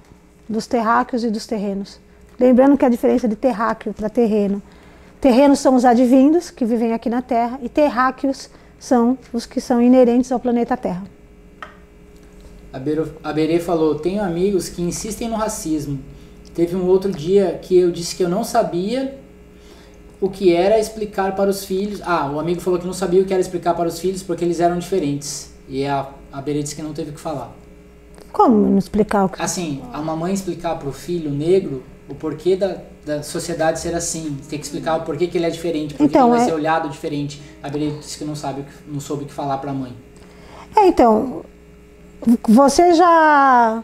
dos 0.48 0.66
terráqueos 0.66 1.24
e 1.24 1.30
dos 1.30 1.46
terrenos. 1.46 1.98
Lembrando 2.38 2.76
que 2.76 2.84
a 2.84 2.88
diferença 2.88 3.28
de 3.28 3.36
terráqueo 3.36 3.92
para 3.94 4.08
terreno. 4.08 4.62
Terrenos 5.20 5.58
são 5.58 5.74
os 5.74 5.84
advindos, 5.84 6.50
que 6.50 6.64
vivem 6.64 6.92
aqui 6.92 7.08
na 7.08 7.22
Terra, 7.22 7.58
e 7.62 7.68
terráqueos 7.68 8.50
são 8.78 9.16
os 9.32 9.46
que 9.46 9.60
são 9.60 9.80
inerentes 9.80 10.30
ao 10.30 10.40
planeta 10.40 10.76
Terra. 10.76 11.04
A 13.22 13.32
Berê 13.32 13.58
falou: 13.60 13.94
Tenho 13.94 14.22
amigos 14.22 14.68
que 14.68 14.82
insistem 14.82 15.28
no 15.28 15.36
racismo 15.36 15.98
Teve 16.54 16.76
um 16.76 16.86
outro 16.86 17.10
dia 17.10 17.58
que 17.60 17.76
eu 17.76 17.90
disse 17.90 18.14
que 18.14 18.22
eu 18.22 18.28
não 18.28 18.44
sabia 18.44 19.18
o 20.20 20.30
que 20.30 20.54
era 20.54 20.78
explicar 20.78 21.34
para 21.34 21.50
os 21.50 21.64
filhos. 21.64 22.00
Ah, 22.04 22.30
o 22.30 22.38
amigo 22.38 22.60
falou 22.60 22.78
que 22.78 22.86
não 22.86 22.92
sabia 22.92 23.20
o 23.20 23.24
que 23.24 23.32
era 23.32 23.40
explicar 23.40 23.74
para 23.74 23.88
os 23.88 23.98
filhos 23.98 24.22
porque 24.22 24.44
eles 24.44 24.60
eram 24.60 24.78
diferentes. 24.78 25.52
E 25.68 25.84
a, 25.84 26.08
a 26.32 26.40
Berê 26.40 26.62
disse 26.62 26.76
que 26.76 26.82
não 26.82 26.92
teve 26.92 27.10
o 27.10 27.12
que 27.12 27.20
falar. 27.20 27.52
Como 28.34 28.68
não 28.68 28.78
explicar 28.78 29.24
o 29.26 29.28
que? 29.30 29.40
Assim, 29.40 29.80
a 29.92 30.02
mamãe 30.02 30.34
explicar 30.34 30.76
para 30.76 30.88
o 30.88 30.92
filho 30.92 31.30
negro 31.30 31.82
o 32.08 32.14
porquê 32.16 32.56
da, 32.56 32.78
da 33.06 33.22
sociedade 33.22 33.78
ser 33.78 33.94
assim. 33.94 34.36
Tem 34.50 34.58
que 34.58 34.64
explicar 34.66 34.96
o 34.96 35.02
porquê 35.04 35.28
que 35.28 35.38
ele 35.38 35.46
é 35.46 35.50
diferente, 35.50 35.94
porque 35.94 36.02
Então, 36.04 36.26
ele 36.28 36.36
vai 36.38 36.42
é- 36.42 36.44
ser 36.48 36.52
olhado 36.54 36.88
diferente. 36.88 37.40
A 37.62 37.68
Berê 37.70 37.92
disse 37.92 38.18
que 38.18 38.24
não 38.24 38.34
sabe, 38.34 38.62
o 38.62 38.64
que- 38.64 38.72
não 38.88 38.98
soube 39.00 39.22
o 39.22 39.26
que 39.26 39.32
falar 39.32 39.58
para 39.58 39.70
a 39.70 39.74
mãe. 39.74 39.96
É, 40.76 40.86
então, 40.88 41.44
você 42.48 42.92
já 42.94 43.82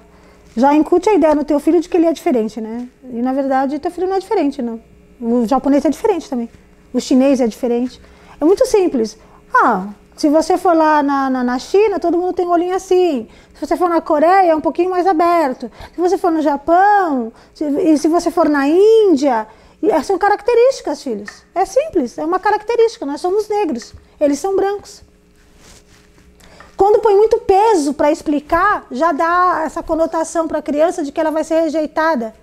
já 0.57 0.75
incute 0.75 1.09
a 1.09 1.15
ideia 1.15 1.35
no 1.35 1.45
teu 1.45 1.61
filho 1.61 1.81
de 1.81 1.89
que 1.89 1.97
ele 1.97 2.07
é 2.07 2.13
diferente, 2.13 2.61
né? 2.61 2.89
E 3.05 3.23
na 3.23 3.33
verdade, 3.33 3.79
teu 3.79 3.91
filho 3.91 4.09
não 4.09 4.17
é 4.17 4.19
diferente, 4.19 4.61
não. 4.61 4.81
O 5.21 5.47
japonês 5.47 5.85
é 5.85 5.91
diferente 5.91 6.29
também. 6.29 6.49
O 6.93 7.01
chinês 7.01 7.41
é 7.41 7.47
diferente. 7.47 8.01
É 8.41 8.45
muito 8.45 8.67
simples. 8.67 9.17
Ah, 9.55 9.87
se 10.21 10.29
você 10.29 10.59
for 10.59 10.77
lá 10.77 11.03
na, 11.03 11.31
na, 11.31 11.43
na 11.43 11.59
China, 11.59 11.99
todo 11.99 12.19
mundo 12.19 12.35
tem 12.35 12.47
um 12.47 12.51
olhinho 12.51 12.75
assim. 12.75 13.27
Se 13.55 13.67
você 13.67 13.75
for 13.75 13.89
na 13.89 14.03
Coreia, 14.03 14.51
é 14.51 14.55
um 14.55 14.61
pouquinho 14.61 14.91
mais 14.91 15.07
aberto. 15.07 15.73
Se 15.95 15.99
você 15.99 16.19
for 16.19 16.31
no 16.31 16.43
Japão, 16.43 17.33
se, 17.55 17.65
e 17.65 17.97
se 17.97 18.07
você 18.07 18.31
for 18.31 18.47
na 18.47 18.69
Índia, 18.69 19.49
e 19.83 19.91
essas 19.91 20.09
são 20.09 20.19
características, 20.19 21.03
filhos. 21.03 21.43
É 21.55 21.65
simples, 21.65 22.19
é 22.19 22.25
uma 22.27 22.39
característica. 22.39 23.07
Nós 23.07 23.19
somos 23.19 23.49
negros, 23.49 23.95
eles 24.21 24.39
são 24.39 24.55
brancos. 24.55 25.03
Quando 26.77 27.01
põe 27.01 27.17
muito 27.17 27.39
peso 27.39 27.95
para 27.95 28.13
explicar, 28.13 28.87
já 28.91 29.13
dá 29.13 29.63
essa 29.65 29.83
conotação 29.83 30.47
para 30.47 30.59
a 30.59 30.63
criança 30.63 31.03
de 31.03 31.11
que 31.11 31.19
ela 31.19 31.31
vai 31.31 31.45
ser 31.45 31.63
rejeitada, 31.63 32.35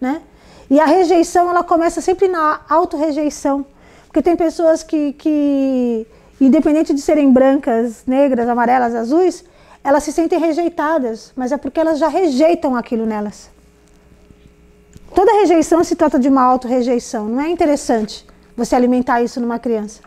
né? 0.00 0.22
E 0.70 0.78
a 0.78 0.84
rejeição, 0.84 1.50
ela 1.50 1.64
começa 1.64 2.00
sempre 2.00 2.28
na 2.28 2.60
autorrejeição. 2.68 3.66
Porque 4.06 4.22
tem 4.22 4.36
pessoas 4.36 4.84
que, 4.84 5.14
que, 5.14 6.06
independente 6.46 6.92
de 6.92 7.00
serem 7.00 7.32
brancas, 7.32 8.04
negras, 8.06 8.48
amarelas, 8.48 8.94
azuis, 8.94 9.44
elas 9.82 10.02
se 10.02 10.12
sentem 10.12 10.38
rejeitadas, 10.38 11.32
mas 11.36 11.52
é 11.52 11.56
porque 11.56 11.78
elas 11.78 11.98
já 11.98 12.08
rejeitam 12.08 12.74
aquilo 12.74 13.04
nelas. 13.04 13.50
Toda 15.14 15.32
rejeição 15.40 15.84
se 15.84 15.94
trata 15.94 16.18
de 16.18 16.28
uma 16.28 16.42
autorrejeição. 16.42 17.28
Não 17.28 17.40
é 17.40 17.48
interessante 17.48 18.26
você 18.56 18.74
alimentar 18.74 19.22
isso 19.22 19.40
numa 19.40 19.58
criança. 19.58 20.00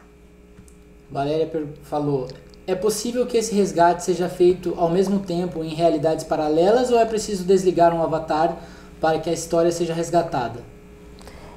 Valéria 1.09 1.49
falou: 1.83 2.27
é 2.65 2.75
possível 2.75 3.25
que 3.25 3.37
esse 3.37 3.55
resgate 3.55 4.03
seja 4.03 4.27
feito 4.27 4.73
ao 4.77 4.89
mesmo 4.89 5.19
tempo 5.19 5.63
em 5.63 5.73
realidades 5.73 6.25
paralelas 6.25 6.91
ou 6.91 6.99
é 6.99 7.05
preciso 7.05 7.45
desligar 7.45 7.93
um 7.93 8.03
avatar 8.03 8.57
para 8.99 9.19
que 9.19 9.29
a 9.29 9.33
história 9.33 9.71
seja 9.71 9.93
resgatada? 9.93 10.59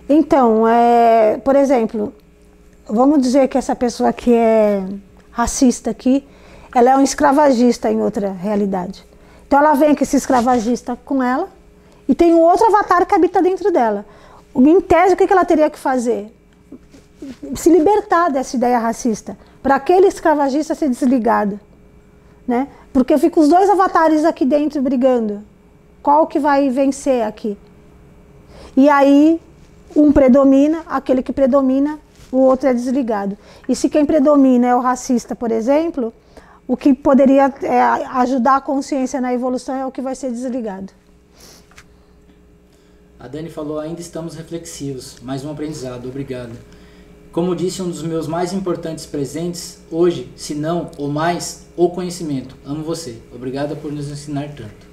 Então, 0.09 0.67
é, 0.69 1.39
por 1.39 1.57
exemplo, 1.57 2.13
vamos 2.91 3.23
dizer 3.23 3.49
que 3.49 3.57
essa 3.57 3.75
pessoa 3.77 4.13
que 4.13 4.35
é 4.35 4.85
racista 5.31 5.91
aqui, 5.91 6.27
ela 6.75 6.91
é 6.91 6.97
um 6.97 7.03
escravagista 7.03 7.91
em 7.91 8.01
outra 8.03 8.33
realidade. 8.33 9.05
Então 9.47 9.59
ela 9.59 9.75
vem 9.75 9.95
com 9.95 10.03
esse 10.03 10.17
escravagista 10.17 10.97
com 11.05 11.23
ela 11.23 11.49
e 12.09 12.15
tem 12.15 12.35
um 12.35 12.41
outro 12.41 12.67
avatar 12.67 13.07
que 13.07 13.15
habita 13.15 13.41
dentro 13.41 13.73
dela. 13.73 14.05
Em 14.55 14.81
tese, 14.81 15.15
o 15.15 15.17
que 15.17 15.33
ela 15.33 15.45
teria 15.45 15.71
que 15.71 15.79
fazer? 15.79 16.35
Se 17.55 17.71
libertar 17.71 18.31
dessa 18.31 18.57
ideia 18.57 18.79
racista, 18.79 19.39
para 19.63 19.77
aquele 19.77 20.07
escravagista 20.07 20.75
ser 20.75 20.89
desligado. 20.89 21.61
Né? 22.47 22.69
Porque 22.93 23.17
fica 23.19 23.39
os 23.39 23.49
dois 23.49 23.71
avatares 23.71 24.25
aqui 24.25 24.45
dentro 24.45 24.83
brigando. 24.83 25.45
Qual 26.03 26.27
que 26.27 26.39
vai 26.39 26.69
vencer 26.71 27.23
aqui? 27.23 27.57
E 28.77 28.89
aí 28.89 29.41
um 29.95 30.13
predomina, 30.13 30.83
aquele 30.87 31.23
que 31.23 31.33
predomina, 31.33 31.99
o 32.33 32.39
outro 32.39 32.69
é 32.69 32.75
desligado. 32.75 33.37
E 33.69 33.75
se 33.75 33.89
quem 33.89 34.05
predomina 34.07 34.67
é 34.67 34.75
o 34.75 34.81
racista, 34.81 35.35
por 35.35 35.51
exemplo, 35.51 36.13
o 36.67 36.77
que 36.77 36.95
poderia 36.95 37.53
é, 37.63 37.81
ajudar 37.83 38.57
a 38.57 38.61
consciência 38.61 39.21
na 39.21 39.35
evolução 39.35 39.75
é 39.75 39.85
o 39.85 39.91
que 39.91 40.01
vai 40.01 40.15
ser 40.15 40.31
desligado. 40.31 40.93
A 43.19 43.29
Dani 43.29 43.51
falou: 43.51 43.79
ainda 43.79 44.01
estamos 44.01 44.35
reflexivos. 44.35 45.17
Mais 45.23 45.45
um 45.45 45.51
aprendizado, 45.51 46.09
obrigado. 46.09 46.53
Como 47.33 47.55
disse 47.55 47.81
um 47.81 47.89
dos 47.89 48.03
meus 48.03 48.27
mais 48.27 48.53
importantes 48.53 49.07
presentes, 49.07 49.79
hoje, 49.91 50.33
se 50.35 50.55
não 50.55 50.91
ou 50.99 51.09
mais, 51.09 51.67
o 51.77 51.91
conhecimento. 51.91 52.57
Amo 52.65 52.83
você. 52.83 53.19
Obrigada 53.33 53.77
por 53.77 53.93
nos 53.93 54.09
ensinar 54.11 54.49
tanto. 54.49 54.91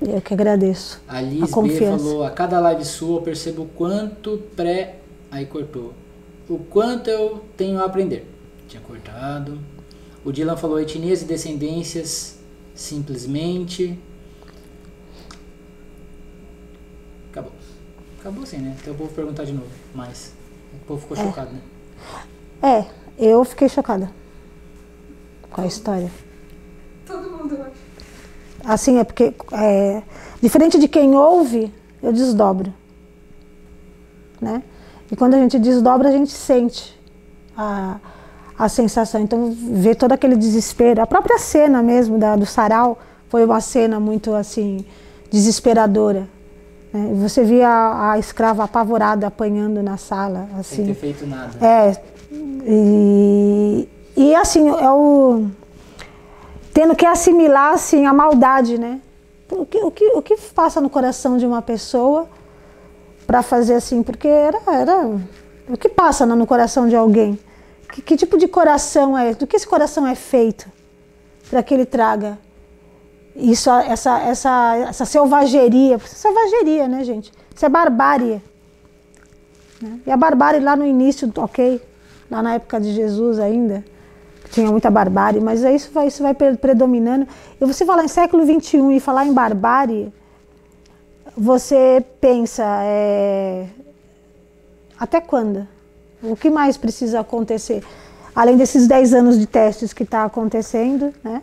Eu 0.00 0.22
que 0.22 0.32
agradeço. 0.32 1.02
A 1.06 1.20
Liz 1.20 1.40
B 1.40 1.48
confiança. 1.48 2.04
falou: 2.04 2.24
a 2.24 2.30
cada 2.30 2.60
live 2.60 2.84
sua 2.84 3.18
eu 3.18 3.22
percebo 3.22 3.62
o 3.62 3.66
quanto 3.66 4.38
pré. 4.54 5.00
Aí 5.30 5.44
cortou. 5.44 5.92
O 6.50 6.58
quanto 6.58 7.08
eu 7.08 7.44
tenho 7.56 7.78
a 7.78 7.84
aprender. 7.84 8.28
Tinha 8.66 8.82
cortado. 8.82 9.60
O 10.24 10.32
Dylan 10.32 10.56
falou: 10.56 10.80
etnias 10.80 11.22
e 11.22 11.24
descendências, 11.24 12.40
simplesmente. 12.74 13.96
Acabou. 17.30 17.52
Acabou 18.18 18.42
assim, 18.42 18.58
né? 18.58 18.76
Então 18.80 18.92
o 18.94 18.96
povo 18.96 19.14
perguntar 19.14 19.44
de 19.44 19.52
novo. 19.52 19.70
Mas 19.94 20.32
o 20.74 20.84
povo 20.86 21.00
ficou 21.00 21.16
chocado, 21.16 21.52
né? 21.52 21.60
É, 22.60 22.84
eu 23.16 23.44
fiquei 23.44 23.68
chocada 23.68 24.10
com 25.52 25.60
a 25.60 25.66
história. 25.66 26.10
Todo 27.06 27.30
mundo 27.30 27.54
acha. 27.62 27.72
Assim, 28.64 28.98
é 28.98 29.04
porque, 29.04 29.32
é, 29.52 30.02
diferente 30.42 30.80
de 30.80 30.88
quem 30.88 31.14
ouve, 31.14 31.72
eu 32.02 32.12
desdobro. 32.12 32.74
Né? 34.40 34.64
E 35.10 35.16
quando 35.16 35.34
a 35.34 35.38
gente 35.38 35.58
desdobra, 35.58 36.08
a 36.08 36.12
gente 36.12 36.30
sente 36.30 36.98
a, 37.56 37.96
a 38.58 38.68
sensação. 38.68 39.20
Então, 39.20 39.52
ver 39.52 39.96
todo 39.96 40.12
aquele 40.12 40.36
desespero. 40.36 41.02
A 41.02 41.06
própria 41.06 41.38
cena 41.38 41.82
mesmo 41.82 42.18
da, 42.18 42.36
do 42.36 42.46
sarau 42.46 42.98
foi 43.28 43.44
uma 43.44 43.60
cena 43.60 43.98
muito, 43.98 44.34
assim, 44.34 44.84
desesperadora. 45.30 46.28
Né? 46.92 47.12
Você 47.22 47.42
via 47.42 47.68
a, 47.68 48.12
a 48.12 48.18
escrava 48.18 48.64
apavorada 48.64 49.26
apanhando 49.26 49.82
na 49.82 49.96
sala, 49.96 50.48
Sem 50.48 50.60
assim. 50.60 50.86
ter 50.86 50.94
feito 50.94 51.26
nada. 51.26 51.64
É, 51.64 51.96
e, 52.32 53.88
e 54.16 54.34
assim, 54.34 54.68
é 54.68 54.90
o. 54.90 55.46
Tendo 56.72 56.94
que 56.94 57.04
assimilar 57.04 57.74
assim, 57.74 58.06
a 58.06 58.12
maldade, 58.12 58.78
né? 58.78 59.00
O 59.50 59.66
que, 59.66 59.78
o, 59.78 59.90
que, 59.90 60.06
o 60.14 60.22
que 60.22 60.36
passa 60.54 60.80
no 60.80 60.88
coração 60.88 61.36
de 61.36 61.44
uma 61.44 61.60
pessoa 61.60 62.28
para 63.30 63.42
fazer 63.44 63.74
assim? 63.74 64.02
Porque 64.02 64.26
era, 64.26 64.58
era. 64.66 65.08
O 65.68 65.76
que 65.78 65.88
passa 65.88 66.26
no 66.26 66.44
coração 66.44 66.88
de 66.88 66.96
alguém? 66.96 67.38
Que, 67.92 68.02
que 68.02 68.16
tipo 68.16 68.36
de 68.36 68.48
coração 68.48 69.16
é? 69.16 69.34
Do 69.34 69.46
que 69.46 69.54
esse 69.54 69.68
coração 69.68 70.04
é 70.04 70.16
feito 70.16 70.66
para 71.48 71.62
que 71.62 71.72
ele 71.72 71.86
traga 71.86 72.36
isso, 73.36 73.70
essa, 73.70 74.18
essa, 74.18 74.76
essa 74.78 75.04
selvageria? 75.04 75.96
Selvageria, 76.00 76.88
né, 76.88 77.04
gente? 77.04 77.32
Isso 77.54 77.64
é 77.64 77.68
barbárie. 77.68 78.42
né? 79.80 80.00
E 80.04 80.10
a 80.10 80.16
barbárie 80.16 80.58
lá 80.58 80.74
no 80.74 80.84
início, 80.84 81.32
ok, 81.36 81.80
lá 82.28 82.42
na 82.42 82.54
época 82.54 82.80
de 82.80 82.92
Jesus 82.92 83.38
ainda, 83.38 83.84
tinha 84.50 84.68
muita 84.68 84.90
barbárie, 84.90 85.40
mas 85.40 85.64
aí 85.64 85.76
isso 85.76 85.92
vai, 85.92 86.08
isso 86.08 86.20
vai 86.20 86.34
pre- 86.34 86.56
predominando. 86.56 87.28
E 87.60 87.64
você 87.64 87.86
falar 87.86 88.02
em 88.02 88.08
século 88.08 88.44
XXI 88.44 88.96
e 88.96 88.98
falar 88.98 89.24
em 89.24 89.32
barbárie, 89.32 90.12
você 91.36 92.04
pensa, 92.20 92.64
é, 92.82 93.66
até 94.98 95.20
quando? 95.20 95.66
O 96.22 96.36
que 96.36 96.50
mais 96.50 96.76
precisa 96.76 97.20
acontecer? 97.20 97.82
Além 98.34 98.56
desses 98.56 98.86
10 98.86 99.14
anos 99.14 99.38
de 99.38 99.46
testes 99.46 99.92
que 99.92 100.02
está 100.02 100.24
acontecendo, 100.24 101.12
né? 101.24 101.42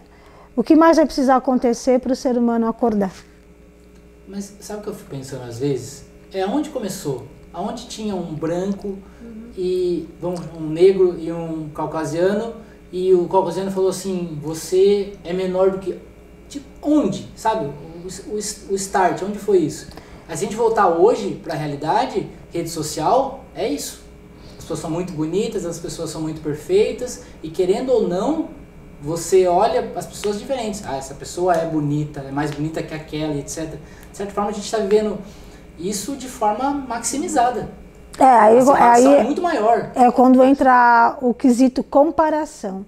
O 0.55 0.63
que 0.63 0.75
mais 0.75 0.97
vai 0.97 1.05
precisar 1.05 1.35
acontecer 1.35 1.99
para 1.99 2.13
o 2.13 2.15
ser 2.15 2.37
humano 2.37 2.67
acordar? 2.67 3.13
Mas 4.27 4.55
sabe 4.59 4.79
o 4.79 4.83
que 4.83 4.89
eu 4.89 4.95
fico 4.95 5.09
pensando 5.09 5.43
às 5.43 5.59
vezes? 5.59 6.05
É 6.33 6.45
onde 6.45 6.69
começou? 6.69 7.25
Aonde 7.53 7.87
tinha 7.87 8.15
um 8.15 8.33
branco 8.33 8.97
e 9.57 10.07
vamos, 10.19 10.41
um 10.55 10.69
negro 10.69 11.17
e 11.17 11.31
um 11.31 11.69
caucasiano 11.69 12.53
e 12.91 13.13
o 13.13 13.27
caucasiano 13.27 13.71
falou 13.71 13.89
assim, 13.89 14.37
você 14.41 15.13
é 15.23 15.33
menor 15.33 15.71
do 15.71 15.79
que... 15.79 15.97
Tipo, 16.47 16.65
onde? 16.81 17.27
Sabe? 17.35 17.69
O, 18.03 18.31
o, 18.35 18.35
o 18.73 18.75
start, 18.75 19.21
onde 19.23 19.37
foi 19.39 19.59
isso? 19.59 19.87
Aí, 20.27 20.33
a 20.33 20.35
gente 20.35 20.55
voltar 20.55 20.87
hoje 20.87 21.39
para 21.43 21.53
a 21.53 21.57
realidade, 21.57 22.29
rede 22.51 22.69
social, 22.69 23.43
é 23.55 23.67
isso. 23.67 24.01
As 24.57 24.63
pessoas 24.63 24.79
são 24.79 24.89
muito 24.89 25.13
bonitas, 25.13 25.65
as 25.65 25.79
pessoas 25.79 26.09
são 26.09 26.21
muito 26.21 26.41
perfeitas 26.41 27.23
e 27.41 27.49
querendo 27.49 27.91
ou 27.91 28.07
não, 28.07 28.49
você 29.01 29.47
olha 29.47 29.91
as 29.95 30.05
pessoas 30.05 30.39
diferentes. 30.39 30.83
Ah, 30.85 30.97
essa 30.97 31.13
pessoa 31.13 31.53
é 31.53 31.65
bonita, 31.65 32.19
é 32.27 32.31
mais 32.31 32.51
bonita 32.51 32.83
que 32.83 32.93
aquela, 32.93 33.33
etc. 33.35 33.75
De 34.11 34.17
certa 34.17 34.33
forma, 34.33 34.49
a 34.49 34.53
gente 34.53 34.65
está 34.65 34.79
vivendo 34.79 35.17
isso 35.79 36.15
de 36.15 36.27
forma 36.27 36.71
maximizada. 36.71 37.69
É, 38.19 38.23
aí, 38.25 38.57
A 38.57 38.61
separação 38.65 39.11
é 39.13 39.19
aí 39.19 39.23
muito 39.23 39.41
maior. 39.41 39.91
é 39.95 40.11
quando 40.11 40.43
entra 40.43 41.17
o 41.21 41.33
quesito 41.33 41.83
comparação. 41.83 42.85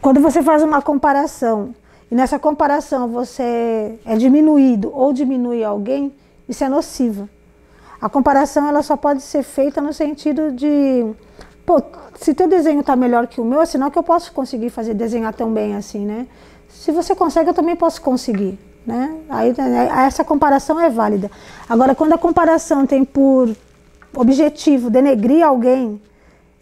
Quando 0.00 0.20
você 0.20 0.42
faz 0.42 0.62
uma 0.62 0.80
comparação 0.82 1.74
e 2.10 2.14
nessa 2.14 2.38
comparação 2.38 3.08
você 3.08 3.98
é 4.04 4.16
diminuído 4.16 4.90
ou 4.94 5.12
diminui 5.12 5.64
alguém, 5.64 6.12
Isso 6.48 6.62
é 6.62 6.68
nociva. 6.68 7.28
A 8.00 8.08
comparação 8.08 8.68
ela 8.68 8.82
só 8.82 8.96
pode 8.96 9.20
ser 9.22 9.42
feita 9.42 9.80
no 9.80 9.92
sentido 9.92 10.52
de, 10.52 11.04
pô, 11.64 11.82
se 12.14 12.34
teu 12.34 12.46
desenho 12.46 12.80
está 12.80 12.94
melhor 12.94 13.26
que 13.26 13.40
o 13.40 13.44
meu, 13.44 13.60
é 13.60 13.66
sinal 13.66 13.90
que 13.90 13.98
eu 13.98 14.02
posso 14.02 14.32
conseguir 14.32 14.70
fazer 14.70 14.94
desenhar 14.94 15.34
tão 15.34 15.52
bem 15.52 15.74
assim, 15.74 16.04
né? 16.06 16.28
Se 16.68 16.92
você 16.92 17.16
consegue, 17.16 17.50
eu 17.50 17.54
também 17.54 17.74
posso 17.74 18.00
conseguir, 18.00 18.58
né? 18.86 19.16
Aí 19.28 19.54
né, 19.56 19.88
essa 20.06 20.22
comparação 20.22 20.78
é 20.78 20.88
válida. 20.88 21.30
Agora, 21.68 21.94
quando 21.94 22.12
a 22.12 22.18
comparação 22.18 22.86
tem 22.86 23.04
por 23.04 23.54
objetivo 24.14 24.88
denegrir 24.88 25.44
alguém 25.44 26.00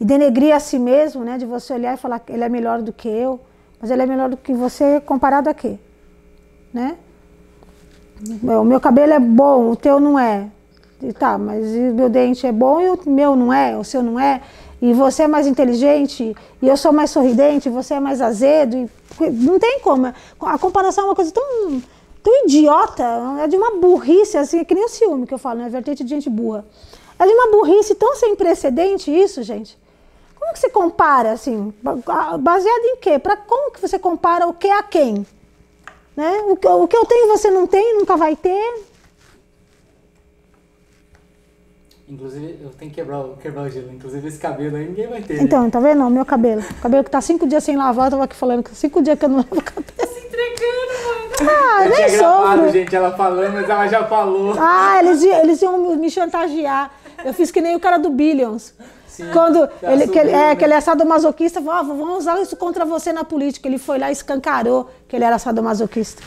e 0.00 0.04
denegrir 0.04 0.54
a 0.54 0.60
si 0.60 0.78
mesmo, 0.78 1.24
né? 1.24 1.36
De 1.36 1.44
você 1.44 1.74
olhar 1.74 1.94
e 1.94 1.96
falar 1.98 2.22
ele 2.28 2.44
é 2.44 2.48
melhor 2.48 2.80
do 2.80 2.92
que 2.92 3.08
eu, 3.08 3.40
mas 3.80 3.90
ele 3.90 4.02
é 4.02 4.06
melhor 4.06 4.28
do 4.28 4.36
que 4.36 4.52
você 4.52 5.00
comparado 5.00 5.48
a 5.48 5.54
quê? 5.54 5.78
Né? 6.72 6.96
O 8.42 8.64
meu 8.64 8.80
cabelo 8.80 9.12
é 9.12 9.20
bom, 9.20 9.70
o 9.70 9.76
teu 9.76 10.00
não 10.00 10.18
é. 10.18 10.48
E 11.02 11.12
tá, 11.12 11.36
mas 11.36 11.66
o 11.66 11.94
meu 11.94 12.08
dente 12.08 12.46
é 12.46 12.52
bom 12.52 12.80
e 12.80 12.88
o 12.88 12.98
meu 13.06 13.36
não 13.36 13.52
é, 13.52 13.76
o 13.76 13.84
seu 13.84 14.02
não 14.02 14.18
é. 14.18 14.40
E 14.80 14.92
você 14.92 15.24
é 15.24 15.28
mais 15.28 15.46
inteligente 15.46 16.34
e 16.62 16.68
eu 16.68 16.76
sou 16.76 16.92
mais 16.92 17.10
sorridente, 17.10 17.68
você 17.68 17.94
é 17.94 18.00
mais 18.00 18.20
azedo. 18.20 18.76
E, 18.76 18.90
não 19.30 19.58
tem 19.58 19.80
como. 19.80 20.12
A 20.40 20.58
comparação 20.58 21.04
é 21.04 21.06
uma 21.08 21.14
coisa 21.14 21.32
tão, 21.32 21.82
tão 22.22 22.44
idiota, 22.44 23.04
é 23.40 23.46
de 23.46 23.56
uma 23.56 23.76
burrice, 23.76 24.36
assim, 24.36 24.60
é 24.60 24.64
que 24.64 24.74
nem 24.74 24.84
o 24.84 24.88
ciúme 24.88 25.26
que 25.26 25.34
eu 25.34 25.38
falo, 25.38 25.60
né? 25.60 25.68
Vertente 25.68 26.02
de 26.02 26.10
gente 26.10 26.30
burra. 26.30 26.64
É 27.18 27.26
de 27.26 27.32
uma 27.32 27.50
burrice 27.50 27.94
tão 27.94 28.16
sem 28.16 28.34
precedente 28.34 29.10
isso, 29.10 29.42
gente. 29.42 29.78
Como 30.44 30.52
que 30.52 30.60
você 30.60 30.68
compara, 30.68 31.32
assim? 31.32 31.72
Baseado 32.38 32.84
em 32.84 32.96
quê? 32.96 33.18
Para 33.18 33.34
como 33.34 33.72
que 33.72 33.80
você 33.80 33.98
compara 33.98 34.46
o 34.46 34.52
que 34.52 34.68
a 34.68 34.82
quem? 34.82 35.26
Né? 36.14 36.38
O, 36.46 36.54
que, 36.54 36.68
o 36.68 36.86
que 36.86 36.96
eu 36.96 37.06
tenho 37.06 37.28
você 37.28 37.50
não 37.50 37.66
tem, 37.66 37.96
nunca 37.96 38.14
vai 38.14 38.36
ter. 38.36 38.82
Inclusive, 42.06 42.58
eu 42.62 42.68
tenho 42.78 42.90
que 42.90 42.96
quebrar, 42.96 43.24
quebrar 43.40 43.62
o 43.62 43.70
gelo. 43.70 43.90
Inclusive, 43.90 44.28
esse 44.28 44.38
cabelo 44.38 44.76
aí 44.76 44.86
ninguém 44.86 45.06
vai 45.06 45.22
ter. 45.22 45.40
Então, 45.40 45.62
né? 45.64 45.70
tá 45.70 45.80
vendo? 45.80 46.04
O 46.04 46.10
meu 46.10 46.26
cabelo. 46.26 46.60
O 46.60 46.82
cabelo 46.82 47.02
que 47.02 47.10
tá 47.10 47.22
cinco 47.22 47.46
dias 47.46 47.64
sem 47.64 47.74
lavar, 47.74 48.08
eu 48.08 48.10
tava 48.10 48.24
aqui 48.24 48.36
falando 48.36 48.62
que 48.62 48.74
cinco 48.74 49.02
dias 49.02 49.18
que 49.18 49.24
eu 49.24 49.30
não 49.30 49.38
lavo 49.38 49.48
o 49.50 49.62
cabelo. 49.62 49.86
Tá 49.96 50.06
se 50.06 50.26
entregando, 50.26 51.40
mano. 51.40 51.50
Ah, 51.50 51.84
eu 51.84 51.88
nem 51.88 52.06
tinha 52.06 52.18
gravado, 52.18 52.68
gente, 52.68 52.94
ela 52.94 53.16
falando, 53.16 53.54
mas 53.54 53.70
ela 53.70 53.88
já 53.88 54.04
falou. 54.04 54.54
Ah, 54.58 54.98
eles, 55.02 55.22
eles 55.22 55.62
iam 55.62 55.96
me 55.96 56.10
chantagear. 56.10 56.92
Eu 57.24 57.32
fiz 57.32 57.50
que 57.50 57.62
nem 57.62 57.74
o 57.74 57.80
cara 57.80 57.96
do 57.96 58.10
Billions. 58.10 58.74
Sim, 59.14 59.30
Quando 59.32 59.68
ele, 59.80 60.08
que, 60.08 60.18
ele, 60.18 60.32
é, 60.32 60.56
que 60.56 60.64
ele 60.64 60.74
é 60.74 60.80
sadomasoquista, 60.80 61.62
falou, 61.62 61.92
oh, 61.92 61.96
vamos 61.96 62.18
usar 62.18 62.40
isso 62.42 62.56
contra 62.56 62.84
você 62.84 63.12
na 63.12 63.22
política. 63.22 63.68
Ele 63.68 63.78
foi 63.78 63.96
lá 63.96 64.10
e 64.10 64.12
escancarou 64.12 64.90
que 65.06 65.14
ele 65.14 65.24
era 65.24 65.38
sadomasoquista. 65.38 66.20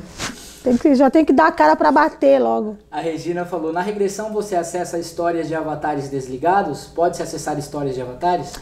tem 0.64 0.76
que, 0.76 0.96
já 0.96 1.08
tem 1.08 1.24
que 1.24 1.32
dar 1.32 1.46
a 1.46 1.52
cara 1.52 1.76
para 1.76 1.92
bater 1.92 2.40
logo. 2.40 2.76
A 2.90 2.98
Regina 2.98 3.44
falou, 3.44 3.72
na 3.72 3.80
regressão 3.80 4.32
você 4.32 4.56
acessa 4.56 4.98
histórias 4.98 5.46
de 5.46 5.54
avatares 5.54 6.10
desligados? 6.10 6.86
Pode-se 6.86 7.22
acessar 7.22 7.56
histórias 7.56 7.94
de 7.94 8.02
avatares? 8.02 8.54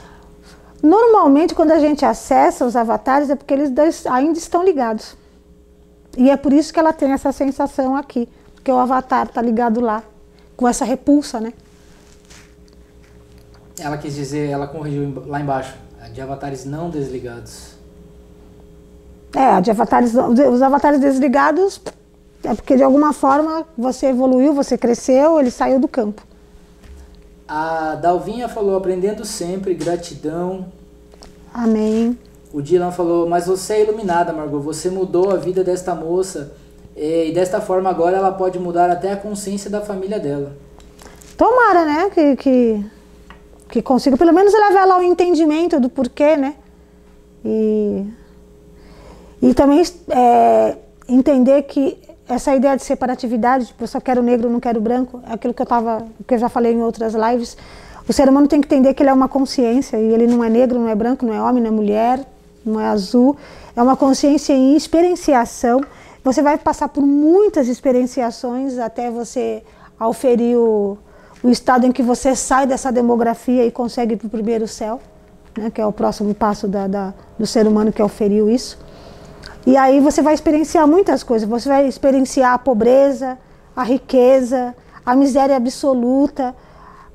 Normalmente, 0.83 1.55
quando 1.55 1.71
a 1.71 1.79
gente 1.79 2.05
acessa 2.05 2.67
os 2.67 2.77
avatares, 2.77 3.31
é 3.31 3.37
porque 3.37 3.55
eles 3.55 3.73
ainda 4.05 4.39
estão 4.39 4.63
ligados. 4.63 5.17
E 6.19 6.29
é 6.29 6.37
por 6.37 6.53
isso 6.53 6.75
que 6.75 6.79
ela 6.79 6.93
tem 6.93 7.13
essa 7.13 7.33
sensação 7.33 7.97
aqui, 7.97 8.29
porque 8.55 8.71
o 8.71 8.77
avatar 8.77 9.29
está 9.29 9.41
ligado 9.41 9.81
lá, 9.81 10.03
com 10.59 10.69
essa 10.69 10.85
repulsa, 10.85 11.41
né? 11.41 11.55
Ela 13.83 13.99
quis 13.99 14.15
dizer, 14.15 14.49
ela 14.49 14.69
corrigiu 14.69 15.25
lá 15.27 15.41
embaixo, 15.41 15.75
de 16.13 16.21
avatares 16.21 16.65
não 16.65 16.89
desligados. 16.89 17.73
É, 19.35 19.61
de 19.61 19.71
avatares, 19.71 20.15
os 20.15 20.63
avatares 20.63 21.01
desligados 21.01 21.81
é 22.45 22.55
porque 22.55 22.77
de 22.77 22.83
alguma 22.83 23.13
forma 23.13 23.67
você 23.77 24.07
evoluiu, 24.07 24.53
você 24.53 24.79
cresceu, 24.79 25.41
ele 25.41 25.51
saiu 25.51 25.81
do 25.81 25.89
campo. 25.89 26.23
A 27.49 27.97
Dalvinha 27.97 28.49
falou, 28.49 28.77
aprendendo 28.77 29.25
sempre, 29.25 29.75
gratidão. 29.75 30.67
Amém. 31.53 32.19
O 32.53 32.63
Dylan 32.63 32.93
falou, 32.93 33.29
mas 33.29 33.47
você 33.47 33.75
é 33.75 33.83
iluminada, 33.83 34.33
Margot, 34.33 34.61
você 34.61 34.91
mudou 34.91 35.31
a 35.31 35.37
vida 35.37 35.65
desta 35.65 35.95
moça 35.95 36.53
e 36.97 37.33
desta 37.33 37.61
forma 37.61 37.89
agora 37.91 38.17
ela 38.17 38.31
pode 38.31 38.59
mudar 38.59 38.91
até 38.91 39.13
a 39.13 39.17
consciência 39.17 39.71
da 39.71 39.81
família 39.81 40.21
dela. 40.21 40.53
Tomara, 41.37 41.85
né, 41.85 42.11
que, 42.11 42.37
que 42.37 42.85
que 43.73 43.81
consiga 43.81 44.19
pelo 44.19 44.35
menos 44.35 44.53
levar 44.53 44.85
lá 44.85 44.99
o 44.99 45.03
entendimento 45.03 45.81
do 45.81 45.89
porquê, 45.89 46.37
né? 46.37 46.55
E, 47.43 48.05
e 49.41 49.55
também 49.55 49.83
é, 50.11 50.77
entender 51.09 51.63
que 51.63 51.99
essa 52.29 52.55
ideia 52.55 52.77
de 52.77 52.85
separatividade, 52.85 53.69
tipo, 53.69 53.83
eu 53.83 53.89
só 53.89 53.99
quero 53.99 54.23
negro, 54.23 54.51
não 54.51 54.61
quero 54.61 54.79
branco, 54.79 55.23
é 55.27 55.33
aquilo 55.33 55.55
que 55.55 55.63
eu 55.63 55.65
tava, 55.65 56.07
que 56.29 56.35
eu 56.35 56.39
já 56.39 56.51
falei 56.51 56.75
em 56.75 56.83
outras 56.83 57.15
lives. 57.15 57.57
O 58.07 58.13
ser 58.13 58.29
humano 58.29 58.47
tem 58.47 58.61
que 58.61 58.67
entender 58.67 58.93
que 58.93 59.03
ele 59.03 59.09
é 59.09 59.13
uma 59.13 59.29
consciência 59.29 59.97
e 59.97 60.13
ele 60.13 60.27
não 60.27 60.45
é 60.45 60.51
negro, 60.51 60.79
não 60.79 60.91
é 60.91 60.95
branco, 60.95 61.25
não 61.25 61.33
é 61.33 61.41
homem, 61.41 61.63
não 61.63 61.71
é 61.71 61.73
mulher, 61.73 62.27
não 62.67 62.79
é 62.79 62.89
azul. 62.89 63.39
É 63.75 63.83
uma 63.83 63.97
consciência 63.97 64.53
em 64.53 64.77
experienciação. 64.77 65.81
Você 66.23 66.43
vai 66.43 66.59
passar 66.59 66.89
por 66.89 67.01
muitas 67.01 67.69
experienciações 67.69 68.79
até 68.79 69.11
você 69.11 69.63
auferir 69.99 70.59
o, 70.59 70.99
o 71.43 71.51
estado 71.51 71.87
em 71.87 71.93
que 71.93 72.03
você 72.03 72.37
sai 72.37 72.67
dessa 72.67 72.93
demografia 72.93 73.65
e 73.65 73.71
consegue 73.71 74.15
ir 74.15 74.17
para 74.17 74.27
o 74.27 74.31
primeiro 74.31 74.69
céu, 74.69 75.01
né, 75.57 75.71
que 75.71 75.81
é 75.81 75.87
o 75.87 75.93
próximo 75.93 76.35
passo 76.35 76.69
da, 76.69 76.87
da, 76.87 77.15
do 77.39 77.47
ser 77.47 77.67
humano 77.67 77.93
que 77.93 78.01
é 78.01 78.05
oferir 78.05 78.47
isso. 78.49 78.79
E 79.67 79.77
aí 79.77 80.01
você 80.01 80.23
vai 80.23 80.35
experienciar 80.35 80.87
muitas 80.87 81.23
coisas. 81.23 81.49
Você 81.49 81.69
vai 81.69 81.87
experienciar 81.87 82.53
a 82.53 82.59
pobreza, 82.59 83.39
a 83.75 83.83
riqueza, 83.83 84.75
a 85.05 85.15
miséria 85.15 85.57
absoluta, 85.57 86.55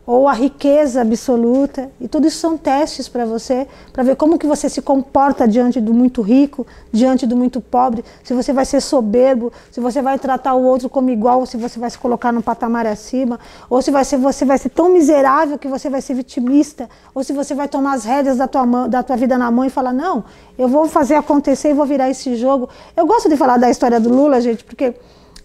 ou 0.08 0.26
a 0.26 0.32
riqueza 0.32 1.01
absoluta. 1.01 1.91
E 1.99 2.08
tudo 2.08 2.28
isso 2.28 2.38
são 2.38 2.58
testes 2.58 3.10
para 3.10 3.26
você, 3.26 3.68
para 3.91 4.03
ver 4.03 4.16
como 4.16 4.39
que 4.39 4.47
você 4.47 4.70
se 4.70 4.82
comporta 4.82 5.45
diante 5.45 5.82
do 5.82 5.93
muito 5.93 6.22
rico, 6.22 6.66
diante 6.93 7.28
do 7.28 7.36
muito 7.36 7.60
pobre, 7.60 8.05
se 8.24 8.34
você 8.34 8.53
vai 8.53 8.64
ser 8.64 8.80
soberbo, 8.80 9.51
se 9.70 9.82
você 9.82 10.01
vai 10.01 10.18
tratar 10.18 10.53
o 10.53 10.64
outro 10.64 10.89
como 10.89 11.10
igual, 11.10 11.45
se 11.45 11.58
você 11.58 11.78
vai 11.78 11.89
se 11.89 11.97
colocar 11.97 12.32
num 12.32 12.41
patamar 12.41 12.88
acima, 12.88 13.38
ou 13.70 13.82
se 13.82 13.91
vai 13.91 14.05
ser, 14.05 14.18
você 14.18 14.45
vai 14.45 14.58
ser 14.58 14.70
tão 14.70 14.88
miserável 14.88 15.60
que 15.60 15.68
você 15.68 15.89
vai 15.89 15.99
ser 15.99 16.14
vitimista, 16.14 16.89
ou 17.14 17.22
se 17.22 17.34
você 17.34 17.53
vai 17.53 17.68
tomar 17.68 17.95
as 17.95 18.05
rédeas 18.05 18.38
da 18.38 18.47
tua, 18.47 18.66
mão, 18.66 18.88
da 18.88 19.03
tua 19.03 19.18
vida 19.18 19.38
na 19.38 19.51
mão 19.51 19.66
e 19.66 19.70
falar, 19.70 19.91
não, 19.91 20.24
eu 20.58 20.70
vou 20.70 20.88
fazer 20.88 21.16
acontecer 21.16 21.72
e 21.72 21.74
vou 21.74 21.86
virar 21.86 22.10
esse 22.10 22.38
jogo. 22.38 22.70
Eu 22.95 23.05
gosto 23.05 23.28
de 23.28 23.36
falar 23.36 23.58
da 23.58 23.70
história 23.70 23.99
do 23.99 24.08
Lula, 24.08 24.39
gente, 24.39 24.64
porque 24.64 24.95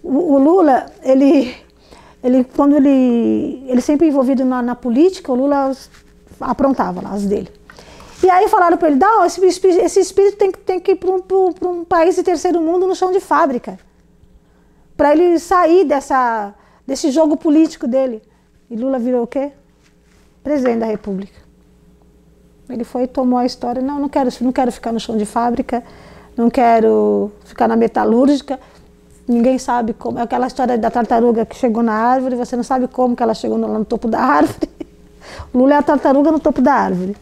o, 0.04 0.34
o 0.34 0.38
Lula, 0.38 0.86
ele 1.02 1.52
ele, 2.22 2.44
quando 2.44 2.76
ele, 2.76 3.64
ele 3.66 3.80
sempre 3.80 4.08
envolvido 4.08 4.44
na, 4.44 4.62
na 4.62 4.74
política, 4.74 5.32
o 5.32 5.34
Lula 5.34 5.72
aprontava 6.40 7.00
lá 7.02 7.10
as 7.10 7.26
dele. 7.26 7.48
E 8.22 8.30
aí 8.30 8.48
falaram 8.48 8.76
para 8.76 8.88
ele, 8.88 8.98
Dá, 8.98 9.26
esse, 9.26 9.44
esse 9.44 10.00
espírito 10.00 10.36
tem, 10.36 10.52
tem 10.52 10.78
que 10.78 10.92
ir 10.92 10.96
para 10.96 11.10
um, 11.10 11.70
um 11.70 11.84
país 11.84 12.14
de 12.14 12.22
terceiro 12.22 12.60
mundo 12.60 12.86
no 12.86 12.94
chão 12.94 13.10
de 13.10 13.18
fábrica. 13.18 13.78
Para 14.96 15.12
ele 15.12 15.38
sair 15.40 15.84
dessa, 15.84 16.54
desse 16.86 17.10
jogo 17.10 17.36
político 17.36 17.88
dele. 17.88 18.22
E 18.70 18.76
Lula 18.76 18.98
virou 18.98 19.24
o 19.24 19.26
quê? 19.26 19.50
Presidente 20.44 20.78
da 20.78 20.86
República. 20.86 21.42
Ele 22.68 22.84
foi 22.84 23.02
e 23.02 23.06
tomou 23.08 23.38
a 23.38 23.44
história, 23.44 23.82
não, 23.82 23.98
não 23.98 24.08
quero, 24.08 24.30
não 24.40 24.52
quero 24.52 24.70
ficar 24.70 24.92
no 24.92 25.00
chão 25.00 25.16
de 25.16 25.26
fábrica, 25.26 25.82
não 26.36 26.48
quero 26.48 27.32
ficar 27.44 27.66
na 27.66 27.76
metalúrgica, 27.76 28.58
Ninguém 29.26 29.58
sabe 29.58 29.92
como. 29.92 30.18
É 30.18 30.22
aquela 30.22 30.46
história 30.46 30.76
da 30.76 30.90
tartaruga 30.90 31.46
que 31.46 31.54
chegou 31.54 31.82
na 31.82 31.92
árvore, 31.92 32.36
você 32.36 32.56
não 32.56 32.64
sabe 32.64 32.88
como 32.88 33.14
que 33.14 33.22
ela 33.22 33.34
chegou 33.34 33.56
lá 33.58 33.78
no 33.78 33.84
topo 33.84 34.08
da 34.08 34.20
árvore. 34.20 34.68
O 35.52 35.58
Lula 35.58 35.74
é 35.74 35.76
a 35.76 35.82
tartaruga 35.82 36.32
no 36.32 36.40
topo 36.40 36.60
da 36.60 36.74
árvore. 36.74 37.16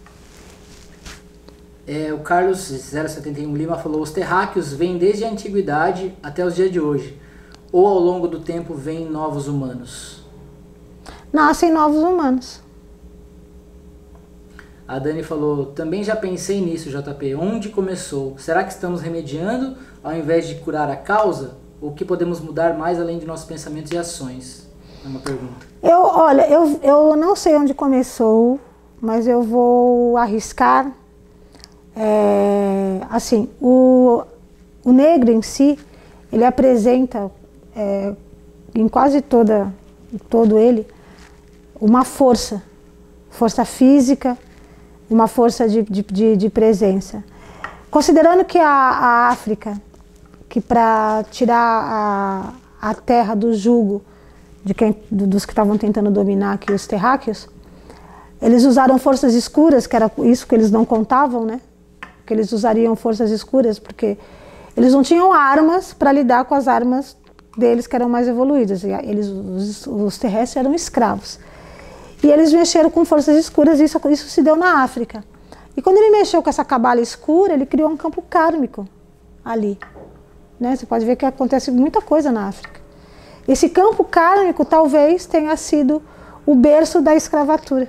É, 1.87 2.13
o 2.13 2.19
Carlos 2.21 2.59
071 2.59 3.55
Lima 3.55 3.77
falou: 3.77 4.01
os 4.01 4.11
terráqueos 4.11 4.73
vêm 4.73 4.97
desde 4.97 5.25
a 5.25 5.31
antiguidade 5.31 6.15
até 6.23 6.45
os 6.45 6.55
dias 6.55 6.71
de 6.71 6.81
hoje. 6.81 7.19
Ou 7.73 7.87
ao 7.87 7.99
longo 7.99 8.27
do 8.27 8.41
tempo 8.41 8.75
vêm 8.75 9.09
novos 9.09 9.47
humanos? 9.47 10.25
Nascem 11.33 11.73
novos 11.73 12.03
humanos. 12.03 12.61
A 14.89 14.99
Dani 14.99 15.23
falou: 15.23 15.67
também 15.67 16.03
já 16.03 16.17
pensei 16.17 16.61
nisso, 16.61 16.91
JP. 16.91 17.35
Onde 17.35 17.69
começou? 17.69 18.37
Será 18.39 18.65
que 18.65 18.73
estamos 18.73 19.01
remediando 19.03 19.77
ao 20.03 20.15
invés 20.15 20.49
de 20.49 20.57
curar 20.57 20.91
a 20.91 20.97
causa? 20.97 21.60
O 21.81 21.91
que 21.93 22.05
podemos 22.05 22.41
mudar 22.41 22.77
mais 22.77 23.01
além 23.01 23.19
de 23.19 23.27
nossos 23.27 23.47
pensamentos 23.47 23.91
e 23.93 23.99
ações? 23.99 24.69
É 25.05 25.09
uma 25.09 25.21
pergunta. 25.21 25.67
Eu, 25.83 26.03
olha, 26.03 26.47
eu, 26.49 26.79
eu 26.83 27.17
não 27.17 27.35
sei 27.35 27.57
onde 27.57 27.73
começou, 27.73 28.61
mas 29.01 29.27
eu 29.27 29.43
vou 29.43 30.17
arriscar. 30.17 30.93
É, 31.97 33.01
assim, 33.11 33.49
o, 33.61 34.23
o 34.85 34.93
negro 34.93 35.31
em 35.31 35.41
si, 35.43 35.79
ele 36.31 36.45
apresenta 36.45 37.31
é, 37.75 38.15
em 38.75 38.89
quase 38.89 39.21
toda, 39.21 39.73
todo 40.29 40.59
ele 40.59 40.87
uma 41.81 42.05
força, 42.05 42.63
força 43.31 43.65
física, 43.65 44.37
uma 45.09 45.27
força 45.27 45.67
de, 45.67 45.83
de, 45.83 46.03
de, 46.03 46.37
de 46.37 46.51
presença. 46.51 47.25
Considerando 47.91 48.45
que 48.45 48.59
a, 48.59 48.69
a 48.69 49.29
África 49.29 49.81
que 50.51 50.61
para 50.61 51.25
tirar 51.31 51.57
a, 52.83 52.91
a 52.91 52.93
terra 52.93 53.37
do 53.37 53.55
jugo 53.55 54.03
de 54.65 54.75
quem, 54.75 54.97
dos 55.09 55.47
que 55.47 55.53
estavam 55.53 55.79
tentando 55.79 56.11
dominar 56.11 56.55
aqui 56.55 56.73
os 56.73 56.89
terráqueos, 56.89 57.49
eles 58.43 58.65
usaram 58.65 58.99
forças 58.99 59.33
escuras, 59.33 59.87
que 59.87 59.95
era 59.95 60.11
isso 60.25 60.47
que 60.49 60.55
eles 60.55 60.71
não 60.71 60.85
contavam, 60.85 61.45
né? 61.45 61.61
Que 62.27 62.35
eles 62.35 62.51
usariam 62.51 62.97
forças 62.97 63.31
escuras, 63.31 63.79
porque 63.79 64.19
eles 64.77 64.93
não 64.93 65.05
tinham 65.05 65.33
armas 65.33 65.95
para 65.95 66.11
lidar 66.11 66.45
com 66.45 66.55
as 66.57 66.67
armas 66.67 67.17
deles 67.57 67.87
que 67.87 67.95
eram 67.95 68.09
mais 68.09 68.27
evoluídas. 68.27 68.83
Eles, 68.83 69.29
os, 69.29 69.87
os, 69.87 70.19
terrestres 70.19 70.57
eram 70.57 70.75
escravos. 70.75 71.39
E 72.25 72.27
eles 72.27 72.53
mexeram 72.53 72.91
com 72.91 73.05
forças 73.05 73.37
escuras, 73.37 73.79
e 73.79 73.85
isso, 73.85 74.01
isso 74.11 74.29
se 74.29 74.43
deu 74.43 74.57
na 74.57 74.83
África. 74.83 75.23
E 75.77 75.81
quando 75.81 75.99
ele 75.99 76.11
mexeu 76.11 76.43
com 76.43 76.51
essa 76.51 76.65
cabala 76.65 77.01
escura, 77.01 77.53
ele 77.53 77.67
criou 77.67 77.89
um 77.89 77.97
campo 77.97 78.21
kármico 78.21 78.89
ali. 79.45 79.79
Né? 80.61 80.77
Você 80.77 80.85
pode 80.85 81.07
ver 81.07 81.17
que 81.17 81.25
acontece 81.25 81.71
muita 81.71 82.03
coisa 82.03 82.31
na 82.31 82.47
África. 82.49 82.79
Esse 83.49 83.71
campo 83.71 84.05
kármico 84.05 84.65
talvez 84.65 85.25
tenha 85.25 85.57
sido 85.57 86.03
o 86.45 86.55
berço 86.55 87.01
da 87.01 87.15
escravatura. 87.15 87.89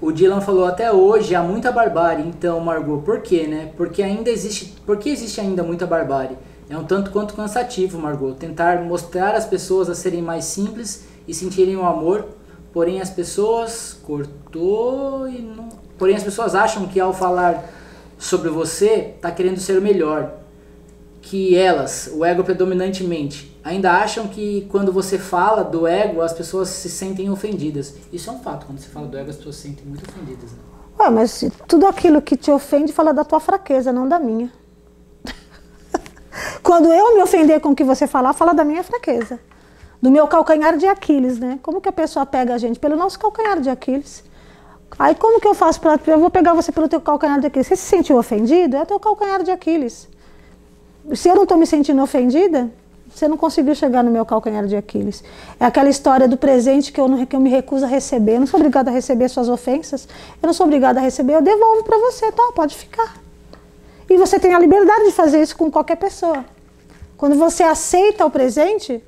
O 0.00 0.12
Dylan 0.12 0.40
falou 0.40 0.66
até 0.66 0.92
hoje 0.92 1.34
há 1.34 1.42
muita 1.42 1.72
barbárie, 1.72 2.26
então 2.28 2.60
Margot, 2.60 3.00
por 3.02 3.20
quê, 3.20 3.46
né? 3.46 3.72
Porque 3.76 4.02
ainda 4.02 4.28
existe, 4.28 4.74
porque 4.84 5.08
existe 5.08 5.40
ainda 5.40 5.62
muita 5.62 5.86
barbárie? 5.86 6.36
É 6.68 6.76
um 6.76 6.84
tanto 6.84 7.10
quanto 7.10 7.34
cansativo, 7.34 7.98
Margot, 7.98 8.34
tentar 8.34 8.82
mostrar 8.82 9.34
às 9.34 9.46
pessoas 9.46 9.88
a 9.88 9.94
serem 9.94 10.20
mais 10.20 10.44
simples 10.44 11.04
e 11.26 11.32
sentirem 11.32 11.76
o 11.76 11.86
amor, 11.86 12.26
porém 12.72 13.00
as 13.00 13.08
pessoas 13.08 13.98
cortou 14.02 15.26
e 15.28 15.40
não, 15.40 15.68
porém 15.96 16.16
as 16.16 16.22
pessoas 16.22 16.54
acham 16.54 16.86
que 16.86 17.00
ao 17.00 17.14
falar 17.14 17.64
sobre 18.24 18.48
você 18.48 19.12
está 19.16 19.30
querendo 19.30 19.60
ser 19.60 19.76
o 19.76 19.82
melhor, 19.82 20.32
que 21.20 21.54
elas, 21.54 22.10
o 22.10 22.24
ego 22.24 22.42
predominantemente, 22.42 23.54
ainda 23.62 23.92
acham 23.92 24.26
que 24.28 24.66
quando 24.70 24.90
você 24.90 25.18
fala 25.18 25.62
do 25.62 25.86
ego, 25.86 26.22
as 26.22 26.32
pessoas 26.32 26.70
se 26.70 26.88
sentem 26.88 27.28
ofendidas. 27.28 27.94
Isso 28.10 28.30
é 28.30 28.32
um 28.32 28.38
fato, 28.38 28.64
quando 28.64 28.78
você 28.78 28.88
fala 28.88 29.06
do 29.06 29.18
ego, 29.18 29.28
as 29.28 29.36
pessoas 29.36 29.56
se 29.56 29.68
sentem 29.68 29.84
muito 29.84 30.08
ofendidas. 30.08 30.52
Né? 30.52 30.58
Ué, 31.00 31.10
mas 31.10 31.44
tudo 31.68 31.86
aquilo 31.86 32.22
que 32.22 32.34
te 32.34 32.50
ofende 32.50 32.94
fala 32.94 33.12
da 33.12 33.24
tua 33.24 33.40
fraqueza, 33.40 33.92
não 33.92 34.08
da 34.08 34.18
minha. 34.18 34.50
quando 36.62 36.90
eu 36.90 37.14
me 37.14 37.22
ofender 37.22 37.60
com 37.60 37.70
o 37.72 37.76
que 37.76 37.84
você 37.84 38.06
falar, 38.06 38.32
fala 38.32 38.54
da 38.54 38.64
minha 38.64 38.82
fraqueza. 38.82 39.38
Do 40.00 40.10
meu 40.10 40.26
calcanhar 40.26 40.78
de 40.78 40.86
Aquiles, 40.86 41.38
né? 41.38 41.58
Como 41.62 41.78
que 41.78 41.90
a 41.90 41.92
pessoa 41.92 42.24
pega 42.24 42.54
a 42.54 42.58
gente? 42.58 42.78
Pelo 42.80 42.96
nosso 42.96 43.18
calcanhar 43.18 43.60
de 43.60 43.68
Aquiles. 43.68 44.24
Aí 44.98 45.14
como 45.14 45.40
que 45.40 45.48
eu 45.48 45.54
faço 45.54 45.80
para 45.80 45.98
eu 46.06 46.18
vou 46.18 46.30
pegar 46.30 46.54
você 46.54 46.70
pelo 46.70 46.88
teu 46.88 47.00
calcanhar 47.00 47.40
de 47.40 47.46
Aquiles? 47.46 47.66
Você 47.66 47.76
se 47.76 47.84
sentiu 47.84 48.16
ofendido? 48.16 48.76
É 48.76 48.84
teu 48.84 49.00
calcanhar 49.00 49.42
de 49.42 49.50
Aquiles 49.50 50.08
se 51.12 51.28
eu 51.28 51.34
não 51.34 51.42
estou 51.42 51.58
me 51.58 51.66
sentindo 51.66 52.02
ofendida, 52.02 52.70
você 53.08 53.28
não 53.28 53.36
conseguiu 53.36 53.74
chegar 53.74 54.02
no 54.02 54.10
meu 54.10 54.24
calcanhar 54.24 54.66
de 54.66 54.74
Aquiles. 54.74 55.22
É 55.60 55.66
aquela 55.66 55.88
história 55.88 56.26
do 56.26 56.36
presente 56.36 56.90
que 56.90 57.00
eu, 57.00 57.06
não, 57.06 57.26
que 57.26 57.36
eu 57.36 57.40
me 57.40 57.50
recuso 57.50 57.84
a 57.84 57.88
receber. 57.88 58.36
Eu 58.36 58.40
não 58.40 58.46
sou 58.46 58.58
obrigada 58.58 58.90
a 58.90 58.94
receber 58.94 59.28
suas 59.28 59.48
ofensas. 59.48 60.08
Eu 60.42 60.46
não 60.46 60.54
sou 60.54 60.66
obrigada 60.66 60.98
a 60.98 61.02
receber. 61.02 61.34
Eu 61.34 61.42
devolvo 61.42 61.84
para 61.84 61.98
você. 61.98 62.32
Tá, 62.32 62.52
pode 62.54 62.74
ficar. 62.74 63.22
E 64.08 64.16
você 64.16 64.40
tem 64.40 64.54
a 64.54 64.58
liberdade 64.58 65.04
de 65.04 65.12
fazer 65.12 65.42
isso 65.42 65.56
com 65.56 65.70
qualquer 65.70 65.96
pessoa. 65.96 66.44
Quando 67.16 67.36
você 67.36 67.62
aceita 67.62 68.26
o 68.26 68.30
presente, 68.30 69.02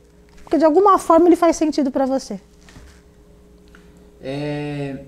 porque 0.45 0.59
de 0.59 0.65
alguma 0.65 0.99
forma 0.99 1.27
ele 1.27 1.37
faz 1.37 1.57
sentido 1.57 1.91
para 1.91 2.07
você. 2.07 2.39
É... 4.23 4.99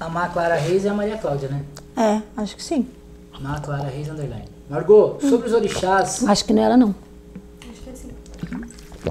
A 0.00 0.08
Má 0.08 0.28
Clara 0.28 0.54
Reis 0.54 0.84
e 0.84 0.88
a 0.88 0.94
Maria 0.94 1.18
Cláudia, 1.18 1.48
né? 1.48 1.62
É, 1.96 2.22
acho 2.40 2.56
que 2.56 2.62
sim. 2.62 2.88
Má 3.40 3.58
Clara 3.60 3.88
Reis 3.88 4.08
Underline. 4.08 4.48
Margot, 4.70 5.18
sobre 5.20 5.48
os 5.48 5.52
orixás. 5.52 6.26
Acho 6.26 6.44
que 6.44 6.52
não 6.52 6.62
era, 6.62 6.76
não. 6.76 6.94
Acho 7.70 7.82
que 7.82 7.90
é 7.90 7.92
assim. 7.92 8.10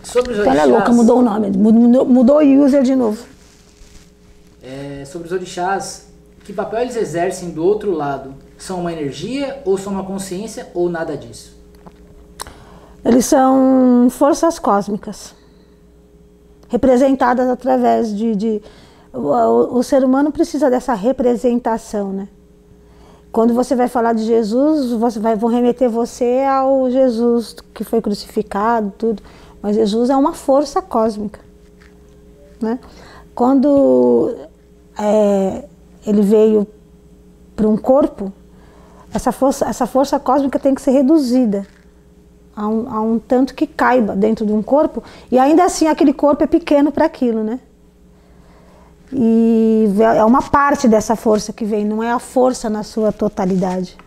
Sobre 0.03 0.33
os 0.33 0.39
orixás. 0.39 0.59
Ela 0.59 0.69
é 0.69 0.73
louca, 0.73 0.91
mudou 0.91 1.19
o 1.19 1.21
nome. 1.21 1.49
Mudou, 1.49 2.05
mudou 2.05 2.38
o 2.38 2.65
user 2.65 2.83
de 2.83 2.95
novo. 2.95 3.25
É, 4.61 5.03
sobre 5.05 5.27
os 5.27 5.33
orixás, 5.33 6.07
que 6.45 6.53
papel 6.53 6.81
eles 6.81 6.95
exercem 6.95 7.51
do 7.51 7.63
outro 7.63 7.91
lado? 7.91 8.33
São 8.57 8.79
uma 8.79 8.91
energia 8.91 9.61
ou 9.65 9.77
são 9.77 9.93
uma 9.93 10.03
consciência 10.03 10.69
ou 10.73 10.89
nada 10.89 11.17
disso? 11.17 11.55
Eles 13.03 13.25
são 13.25 14.07
forças 14.09 14.57
cósmicas 14.57 15.35
representadas 16.69 17.49
através 17.49 18.15
de. 18.15 18.35
de 18.35 18.61
o, 19.18 19.78
o, 19.78 19.84
ser 19.84 20.03
humano 20.03 20.32
precisa 20.32 20.70
dessa 20.70 20.93
representação, 20.93 22.11
né? 22.13 22.28
Quando 23.32 23.53
você 23.53 23.76
vai 23.76 23.88
falar 23.88 24.13
de 24.13 24.24
Jesus, 24.24 24.91
você 24.91 25.20
vai, 25.20 25.36
vão 25.36 25.49
remeter 25.49 25.89
você 25.89 26.43
ao 26.47 26.89
Jesus 26.89 27.55
que 27.74 27.84
foi 27.84 28.01
crucificado, 28.01 28.93
tudo. 28.97 29.22
Mas 29.61 29.76
Jesus 29.76 30.09
é 30.09 30.15
uma 30.15 30.34
força 30.34 30.82
cósmica. 30.82 31.39
Né? 32.61 32.80
Quando 33.36 34.36
é, 34.97 35.65
ele 36.05 36.22
veio 36.22 36.65
para 37.55 37.68
um 37.68 37.78
corpo, 37.78 38.32
essa 39.13 39.32
força, 39.32 39.65
essa 39.65 39.86
força 39.86 40.20
cósmica 40.20 40.57
tem 40.57 40.74
que 40.74 40.82
ser 40.82 40.91
reduzida 40.91 41.65
a 42.55 42.68
um, 42.68 42.91
a 42.91 43.01
um 43.01 43.20
tanto 43.20 43.53
que 43.53 43.68
caiba 43.68 44.15
dentro 44.15 44.45
de 44.45 44.53
um 44.53 44.63
corpo, 44.63 45.03
e 45.32 45.38
ainda 45.38 45.63
assim 45.63 45.88
aquele 45.88 46.13
corpo 46.13 46.43
é 46.43 46.47
pequeno 46.47 46.91
para 46.91 47.05
aquilo, 47.05 47.43
né? 47.43 47.59
E 49.12 49.86
é 50.18 50.24
uma 50.24 50.41
parte 50.41 50.88
dessa 50.88 51.16
força 51.16 51.53
que 51.53 51.64
vem, 51.64 51.86
não 51.86 52.03
é 52.03 52.12
a 52.12 52.20
força 52.20 52.70
na 52.70 52.84
sua 52.84 53.12
totalidade. 53.12 53.97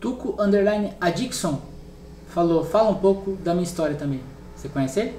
Tuco 0.00 0.34
Underline 0.40 0.94
Adixon 1.00 1.60
falou, 2.28 2.64
fala 2.64 2.90
um 2.90 2.94
pouco 2.94 3.32
da 3.32 3.52
minha 3.52 3.64
história 3.64 3.94
também. 3.94 4.20
Você 4.56 4.68
conhece 4.68 5.00
ele? 5.00 5.14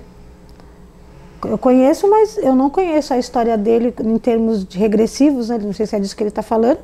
Eu 1.45 1.57
conheço, 1.57 2.09
mas 2.09 2.37
eu 2.37 2.55
não 2.55 2.69
conheço 2.69 3.13
a 3.13 3.17
história 3.17 3.57
dele 3.57 3.93
em 4.03 4.17
termos 4.17 4.65
de 4.65 4.77
regressivos, 4.77 5.49
né? 5.49 5.57
não 5.57 5.73
sei 5.73 5.85
se 5.85 5.95
é 5.95 5.99
disso 5.99 6.15
que 6.15 6.23
ele 6.23 6.29
está 6.29 6.41
falando, 6.41 6.79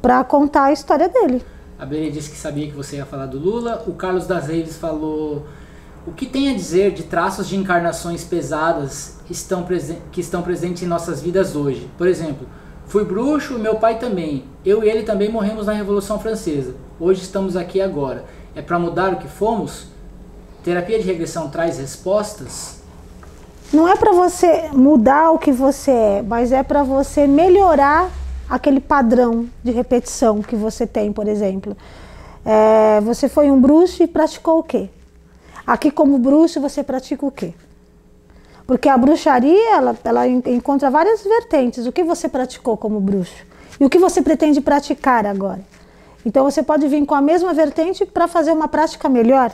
para 0.00 0.24
contar 0.24 0.64
a 0.64 0.72
história 0.72 1.08
dele. 1.08 1.42
A 1.78 1.84
Beni 1.84 2.10
disse 2.10 2.30
que 2.30 2.36
sabia 2.36 2.66
que 2.68 2.74
você 2.74 2.96
ia 2.96 3.06
falar 3.06 3.26
do 3.26 3.38
Lula. 3.38 3.84
O 3.86 3.92
Carlos 3.92 4.26
das 4.26 4.46
Reis 4.46 4.76
falou 4.76 5.46
o 6.06 6.12
que 6.12 6.26
tem 6.26 6.50
a 6.50 6.54
dizer 6.54 6.92
de 6.92 7.04
traços 7.04 7.48
de 7.48 7.56
encarnações 7.56 8.24
pesadas 8.24 9.18
estão 9.30 9.64
que 10.10 10.20
estão 10.20 10.42
presentes 10.42 10.82
em 10.82 10.86
nossas 10.86 11.22
vidas 11.22 11.54
hoje? 11.54 11.88
Por 11.96 12.08
exemplo, 12.08 12.46
fui 12.86 13.04
bruxo, 13.04 13.58
meu 13.58 13.76
pai 13.76 13.98
também. 13.98 14.44
Eu 14.64 14.82
e 14.82 14.88
ele 14.88 15.04
também 15.04 15.30
morremos 15.30 15.66
na 15.66 15.72
Revolução 15.72 16.18
Francesa. 16.18 16.74
Hoje 16.98 17.22
estamos 17.22 17.56
aqui 17.56 17.80
agora. 17.80 18.24
É 18.54 18.60
para 18.60 18.78
mudar 18.78 19.12
o 19.12 19.16
que 19.16 19.28
fomos? 19.28 19.86
Terapia 20.64 20.98
de 20.98 21.04
regressão 21.04 21.48
traz 21.48 21.78
respostas? 21.78 22.82
Não 23.72 23.88
é 23.88 23.96
para 23.96 24.12
você 24.12 24.70
mudar 24.72 25.30
o 25.30 25.38
que 25.38 25.52
você 25.52 25.90
é, 25.90 26.22
mas 26.22 26.52
é 26.52 26.62
para 26.62 26.82
você 26.82 27.26
melhorar 27.26 28.10
aquele 28.48 28.80
padrão 28.80 29.46
de 29.62 29.70
repetição 29.70 30.42
que 30.42 30.54
você 30.54 30.86
tem, 30.86 31.12
por 31.12 31.26
exemplo. 31.26 31.76
É, 32.44 33.00
você 33.00 33.28
foi 33.28 33.50
um 33.50 33.60
bruxo 33.60 34.02
e 34.02 34.06
praticou 34.06 34.58
o 34.58 34.62
quê? 34.62 34.90
Aqui, 35.66 35.90
como 35.90 36.18
bruxo, 36.18 36.60
você 36.60 36.82
pratica 36.82 37.24
o 37.24 37.30
quê? 37.30 37.54
Porque 38.66 38.88
a 38.88 38.96
bruxaria, 38.96 39.76
ela, 39.76 39.96
ela 40.04 40.26
encontra 40.26 40.90
várias 40.90 41.22
vertentes. 41.22 41.86
O 41.86 41.92
que 41.92 42.02
você 42.02 42.28
praticou 42.28 42.76
como 42.76 43.00
bruxo? 43.00 43.44
E 43.80 43.84
o 43.84 43.90
que 43.90 43.98
você 43.98 44.22
pretende 44.22 44.60
praticar 44.60 45.26
agora? 45.26 45.60
Então, 46.24 46.44
você 46.44 46.62
pode 46.62 46.86
vir 46.86 47.04
com 47.04 47.14
a 47.14 47.20
mesma 47.20 47.52
vertente 47.52 48.06
para 48.06 48.28
fazer 48.28 48.52
uma 48.52 48.68
prática 48.68 49.08
melhor. 49.08 49.52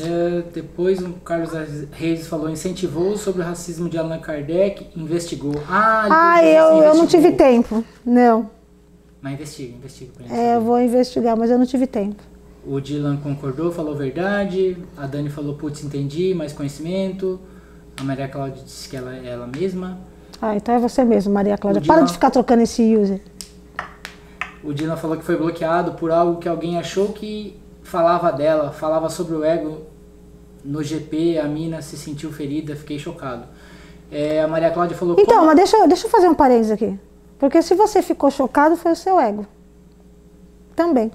É, 0.00 0.42
depois 0.52 1.00
o 1.00 1.12
Carlos 1.24 1.50
Reis 1.92 2.26
falou, 2.26 2.50
incentivou 2.50 3.16
sobre 3.16 3.40
o 3.40 3.44
racismo 3.44 3.88
de 3.88 3.96
Allan 3.96 4.18
Kardec, 4.18 4.86
investigou. 4.94 5.54
Ah, 5.68 6.34
ah 6.36 6.44
eu, 6.44 6.82
eu 6.82 6.94
não 6.94 7.06
tive 7.06 7.32
tempo, 7.32 7.82
não. 8.04 8.50
Mas 9.22 9.34
investiga, 9.34 9.76
investiga. 9.76 10.12
É, 10.30 10.56
eu 10.56 10.60
vou 10.60 10.80
investigar, 10.80 11.36
mas 11.36 11.50
eu 11.50 11.58
não 11.58 11.64
tive 11.64 11.86
tempo. 11.86 12.22
O 12.68 12.82
Dylan 12.82 13.16
concordou, 13.16 13.72
falou 13.72 13.96
verdade. 13.96 14.76
A 14.94 15.06
Dani 15.06 15.30
falou, 15.30 15.54
putz, 15.54 15.82
entendi, 15.82 16.34
mais 16.34 16.52
conhecimento. 16.52 17.40
A 17.98 18.04
Maria 18.04 18.28
Cláudia 18.28 18.62
disse 18.62 18.86
que 18.90 18.94
ela 18.94 19.16
é 19.16 19.26
ela 19.26 19.46
mesma. 19.46 19.98
Ah, 20.40 20.54
então 20.54 20.74
é 20.74 20.78
você 20.78 21.02
mesmo, 21.02 21.32
Maria 21.32 21.56
Cláudia. 21.56 21.80
Para 21.80 22.02
de 22.02 22.12
ficar 22.12 22.30
trocando 22.30 22.62
esse 22.62 22.94
user. 22.94 23.22
O 24.62 24.74
Dylan 24.74 24.98
falou 24.98 25.16
que 25.16 25.24
foi 25.24 25.36
bloqueado 25.36 25.92
por 25.92 26.10
algo 26.10 26.38
que 26.38 26.46
alguém 26.46 26.78
achou 26.78 27.08
que 27.14 27.58
falava 27.82 28.30
dela, 28.30 28.70
falava 28.70 29.08
sobre 29.08 29.34
o 29.34 29.42
ego. 29.42 29.86
No 30.62 30.82
GP, 30.82 31.38
a 31.38 31.44
mina 31.44 31.80
se 31.80 31.96
sentiu 31.96 32.30
ferida, 32.30 32.76
fiquei 32.76 32.98
chocado. 32.98 33.44
É, 34.12 34.42
a 34.42 34.48
Maria 34.48 34.70
Cláudia 34.70 34.94
falou... 34.94 35.16
Então, 35.18 35.36
como... 35.36 35.46
mas 35.46 35.56
deixa, 35.56 35.86
deixa 35.86 36.06
eu 36.06 36.10
fazer 36.10 36.28
um 36.28 36.34
parênteses 36.34 36.72
aqui. 36.72 37.00
Porque 37.38 37.62
se 37.62 37.74
você 37.74 38.02
ficou 38.02 38.30
chocado, 38.30 38.76
foi 38.76 38.92
o 38.92 38.96
seu 38.96 39.18
ego. 39.18 39.46
Também. 40.76 41.10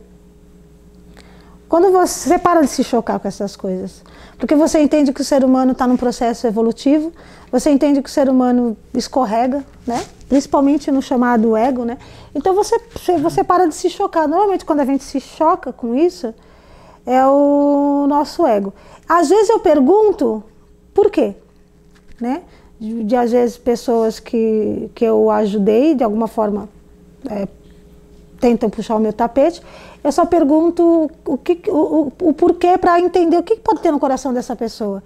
Quando 1.73 1.91
você 1.91 2.37
para 2.37 2.61
de 2.61 2.67
se 2.67 2.83
chocar 2.83 3.19
com 3.19 3.27
essas 3.27 3.55
coisas, 3.55 4.03
porque 4.37 4.53
você 4.53 4.79
entende 4.79 5.11
que 5.11 5.21
o 5.21 5.23
ser 5.23 5.43
humano 5.43 5.71
está 5.71 5.87
num 5.87 5.97
processo 5.97 6.45
evolutivo, 6.45 7.11
você 7.51 7.71
entende 7.71 7.99
que 7.99 8.07
o 8.07 8.11
ser 8.11 8.29
humano 8.29 8.77
escorrega, 8.93 9.65
né? 9.87 10.05
Principalmente 10.29 10.91
no 10.91 11.01
chamado 11.01 11.57
ego, 11.57 11.83
né? 11.83 11.97
Então 12.35 12.53
você, 12.53 12.79
você 13.19 13.43
para 13.43 13.65
de 13.65 13.73
se 13.73 13.89
chocar. 13.89 14.27
Normalmente 14.27 14.65
quando 14.65 14.81
a 14.81 14.85
gente 14.85 15.03
se 15.03 15.19
choca 15.19 15.73
com 15.73 15.95
isso, 15.95 16.31
é 17.07 17.25
o 17.25 18.05
nosso 18.07 18.45
ego. 18.45 18.71
Às 19.09 19.29
vezes 19.29 19.49
eu 19.49 19.59
pergunto 19.59 20.43
por 20.93 21.09
quê, 21.09 21.33
né? 22.21 22.43
De, 22.79 23.03
de 23.03 23.15
às 23.15 23.31
vezes 23.31 23.57
pessoas 23.57 24.19
que, 24.19 24.91
que 24.93 25.03
eu 25.03 25.31
ajudei 25.31 25.95
de 25.95 26.03
alguma 26.03 26.27
forma 26.27 26.69
é, 27.27 27.47
tentam 28.43 28.69
puxar 28.69 28.97
o 28.97 28.99
meu 28.99 29.13
tapete, 29.13 29.61
eu 30.03 30.11
só 30.11 30.25
pergunto 30.25 31.09
o, 31.25 31.37
que, 31.37 31.61
o, 31.69 32.11
o, 32.21 32.33
porquê 32.33 32.77
para 32.77 32.99
entender 32.99 33.37
o 33.37 33.43
que 33.43 33.55
pode 33.55 33.79
ter 33.79 33.89
no 33.89 33.99
coração 33.99 34.33
dessa 34.33 34.53
pessoa. 34.53 35.01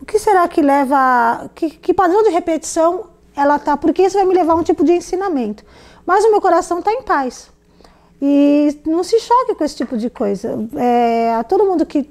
O 0.00 0.04
que 0.04 0.16
será 0.16 0.46
que 0.46 0.62
leva. 0.62 1.50
Que, 1.56 1.70
que 1.70 1.92
padrão 1.92 2.22
de 2.22 2.30
repetição 2.30 3.06
ela 3.34 3.58
tá? 3.58 3.76
Porque 3.76 4.02
isso 4.02 4.16
vai 4.16 4.24
me 4.24 4.34
levar 4.34 4.52
a 4.52 4.56
um 4.56 4.62
tipo 4.62 4.84
de 4.84 4.92
ensinamento. 4.92 5.64
Mas 6.06 6.24
o 6.24 6.30
meu 6.30 6.40
coração 6.40 6.78
está 6.78 6.92
em 6.92 7.02
paz. 7.02 7.50
E 8.20 8.78
não 8.86 9.02
se 9.02 9.18
choque 9.18 9.56
com 9.56 9.64
esse 9.64 9.74
tipo 9.74 9.96
de 9.96 10.08
coisa. 10.08 10.56
É, 10.76 11.34
a 11.34 11.42
todo 11.42 11.64
mundo 11.64 11.84
que 11.84 12.08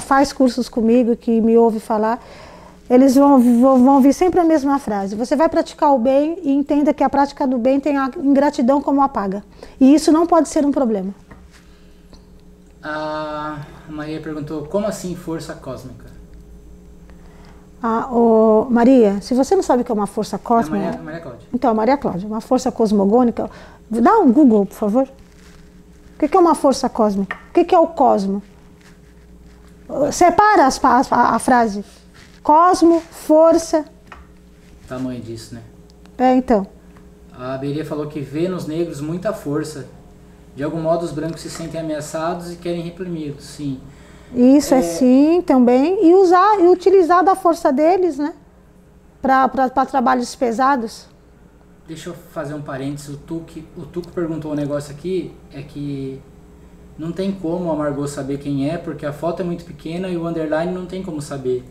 faz 0.00 0.34
cursos 0.34 0.68
comigo, 0.68 1.16
que 1.16 1.40
me 1.40 1.56
ouve 1.56 1.80
falar, 1.80 2.22
eles 2.88 3.14
vão, 3.14 3.40
vão, 3.40 3.84
vão 3.84 3.94
ouvir 3.96 4.12
sempre 4.12 4.40
a 4.40 4.44
mesma 4.44 4.78
frase. 4.78 5.16
Você 5.16 5.34
vai 5.34 5.48
praticar 5.48 5.92
o 5.94 5.98
bem 5.98 6.38
e 6.42 6.52
entenda 6.52 6.94
que 6.94 7.02
a 7.02 7.08
prática 7.10 7.46
do 7.46 7.58
bem 7.58 7.80
tem 7.80 7.96
a 7.96 8.10
ingratidão 8.16 8.80
como 8.80 9.02
a 9.02 9.08
paga. 9.08 9.44
E 9.80 9.94
isso 9.94 10.12
não 10.12 10.26
pode 10.26 10.48
ser 10.48 10.64
um 10.64 10.70
problema. 10.70 11.14
A 12.82 13.58
Maria 13.88 14.20
perguntou, 14.20 14.66
como 14.66 14.86
assim 14.86 15.16
força 15.16 15.54
cósmica? 15.54 16.06
Ah, 17.82 18.08
oh, 18.10 18.66
Maria, 18.70 19.20
se 19.20 19.34
você 19.34 19.54
não 19.54 19.62
sabe 19.62 19.82
o 19.82 19.84
que 19.84 19.90
é 19.90 19.94
uma 19.94 20.06
força 20.06 20.38
cósmica... 20.38 20.84
É 20.84 20.86
Maria, 20.86 21.02
Maria 21.02 21.20
Cláudia. 21.20 21.48
Então, 21.52 21.74
Maria 21.74 21.96
Cláudia, 21.96 22.28
uma 22.28 22.40
força 22.40 22.70
cosmogônica... 22.70 23.50
Dá 23.88 24.18
um 24.18 24.32
Google, 24.32 24.66
por 24.66 24.74
favor. 24.74 25.08
O 26.16 26.28
que 26.28 26.36
é 26.36 26.40
uma 26.40 26.54
força 26.54 26.88
cósmica? 26.88 27.36
O 27.50 27.52
que 27.52 27.74
é 27.74 27.78
o 27.78 27.86
cosmo? 27.86 28.42
Separa 30.10 30.66
as, 30.66 30.82
a, 30.82 31.36
a 31.36 31.38
frase. 31.38 31.84
Cosmo, 32.46 33.00
força. 33.00 33.84
Tamanho 34.86 35.20
disso, 35.20 35.52
né? 35.52 35.62
É, 36.16 36.32
então. 36.36 36.64
A 37.36 37.58
Beria 37.58 37.84
falou 37.84 38.06
que 38.06 38.20
vê 38.20 38.48
nos 38.48 38.68
negros 38.68 39.00
muita 39.00 39.32
força. 39.32 39.88
De 40.54 40.62
algum 40.62 40.80
modo, 40.80 41.04
os 41.04 41.10
brancos 41.10 41.40
se 41.40 41.50
sentem 41.50 41.80
ameaçados 41.80 42.52
e 42.52 42.56
querem 42.56 42.82
reprimi-los, 42.82 43.42
sim. 43.42 43.80
Isso 44.32 44.74
é... 44.74 44.78
é... 44.78 44.82
sim, 44.82 45.42
também. 45.44 46.06
E 46.06 46.14
usar 46.14 46.60
e 46.60 46.68
utilizar 46.68 47.24
da 47.24 47.34
força 47.34 47.72
deles, 47.72 48.16
né? 48.16 48.32
Para 49.20 49.48
trabalhos 49.84 50.32
pesados. 50.36 51.08
Deixa 51.84 52.10
eu 52.10 52.14
fazer 52.14 52.54
um 52.54 52.62
parênteses. 52.62 53.08
O 53.08 53.16
Tuco, 53.16 53.50
o 53.76 53.86
Tuco 53.86 54.12
perguntou 54.12 54.52
um 54.52 54.54
negócio 54.54 54.94
aqui, 54.94 55.34
é 55.52 55.62
que 55.62 56.22
não 56.96 57.10
tem 57.10 57.32
como 57.32 57.72
a 57.72 57.74
Margot 57.74 58.06
saber 58.06 58.38
quem 58.38 58.70
é, 58.70 58.78
porque 58.78 59.04
a 59.04 59.12
foto 59.12 59.42
é 59.42 59.44
muito 59.44 59.64
pequena 59.64 60.08
e 60.08 60.16
o 60.16 60.24
underline 60.28 60.72
não 60.72 60.86
tem 60.86 61.02
como 61.02 61.20
saber. 61.20 61.64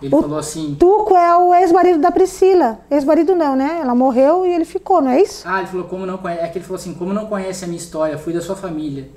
Ele 0.00 0.14
o 0.14 0.20
falou 0.20 0.38
assim. 0.38 0.76
Tuco 0.78 1.16
é 1.16 1.36
o 1.36 1.54
ex-marido 1.54 1.98
da 1.98 2.10
Priscila. 2.10 2.78
Ex-marido 2.90 3.34
não, 3.34 3.56
né? 3.56 3.78
Ela 3.82 3.94
morreu 3.94 4.46
e 4.46 4.52
ele 4.52 4.64
ficou, 4.64 5.00
não 5.00 5.10
é 5.10 5.20
isso? 5.20 5.42
Ah, 5.46 5.58
ele 5.58 5.68
falou 5.68 5.86
como 5.86 6.06
não 6.06 6.18
conhece. 6.18 6.42
É 6.42 6.48
que 6.48 6.58
ele 6.58 6.64
falou 6.64 6.80
assim, 6.80 6.94
como 6.94 7.12
não 7.12 7.26
conhece 7.26 7.64
a 7.64 7.66
minha 7.68 7.78
história, 7.78 8.16
fui 8.16 8.32
da 8.32 8.40
sua 8.40 8.56
família. 8.56 9.10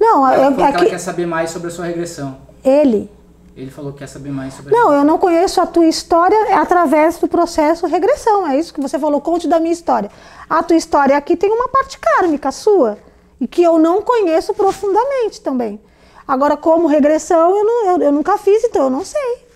Não, 0.00 0.26
ela 0.26 0.46
eu, 0.46 0.52
falou 0.52 0.66
é 0.66 0.72
que 0.72 0.78
que 0.78 0.84
ela 0.84 0.90
quer 0.90 0.98
saber 0.98 1.26
mais 1.26 1.50
sobre 1.50 1.68
a 1.68 1.70
sua 1.70 1.84
regressão. 1.84 2.38
Ele. 2.64 3.10
Ele 3.54 3.70
falou 3.70 3.92
que 3.92 3.98
quer 3.98 4.06
saber 4.06 4.30
mais 4.30 4.54
sobre. 4.54 4.74
Não, 4.74 4.92
eu 4.92 5.04
não 5.04 5.18
conheço 5.18 5.60
a 5.60 5.66
tua 5.66 5.86
história 5.86 6.56
através 6.58 7.18
do 7.18 7.28
processo 7.28 7.86
regressão. 7.86 8.46
É 8.46 8.58
isso 8.58 8.72
que 8.72 8.80
você 8.80 8.98
falou. 8.98 9.20
Conte 9.20 9.46
da 9.46 9.60
minha 9.60 9.72
história. 9.72 10.10
A 10.48 10.62
tua 10.62 10.76
história 10.76 11.16
aqui 11.16 11.36
tem 11.36 11.50
uma 11.50 11.68
parte 11.68 11.98
kármica 11.98 12.50
sua 12.50 12.96
e 13.38 13.46
que 13.46 13.62
eu 13.62 13.78
não 13.78 14.00
conheço 14.00 14.54
profundamente 14.54 15.40
também. 15.40 15.78
Agora, 16.26 16.56
como 16.56 16.86
regressão, 16.86 17.54
eu, 17.56 17.64
não, 17.64 17.86
eu, 17.86 18.02
eu 18.04 18.12
nunca 18.12 18.38
fiz, 18.38 18.64
então 18.64 18.84
eu 18.84 18.90
não 18.90 19.04
sei. 19.04 19.51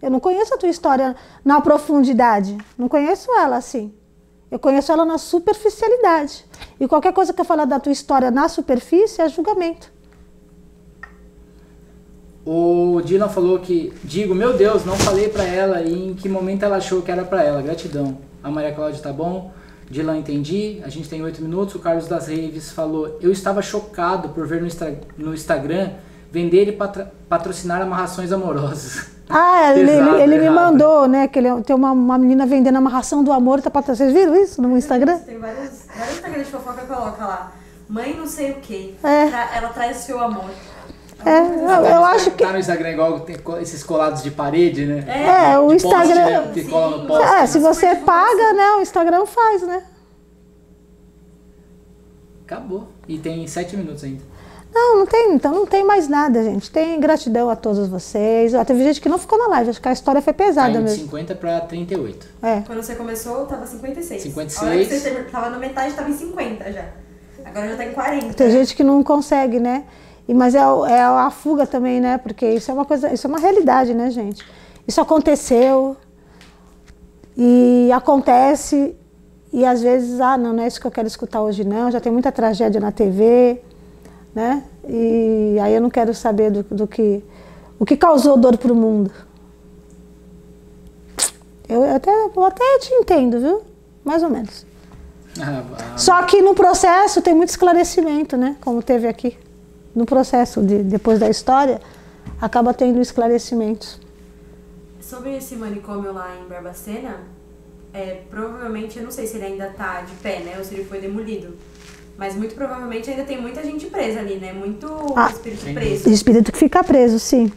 Eu 0.00 0.10
não 0.10 0.20
conheço 0.20 0.54
a 0.54 0.58
tua 0.58 0.68
história 0.68 1.16
na 1.44 1.60
profundidade. 1.60 2.56
Não 2.76 2.88
conheço 2.88 3.30
ela 3.32 3.56
assim. 3.56 3.92
Eu 4.50 4.58
conheço 4.58 4.90
ela 4.90 5.04
na 5.04 5.18
superficialidade. 5.18 6.46
E 6.80 6.86
qualquer 6.86 7.12
coisa 7.12 7.32
que 7.32 7.40
eu 7.40 7.44
falar 7.44 7.64
da 7.64 7.80
tua 7.80 7.92
história 7.92 8.30
na 8.30 8.48
superfície 8.48 9.20
é 9.20 9.28
julgamento. 9.28 9.92
O 12.46 13.02
Dylan 13.04 13.28
falou 13.28 13.58
que, 13.58 13.92
digo, 14.02 14.34
meu 14.34 14.56
Deus, 14.56 14.84
não 14.84 14.96
falei 14.96 15.28
para 15.28 15.44
ela 15.44 15.82
e 15.82 16.10
em 16.10 16.14
que 16.14 16.28
momento 16.28 16.62
ela 16.62 16.76
achou 16.76 17.02
que 17.02 17.10
era 17.10 17.24
para 17.24 17.42
ela. 17.42 17.60
Gratidão. 17.60 18.18
A 18.42 18.50
Maria 18.50 18.72
Cláudia 18.72 19.02
tá 19.02 19.12
bom. 19.12 19.52
Dylan, 19.90 20.16
entendi. 20.16 20.80
A 20.82 20.88
gente 20.88 21.08
tem 21.08 21.22
oito 21.22 21.42
minutos. 21.42 21.74
O 21.74 21.78
Carlos 21.78 22.06
das 22.06 22.28
Reis 22.28 22.70
falou: 22.70 23.18
Eu 23.20 23.30
estava 23.30 23.60
chocado 23.60 24.30
por 24.30 24.46
ver 24.46 24.62
no, 24.62 24.68
no 25.18 25.34
Instagram 25.34 25.90
vender 26.30 26.68
e 26.68 26.72
patro 26.72 27.06
patrocinar 27.28 27.82
amarrações 27.82 28.32
amorosas. 28.32 29.18
Ah, 29.28 29.74
ele, 29.74 29.86
Pesado, 29.86 30.16
ele, 30.16 30.34
ele 30.34 30.38
me 30.38 30.50
mandou, 30.50 31.06
né? 31.06 31.28
Que 31.28 31.38
ele 31.38 31.62
tem 31.62 31.76
uma, 31.76 31.92
uma 31.92 32.16
menina 32.16 32.46
vendendo 32.46 32.76
amarração 32.76 33.22
do 33.22 33.30
amor, 33.30 33.60
tá 33.60 33.70
patrocinando. 33.70 34.14
Vocês 34.14 34.26
viram 34.26 34.42
isso 34.42 34.62
no 34.62 34.76
Instagram? 34.76 35.18
Tem 35.18 35.38
vários, 35.38 35.84
vários 35.94 36.14
Instagram 36.16 36.38
de 36.38 36.50
fofoca 36.50 36.80
que 36.80 36.86
coloca 36.86 37.26
lá. 37.26 37.52
Mãe 37.88 38.16
não 38.16 38.26
sei 38.26 38.52
o 38.52 38.54
quê. 38.56 38.94
É. 39.04 39.56
Ela 39.56 39.68
traz 39.68 39.98
o 39.98 40.00
seu 40.00 40.20
amor. 40.20 40.50
É, 41.24 41.40
eu, 41.40 41.84
eu 41.84 42.04
acho 42.04 42.30
que. 42.30 42.44
Tá 42.44 42.52
no 42.52 42.58
Instagram 42.58 42.90
igual 42.90 43.20
tem 43.20 43.36
esses 43.60 43.82
colados 43.82 44.22
de 44.22 44.30
parede, 44.30 44.86
né? 44.86 45.04
É, 45.06 45.52
é 45.52 45.58
o 45.58 45.72
Instagram. 45.72 46.24
Poste, 46.24 46.46
né? 46.46 46.50
Que 46.54 46.64
cola 46.64 46.98
no 46.98 47.06
poste, 47.06 47.26
é, 47.26 47.46
se 47.46 47.58
você 47.58 47.96
paga, 47.96 48.52
né? 48.52 48.70
O 48.78 48.80
Instagram 48.80 49.26
faz, 49.26 49.62
né? 49.62 49.82
Acabou. 52.46 52.88
E 53.06 53.18
tem 53.18 53.46
sete 53.46 53.76
minutos 53.76 54.04
ainda. 54.04 54.22
Não, 54.72 54.98
não 54.98 55.06
tem, 55.06 55.34
então 55.34 55.52
não 55.52 55.66
tem 55.66 55.84
mais 55.84 56.08
nada, 56.08 56.42
gente. 56.42 56.70
Tem 56.70 57.00
gratidão 57.00 57.48
a 57.48 57.56
todos 57.56 57.88
vocês. 57.88 58.54
Ó, 58.54 58.64
teve 58.64 58.82
gente 58.84 59.00
que 59.00 59.08
não 59.08 59.18
ficou 59.18 59.38
na 59.38 59.48
live, 59.48 59.70
acho 59.70 59.80
que 59.80 59.88
a 59.88 59.92
história 59.92 60.20
foi 60.20 60.32
pesada 60.32 60.74
tá 60.74 60.80
mesmo. 60.80 60.96
De 60.98 61.02
50 61.04 61.34
para 61.34 61.60
38. 61.62 62.26
É. 62.42 62.60
Quando 62.66 62.82
você 62.82 62.94
começou, 62.94 63.46
tava 63.46 63.66
56. 63.66 64.22
56. 64.22 64.62
A 64.62 64.74
hora 64.74 64.84
que 64.84 64.98
você 64.98 65.22
tava 65.24 65.50
na 65.50 65.58
metade, 65.58 65.94
tava 65.94 66.10
em 66.10 66.16
50 66.16 66.72
já. 66.72 66.84
Agora 67.44 67.68
já 67.68 67.76
tá 67.76 67.86
em 67.86 67.92
40. 67.92 68.34
Tem 68.34 68.50
gente 68.50 68.76
que 68.76 68.84
não 68.84 69.02
consegue, 69.02 69.58
né? 69.58 69.84
E, 70.28 70.34
mas 70.34 70.54
é, 70.54 70.58
é 70.58 71.00
a 71.00 71.30
fuga 71.30 71.66
também, 71.66 72.00
né? 72.00 72.18
Porque 72.18 72.46
isso 72.46 72.70
é 72.70 72.74
uma 72.74 72.84
coisa, 72.84 73.12
isso 73.12 73.26
é 73.26 73.28
uma 73.28 73.38
realidade, 73.38 73.94
né, 73.94 74.10
gente? 74.10 74.44
Isso 74.86 75.00
aconteceu 75.00 75.96
e 77.36 77.90
acontece 77.92 78.94
e 79.52 79.64
às 79.64 79.80
vezes, 79.80 80.20
ah, 80.20 80.36
não, 80.36 80.52
não 80.52 80.62
é 80.62 80.66
isso 80.66 80.80
que 80.80 80.86
eu 80.86 80.90
quero 80.90 81.06
escutar 81.06 81.40
hoje 81.40 81.64
não, 81.64 81.90
já 81.90 82.00
tem 82.00 82.12
muita 82.12 82.30
tragédia 82.30 82.80
na 82.80 82.92
TV, 82.92 83.62
né? 84.38 84.62
E 84.88 85.58
aí 85.60 85.74
eu 85.74 85.80
não 85.80 85.90
quero 85.90 86.14
saber 86.14 86.48
do, 86.52 86.62
do 86.62 86.86
que 86.86 87.24
o 87.76 87.84
que 87.84 87.96
causou 87.96 88.36
dor 88.36 88.56
para 88.56 88.72
o 88.72 88.76
mundo. 88.76 89.10
Eu 91.68 91.82
até, 91.82 92.10
eu 92.10 92.44
até 92.44 92.78
te 92.78 92.94
entendo, 92.94 93.40
viu? 93.40 93.62
Mais 94.04 94.22
ou 94.22 94.30
menos. 94.30 94.64
Ah, 95.40 95.64
ah, 95.76 95.98
Só 95.98 96.22
que 96.22 96.40
no 96.40 96.54
processo 96.54 97.20
tem 97.20 97.34
muito 97.34 97.48
esclarecimento, 97.48 98.36
né? 98.36 98.56
Como 98.60 98.80
teve 98.80 99.08
aqui 99.08 99.36
no 99.92 100.06
processo 100.06 100.62
de, 100.62 100.84
depois 100.84 101.18
da 101.18 101.28
história, 101.28 101.80
acaba 102.40 102.72
tendo 102.72 103.00
esclarecimentos. 103.00 104.00
Sobre 105.00 105.36
esse 105.36 105.56
manicômio 105.56 106.12
lá 106.12 106.36
em 106.36 106.48
Barbacena, 106.48 107.22
é, 107.92 108.22
provavelmente, 108.30 108.98
eu 108.98 109.04
não 109.04 109.10
sei 109.10 109.26
se 109.26 109.36
ele 109.36 109.46
ainda 109.46 109.66
está 109.66 110.02
de 110.02 110.14
pé, 110.16 110.40
né, 110.40 110.54
ou 110.58 110.64
se 110.64 110.74
ele 110.74 110.84
foi 110.84 111.00
demolido. 111.00 111.56
Mas 112.18 112.34
muito 112.34 112.56
provavelmente 112.56 113.08
ainda 113.08 113.22
tem 113.22 113.40
muita 113.40 113.62
gente 113.62 113.86
presa 113.86 114.18
ali, 114.18 114.38
né? 114.38 114.52
Muito 114.52 114.88
ah, 115.14 115.30
espírito 115.30 115.72
preso. 115.72 116.10
Espírito 116.10 116.50
que 116.50 116.58
fica 116.58 116.82
preso, 116.82 117.16
sim. 117.20 117.52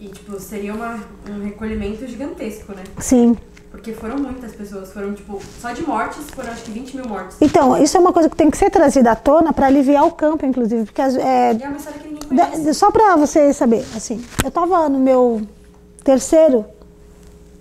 E, 0.00 0.08
tipo, 0.08 0.40
seria 0.40 0.72
uma, 0.72 0.98
um 1.28 1.44
recolhimento 1.44 2.06
gigantesco, 2.06 2.72
né? 2.72 2.84
Sim. 2.98 3.36
Porque 3.70 3.92
foram 3.92 4.16
muitas 4.16 4.52
pessoas, 4.52 4.90
foram 4.94 5.12
tipo, 5.12 5.38
só 5.60 5.72
de 5.72 5.86
mortes 5.86 6.24
foram 6.30 6.50
acho 6.50 6.62
que 6.62 6.70
20 6.70 6.96
mil 6.96 7.06
mortes. 7.06 7.36
Então, 7.38 7.76
isso 7.82 7.98
é 7.98 8.00
uma 8.00 8.12
coisa 8.12 8.30
que 8.30 8.36
tem 8.36 8.50
que 8.50 8.56
ser 8.56 8.70
trazida 8.70 9.10
à 9.10 9.16
tona 9.16 9.52
para 9.52 9.66
aliviar 9.66 10.06
o 10.06 10.12
campo, 10.12 10.46
inclusive. 10.46 10.86
Porque 10.86 11.02
é, 11.02 11.04
é 11.04 11.68
uma 11.68 11.76
história 11.76 12.00
que 12.00 12.08
ninguém 12.08 12.28
conhece. 12.28 12.74
Só 12.74 12.90
para 12.90 13.14
você 13.14 13.52
saber, 13.52 13.84
assim, 13.94 14.24
eu 14.42 14.48
estava 14.48 14.88
no 14.88 14.98
meu 14.98 15.42
terceiro 16.02 16.64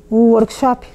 workshop, 0.09 0.87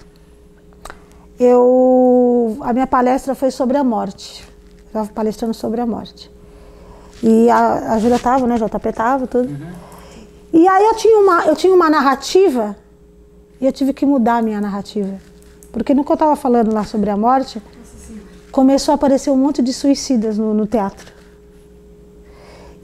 eu, 1.38 2.56
a 2.62 2.72
minha 2.72 2.86
palestra 2.86 3.34
foi 3.34 3.50
sobre 3.50 3.76
a 3.76 3.84
morte. 3.84 4.50
Estava 4.92 5.08
palestrando 5.08 5.54
sobre 5.54 5.80
a 5.80 5.86
morte. 5.86 6.30
E 7.22 7.48
a, 7.48 7.94
a 7.94 7.98
Júlia 7.98 8.16
estava, 8.16 8.46
né? 8.46 8.58
JP 8.58 8.88
estava, 8.90 9.26
tudo. 9.26 9.48
Uhum. 9.48 9.72
E 10.52 10.68
aí 10.68 10.84
eu 10.84 10.94
tinha, 10.96 11.18
uma, 11.18 11.46
eu 11.46 11.56
tinha 11.56 11.72
uma 11.72 11.88
narrativa 11.88 12.76
e 13.58 13.64
eu 13.64 13.72
tive 13.72 13.94
que 13.94 14.04
mudar 14.04 14.36
a 14.36 14.42
minha 14.42 14.60
narrativa. 14.60 15.18
Porque 15.72 15.94
no 15.94 16.04
que 16.04 16.12
eu 16.12 16.14
estava 16.14 16.36
falando 16.36 16.74
lá 16.74 16.84
sobre 16.84 17.08
a 17.08 17.16
morte, 17.16 17.62
começou 18.50 18.92
a 18.92 18.96
aparecer 18.96 19.30
um 19.30 19.36
monte 19.36 19.62
de 19.62 19.72
suicidas 19.72 20.36
no, 20.36 20.52
no 20.52 20.66
teatro. 20.66 21.10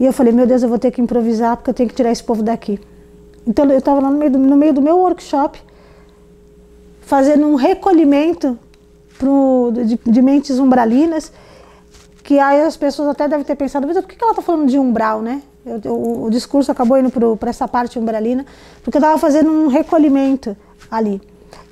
E 0.01 0.07
eu 0.07 0.13
falei, 0.15 0.33
meu 0.33 0.47
Deus, 0.47 0.63
eu 0.63 0.69
vou 0.71 0.79
ter 0.79 0.91
que 0.91 1.03
improvisar 1.03 1.59
porque 1.59 1.69
eu 1.69 1.75
tenho 1.75 1.91
que 1.91 1.95
tirar 1.95 2.11
esse 2.11 2.25
povo 2.25 2.43
daqui. 2.43 2.81
Então 3.47 3.67
eu 3.67 3.77
estava 3.77 4.01
lá 4.01 4.11
no 4.11 4.17
meio, 4.17 4.31
do, 4.31 4.39
no 4.39 4.57
meio 4.57 4.73
do 4.73 4.81
meu 4.81 4.97
workshop, 4.97 5.61
fazendo 7.03 7.47
um 7.47 7.55
recolhimento 7.55 8.59
pro, 9.19 9.73
de, 9.75 10.01
de 10.07 10.23
mentes 10.23 10.59
umbralinas, 10.59 11.31
que 12.29 12.39
aí 12.39 12.61
as 12.61 12.77
pessoas 12.77 13.09
até 13.09 13.27
devem 13.27 13.43
ter 13.43 13.57
pensado, 13.57 13.87
mas 13.87 13.97
por 13.97 14.07
que 14.07 14.23
ela 14.23 14.33
está 14.33 14.43
falando 14.43 14.69
de 14.69 14.79
umbral, 14.79 15.23
né? 15.23 15.41
Eu, 15.65 15.81
eu, 15.83 16.23
o 16.25 16.31
discurso 16.31 16.71
acabou 16.71 16.99
indo 16.99 17.11
para 17.39 17.49
essa 17.49 17.67
parte 17.67 17.99
umbralina, 17.99 18.45
porque 18.85 18.99
eu 18.99 19.01
estava 19.01 19.17
fazendo 19.17 19.51
um 19.51 19.69
recolhimento 19.69 20.55
ali. 20.91 21.23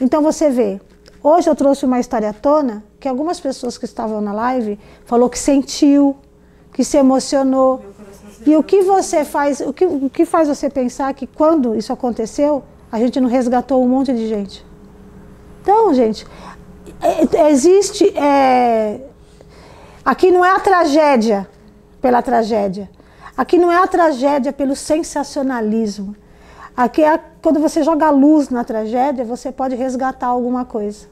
Então 0.00 0.22
você 0.22 0.48
vê, 0.48 0.80
hoje 1.22 1.50
eu 1.50 1.54
trouxe 1.54 1.84
uma 1.84 2.00
história 2.00 2.30
à 2.30 2.32
tona 2.32 2.82
que 2.98 3.06
algumas 3.06 3.38
pessoas 3.38 3.76
que 3.76 3.84
estavam 3.84 4.22
na 4.22 4.32
live 4.32 4.78
falou 5.04 5.28
que 5.28 5.38
sentiu, 5.38 6.16
que 6.72 6.82
se 6.82 6.96
emocionou. 6.96 7.82
E 8.46 8.56
o 8.56 8.62
que 8.62 8.80
você 8.80 9.26
faz, 9.26 9.60
o 9.60 9.74
que, 9.74 9.84
o 9.84 10.08
que 10.08 10.24
faz 10.24 10.48
você 10.48 10.70
pensar 10.70 11.12
que 11.12 11.26
quando 11.26 11.76
isso 11.76 11.92
aconteceu, 11.92 12.62
a 12.90 12.98
gente 12.98 13.20
não 13.20 13.28
resgatou 13.28 13.84
um 13.84 13.88
monte 13.88 14.10
de 14.10 14.26
gente? 14.26 14.64
Então, 15.60 15.92
gente, 15.92 16.26
é, 17.02 17.50
existe. 17.50 18.08
É, 18.16 19.00
aqui 20.06 20.30
não 20.30 20.44
é 20.44 20.50
a 20.50 20.60
tragédia 20.60 21.46
pela 22.00 22.22
tragédia. 22.22 22.88
Aqui 23.36 23.58
não 23.58 23.70
é 23.70 23.76
a 23.76 23.86
tragédia 23.86 24.52
pelo 24.52 24.74
sensacionalismo. 24.74 26.16
Aqui 26.74 27.02
é 27.02 27.20
quando 27.42 27.60
você 27.60 27.82
joga 27.82 28.08
luz 28.10 28.48
na 28.48 28.64
tragédia, 28.64 29.24
você 29.24 29.52
pode 29.52 29.74
resgatar 29.74 30.28
alguma 30.28 30.64
coisa. 30.64 31.06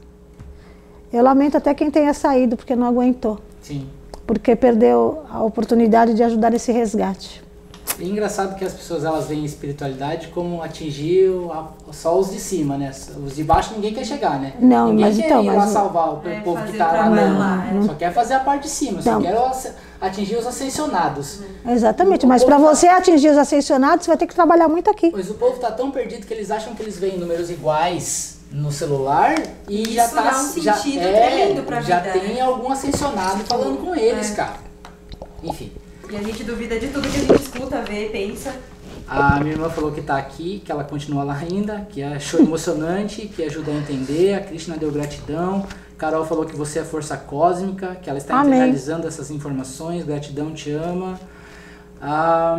Eu 1.13 1.23
lamento 1.23 1.57
até 1.57 1.73
quem 1.73 1.91
tenha 1.91 2.13
saído 2.13 2.57
porque 2.57 2.75
não 2.75 2.87
aguentou. 2.87 3.39
Sim. 3.61 3.87
Porque 4.25 4.55
perdeu 4.55 5.23
a 5.29 5.43
oportunidade 5.43 6.15
de 6.15 6.23
ajudar 6.23 6.53
esse 6.53 6.71
resgate. 6.71 7.44
É 7.99 8.03
engraçado 8.03 8.55
que 8.57 8.65
as 8.65 8.73
pessoas 8.73 9.05
elas 9.05 9.27
veem 9.27 9.45
espiritualidade 9.45 10.27
como 10.27 10.61
atingir 10.61 11.31
só 11.93 12.17
os 12.19 12.31
de 12.31 12.39
cima, 12.39 12.77
né? 12.77 12.91
Os 13.25 13.35
de 13.35 13.43
baixo 13.43 13.73
ninguém 13.73 13.93
quer 13.93 14.03
chegar, 14.03 14.39
né? 14.39 14.53
Não, 14.59 14.89
ninguém 14.89 15.05
mas 15.05 15.17
quer 15.17 15.25
então, 15.27 15.43
ir 15.43 15.45
mas 15.47 15.55
lá 15.55 15.67
salvar 15.67 16.13
o 16.15 16.21
é, 16.27 16.41
povo 16.41 16.61
que 16.63 16.71
está 16.71 16.91
lá, 16.91 17.09
não. 17.09 17.39
lá, 17.39 17.65
é. 17.73 17.85
Só 17.85 17.93
quer 17.93 18.11
fazer 18.13 18.33
a 18.33 18.39
parte 18.41 18.63
de 18.63 18.69
cima, 18.69 18.99
Então. 18.99 19.21
só 19.21 19.27
quer 19.61 19.73
atingir 20.01 20.35
os 20.35 20.45
ascensionados. 20.45 21.39
Exatamente, 21.65 22.25
O 22.25 22.27
mas 22.27 22.43
para 22.43 22.57
tá- 22.57 22.61
você 22.61 22.87
atingir 22.87 23.29
os 23.29 23.37
ascensionados, 23.37 24.03
você 24.05 24.11
vai 24.11 24.17
ter 24.17 24.27
que 24.27 24.35
trabalhar 24.35 24.67
muito 24.67 24.89
aqui. 24.89 25.09
Pois 25.11 25.29
o 25.29 25.35
povo 25.35 25.57
tá 25.59 25.71
tão 25.71 25.89
perdido 25.89 26.25
que 26.27 26.33
eles 26.33 26.51
acham 26.51 26.75
que 26.75 26.81
eles 26.83 26.97
veem 26.99 27.17
números 27.17 27.49
iguais 27.49 28.39
no 28.51 28.71
celular 28.73 29.35
e 29.69 29.83
Isso 29.83 29.93
já 29.93 30.07
tá 30.09 30.21
dá 30.21 30.29
um 30.41 30.61
já, 30.61 30.73
sentido 30.73 30.99
é, 31.01 31.55
já 31.81 31.99
vida, 31.99 32.11
tem 32.19 32.33
né? 32.35 32.41
algum 32.41 32.71
ascensionado 32.71 33.43
falando 33.45 33.77
com 33.85 33.95
eles, 33.95 34.31
É. 34.31 34.35
cara. 34.35 34.53
Enfim. 35.43 35.71
E 36.09 36.15
a 36.15 36.21
gente 36.23 36.43
duvida 36.43 36.79
de 36.79 36.87
tudo 36.87 37.09
que 37.09 37.17
a 37.17 37.21
gente 37.21 37.41
escuta, 37.41 37.81
vê, 37.81 38.09
pensa. 38.09 38.55
A 39.07 39.39
minha 39.39 39.53
irmã 39.53 39.69
falou 39.69 39.91
que 39.91 40.01
tá 40.01 40.17
aqui, 40.17 40.61
que 40.65 40.71
ela 40.71 40.83
continua 40.83 41.23
lá 41.23 41.37
ainda, 41.37 41.87
que 41.89 42.01
achou 42.01 42.39
emocionante, 42.39 43.27
que 43.27 43.43
ajuda 43.43 43.71
a 43.71 43.75
entender. 43.75 44.33
A 44.33 44.41
Krishna 44.41 44.77
deu 44.77 44.91
gratidão. 44.91 45.65
Carol 45.97 46.25
falou 46.25 46.45
que 46.45 46.55
você 46.55 46.79
é 46.79 46.83
força 46.83 47.15
cósmica, 47.15 47.95
que 47.95 48.09
ela 48.09 48.17
está 48.17 48.39
Amém. 48.39 48.53
internalizando 48.53 49.07
essas 49.07 49.31
informações. 49.31 50.03
Gratidão, 50.03 50.53
te 50.53 50.71
ama. 50.71 51.19
A 52.01 52.57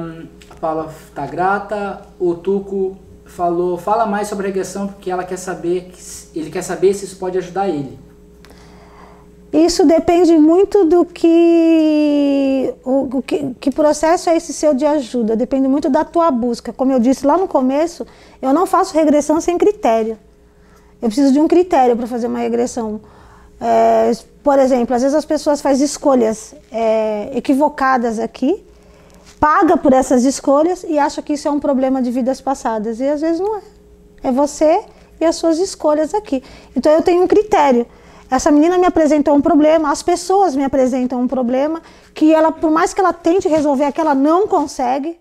a 0.57 0.61
Paula 0.61 0.95
tá 1.15 1.27
grata. 1.27 2.03
O 2.19 2.35
Tuco 2.35 2.97
falou, 3.25 3.77
fala 3.77 4.07
mais 4.07 4.29
sobre 4.29 4.47
a 4.47 4.49
regressão, 4.49 4.89
porque 4.89 5.11
ela 5.11 5.25
quer 5.25 5.37
saber, 5.37 5.93
ele 6.35 6.51
quer 6.51 6.63
saber 6.63 6.95
se 6.95 7.05
isso 7.05 7.17
pode 7.17 7.37
ajudar 7.39 7.69
ele. 7.69 7.99
Isso 9.57 9.87
depende 9.87 10.37
muito 10.37 10.85
do 10.85 11.03
que, 11.03 12.75
o, 12.85 13.23
que, 13.23 13.55
que 13.59 13.71
processo 13.71 14.29
é 14.29 14.37
esse 14.37 14.53
seu 14.53 14.75
de 14.75 14.85
ajuda, 14.85 15.35
depende 15.35 15.67
muito 15.67 15.89
da 15.89 16.05
tua 16.05 16.31
busca. 16.31 16.75
Como 16.75 16.93
eu 16.93 16.99
disse 16.99 17.27
lá 17.27 17.39
no 17.39 17.49
começo, 17.49 18.07
eu 18.43 18.53
não 18.53 18.67
faço 18.67 18.93
regressão 18.93 19.41
sem 19.41 19.57
critério. 19.57 20.19
Eu 21.01 21.09
preciso 21.09 21.33
de 21.33 21.41
um 21.41 21.49
critério 21.49 21.97
para 21.97 22.07
fazer 22.07 22.27
uma 22.27 22.41
regressão. 22.41 23.01
É, 23.59 24.13
por 24.43 24.59
exemplo, 24.59 24.95
às 24.95 25.01
vezes 25.01 25.17
as 25.17 25.25
pessoas 25.25 25.63
fazem 25.63 25.87
escolhas 25.87 26.55
é, 26.71 27.31
equivocadas 27.35 28.19
aqui, 28.19 28.63
paga 29.41 29.75
por 29.79 29.95
essas 29.95 30.27
escolhas 30.27 30.85
e 30.87 30.99
acha 30.99 31.23
que 31.23 31.33
isso 31.33 31.49
é 31.49 31.51
um 31.51 31.61
problema 31.61 32.03
de 32.03 32.11
vidas 32.11 32.43
passadas. 32.43 33.01
E 33.01 33.09
às 33.09 33.23
vezes 33.23 33.41
não 33.41 33.57
é. 33.57 33.63
É 34.23 34.31
você 34.31 34.85
e 35.19 35.25
as 35.25 35.37
suas 35.37 35.59
escolhas 35.59 36.13
aqui. 36.13 36.43
Então 36.77 36.93
eu 36.93 37.01
tenho 37.01 37.23
um 37.23 37.27
critério. 37.27 37.87
Essa 38.31 38.51
menina 38.51 38.77
me 38.79 38.87
apresentou 38.87 39.35
um 39.35 39.41
problema, 39.41 39.91
as 39.91 40.03
pessoas 40.03 40.57
me 40.57 40.65
apresentam 40.65 41.21
um 41.21 41.29
problema 41.29 41.81
que 42.15 42.35
ela, 42.35 42.51
por 42.51 42.71
mais 42.71 42.93
que 42.93 43.01
ela 43.01 43.13
tente 43.13 43.49
resolver 43.49 43.85
aqui, 43.85 44.01
ela 44.01 44.15
não 44.15 44.49
consegue. 44.49 45.19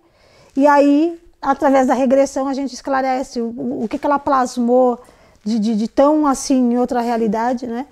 E 0.56 0.66
aí, 0.66 1.20
através 1.42 1.86
da 1.88 1.94
regressão, 1.94 2.48
a 2.48 2.54
gente 2.54 2.74
esclarece 2.74 3.40
o, 3.42 3.84
o- 3.84 3.88
que, 3.88 4.00
que 4.00 4.06
ela 4.06 4.18
plasmou 4.18 5.00
de, 5.44 5.60
de, 5.60 5.76
de 5.76 5.88
tão 5.88 6.26
assim 6.26 6.72
em 6.74 6.78
outra 6.78 7.02
realidade, 7.02 7.68
né? 7.68 7.86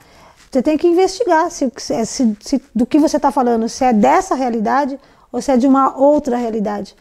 Você 0.50 0.62
tem 0.62 0.78
que 0.78 0.88
investigar 0.88 1.50
se- 1.52 1.72
se- 1.78 2.36
se- 2.42 2.62
do 2.74 2.86
que 2.86 2.98
você 3.00 3.18
está 3.18 3.32
falando, 3.32 3.68
se 3.70 3.84
é 3.84 3.94
dessa 3.94 4.34
realidade 4.34 5.00
ou 5.32 5.42
se 5.42 5.52
é 5.52 5.58
de 5.58 5.68
uma 5.68 5.96
outra 5.98 6.38
realidade. 6.38 6.96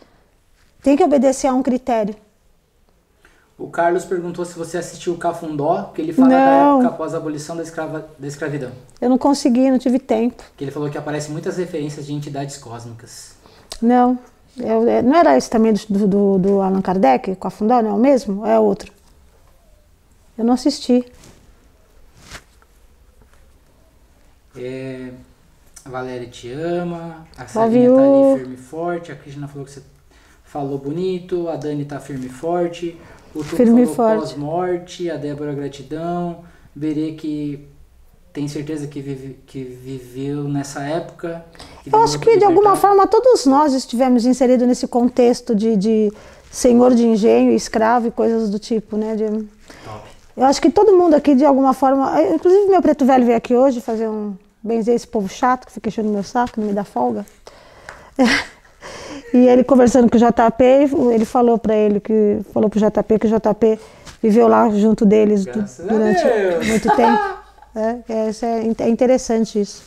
Tem 0.83 0.97
que 0.97 1.05
obedecer 1.05 1.47
a 1.47 1.55
um 1.55 1.63
critério. 1.63 2.15
O 3.63 3.69
Carlos 3.69 4.05
perguntou 4.05 4.45
se 4.45 4.59
você 4.59 4.77
assistiu 4.77 5.13
o 5.13 5.17
Cafundó, 5.17 5.93
que 5.95 6.03
ele 6.03 6.13
fala 6.13 6.31
da 6.31 6.37
Não. 6.37 6.81
época 6.81 6.95
após 6.97 7.15
a 7.15 7.19
abolição 7.19 7.57
da, 7.57 7.63
escrava, 7.63 8.09
da 8.19 8.27
escravidão. 8.27 8.73
Eu 9.01 9.09
não 9.09 9.17
consegui, 9.17 9.71
não 9.71 9.79
tive 9.79 10.01
tempo. 10.01 10.43
Que 10.57 10.65
ele 10.65 10.73
falou 10.73 10.91
que 10.91 10.99
aparecem 10.99 11.31
muitas 11.31 11.59
referências 11.59 12.07
de 12.07 12.13
entidades 12.13 12.59
cósmicas. 12.59 13.37
Não. 13.81 14.19
Eu- 14.59 14.89
é, 14.89 15.01
não 15.01 15.15
era 15.17 15.37
esse 15.39 15.49
também 15.49 15.73
do, 15.73 16.09
do, 16.09 16.39
do 16.39 16.61
Allan 16.61 16.83
Kardec, 16.83 17.37
com 17.37 17.47
a 17.47 17.51
Fundó, 17.53 17.81
não 17.81 17.91
é 17.91 17.95
o 17.95 17.99
mesmo? 17.99 18.41
Ou 18.41 18.47
é 18.49 18.59
outro? 18.59 18.93
Eu 20.37 20.45
não 20.45 20.55
assisti. 20.55 21.05
É, 24.57 25.13
a 25.85 25.89
Valéria 25.89 26.27
te 26.27 26.51
ama, 26.51 27.25
a 27.39 27.47
Sarinha 27.47 27.91
tá 27.95 28.03
ali 28.03 28.39
firme 28.41 28.55
e 28.55 28.59
forte, 28.59 29.13
a 29.13 29.15
Cristina 29.15 29.47
falou 29.47 29.65
que 29.65 29.71
você 29.71 29.83
falou 30.45 30.79
bonito, 30.79 31.49
a 31.49 31.55
Dani 31.55 31.85
tá 31.85 32.01
firme 32.01 32.27
e 32.27 32.29
forte, 32.29 33.01
o 33.35 33.43
Tuco 33.43 33.57
Firme 33.57 33.87
falou 33.87 34.21
pós-morte, 34.21 35.11
a 35.11 35.17
Débora 35.17 35.53
gratidão, 35.55 36.45
Berê 36.75 37.13
que 37.13 37.67
tem 38.33 38.49
certeza 38.49 38.87
que, 38.87 39.01
vive- 39.01 39.39
que 39.47 39.63
viveu 39.63 40.45
nessa 40.45 40.83
época. 40.83 41.45
Eu 41.91 41.99
acho 42.01 42.19
que 42.19 42.37
de 42.39 42.45
alguma 42.45 42.77
forma 42.77 43.07
todos 43.07 43.45
nós 43.45 43.75
estivemos 43.75 44.25
inseridos 44.25 44.67
nesse 44.67 44.87
contexto 44.87 45.55
de, 45.55 45.77
de 45.77 46.13
senhor 46.51 46.95
de 46.95 47.05
engenho, 47.07 47.53
escravo 47.53 48.07
e 48.07 48.11
coisas 48.11 48.49
do 48.49 48.59
tipo, 48.59 48.97
né? 48.97 49.15
De- 49.17 49.27
Top. 49.85 50.09
eu 50.35 50.45
acho 50.45 50.63
que 50.63 50.71
todo 50.71 50.97
mundo 50.97 51.15
aqui 51.15 51.35
de 51.35 51.45
alguma 51.45 51.75
forma, 51.75 52.19
eh, 52.21 52.35
inclusive 52.35 52.67
meu 52.71 52.81
preto 52.81 53.05
velho 53.05 53.27
veio 53.27 53.37
aqui 53.37 53.55
hoje 53.55 53.83
fazer 53.83 54.09
um 54.09 54.35
benzer 54.63 54.95
esse 54.95 55.07
povo 55.07 55.29
chato 55.29 55.67
que 55.67 55.73
fica 55.73 55.89
enchendo 55.91 56.09
meu 56.09 56.23
saco, 56.23 56.59
não 56.59 56.69
me 56.69 56.73
dá 56.73 56.85
folga. 56.85 57.27
E 59.33 59.49
ele 59.49 59.65
conversando 59.65 60.11
com 60.11 60.17
o 60.17 60.21
JP, 60.21 60.63
ele 61.15 61.25
falou 61.25 61.57
para 61.59 61.75
ele 61.75 62.01
que 62.01 62.41
falou 62.53 62.69
pro 62.69 62.79
JP 62.79 63.19
que 63.19 63.27
o 63.27 63.31
JP 63.31 63.81
viveu 64.23 64.47
lá 64.47 64.69
junto 64.71 65.07
deles 65.07 65.45
Graças 65.45 65.87
durante 65.87 66.23
muito 66.67 66.89
tempo. 66.95 67.43
É, 67.75 68.13
é, 68.13 68.29
é, 68.29 68.85
é 68.85 68.89
interessante 68.89 69.61
isso. 69.61 69.83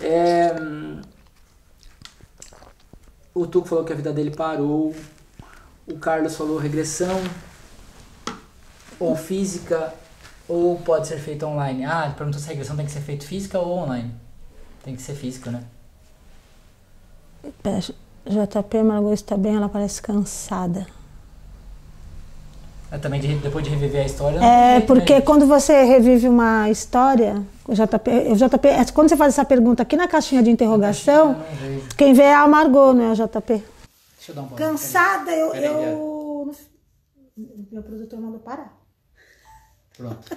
É, 0.00 0.54
hum, 0.60 1.00
o 3.34 3.46
Tuco 3.46 3.66
falou 3.66 3.84
que 3.84 3.92
a 3.92 3.96
vida 3.96 4.12
dele 4.12 4.30
parou. 4.30 4.94
O 5.86 5.98
Carlos 5.98 6.36
falou 6.36 6.58
regressão 6.58 7.20
ou 8.98 9.16
física 9.16 9.94
ou 10.46 10.78
pode 10.80 11.08
ser 11.08 11.18
feita 11.18 11.46
online. 11.46 11.84
Ah, 11.84 12.04
ele 12.04 12.14
perguntou 12.14 12.38
se 12.38 12.46
a 12.46 12.50
regressão 12.50 12.76
tem 12.76 12.84
que 12.84 12.92
ser 12.92 13.00
feita 13.00 13.24
física 13.24 13.58
ou 13.58 13.78
online. 13.78 14.14
Tem 14.84 14.94
que 14.94 15.02
ser 15.02 15.14
física, 15.14 15.50
né? 15.50 15.64
JP 18.26 18.82
Margot 18.82 19.12
está 19.12 19.36
bem, 19.36 19.56
ela 19.56 19.68
parece 19.68 20.00
cansada. 20.02 20.86
É, 22.92 22.98
também 22.98 23.20
de- 23.20 23.36
depois 23.36 23.64
de 23.64 23.70
reviver 23.70 24.02
a 24.02 24.06
história. 24.06 24.38
É, 24.38 24.72
jeito, 24.72 24.86
porque 24.86 25.14
né? 25.14 25.20
quando 25.20 25.46
você 25.46 25.84
revive 25.84 26.28
uma 26.28 26.68
história, 26.68 27.42
o 27.66 27.72
JP, 27.72 28.10
o 28.32 28.36
JP, 28.36 28.68
é, 28.68 28.84
quando 28.86 29.08
você 29.08 29.16
faz 29.16 29.34
essa 29.34 29.44
pergunta 29.44 29.82
aqui 29.82 29.96
na 29.96 30.08
caixinha 30.08 30.42
de 30.42 30.50
interrogação, 30.50 31.36
vejo. 31.60 31.82
quem 31.96 32.12
vê 32.12 32.22
é 32.22 32.34
a 32.34 32.46
Margot, 32.48 32.92
não 32.92 33.04
é 33.04 33.12
o 33.12 33.14
JP. 33.14 33.62
Deixa 34.16 34.32
eu 34.32 34.34
dar 34.34 34.42
um. 34.42 34.48
Cansada, 34.48 35.30
eu. 35.30 35.54
Eu... 35.54 36.54
Meu 37.70 37.82
produtor 37.82 38.20
mandou 38.20 38.40
parar. 38.40 38.76
Pronto. 39.96 40.36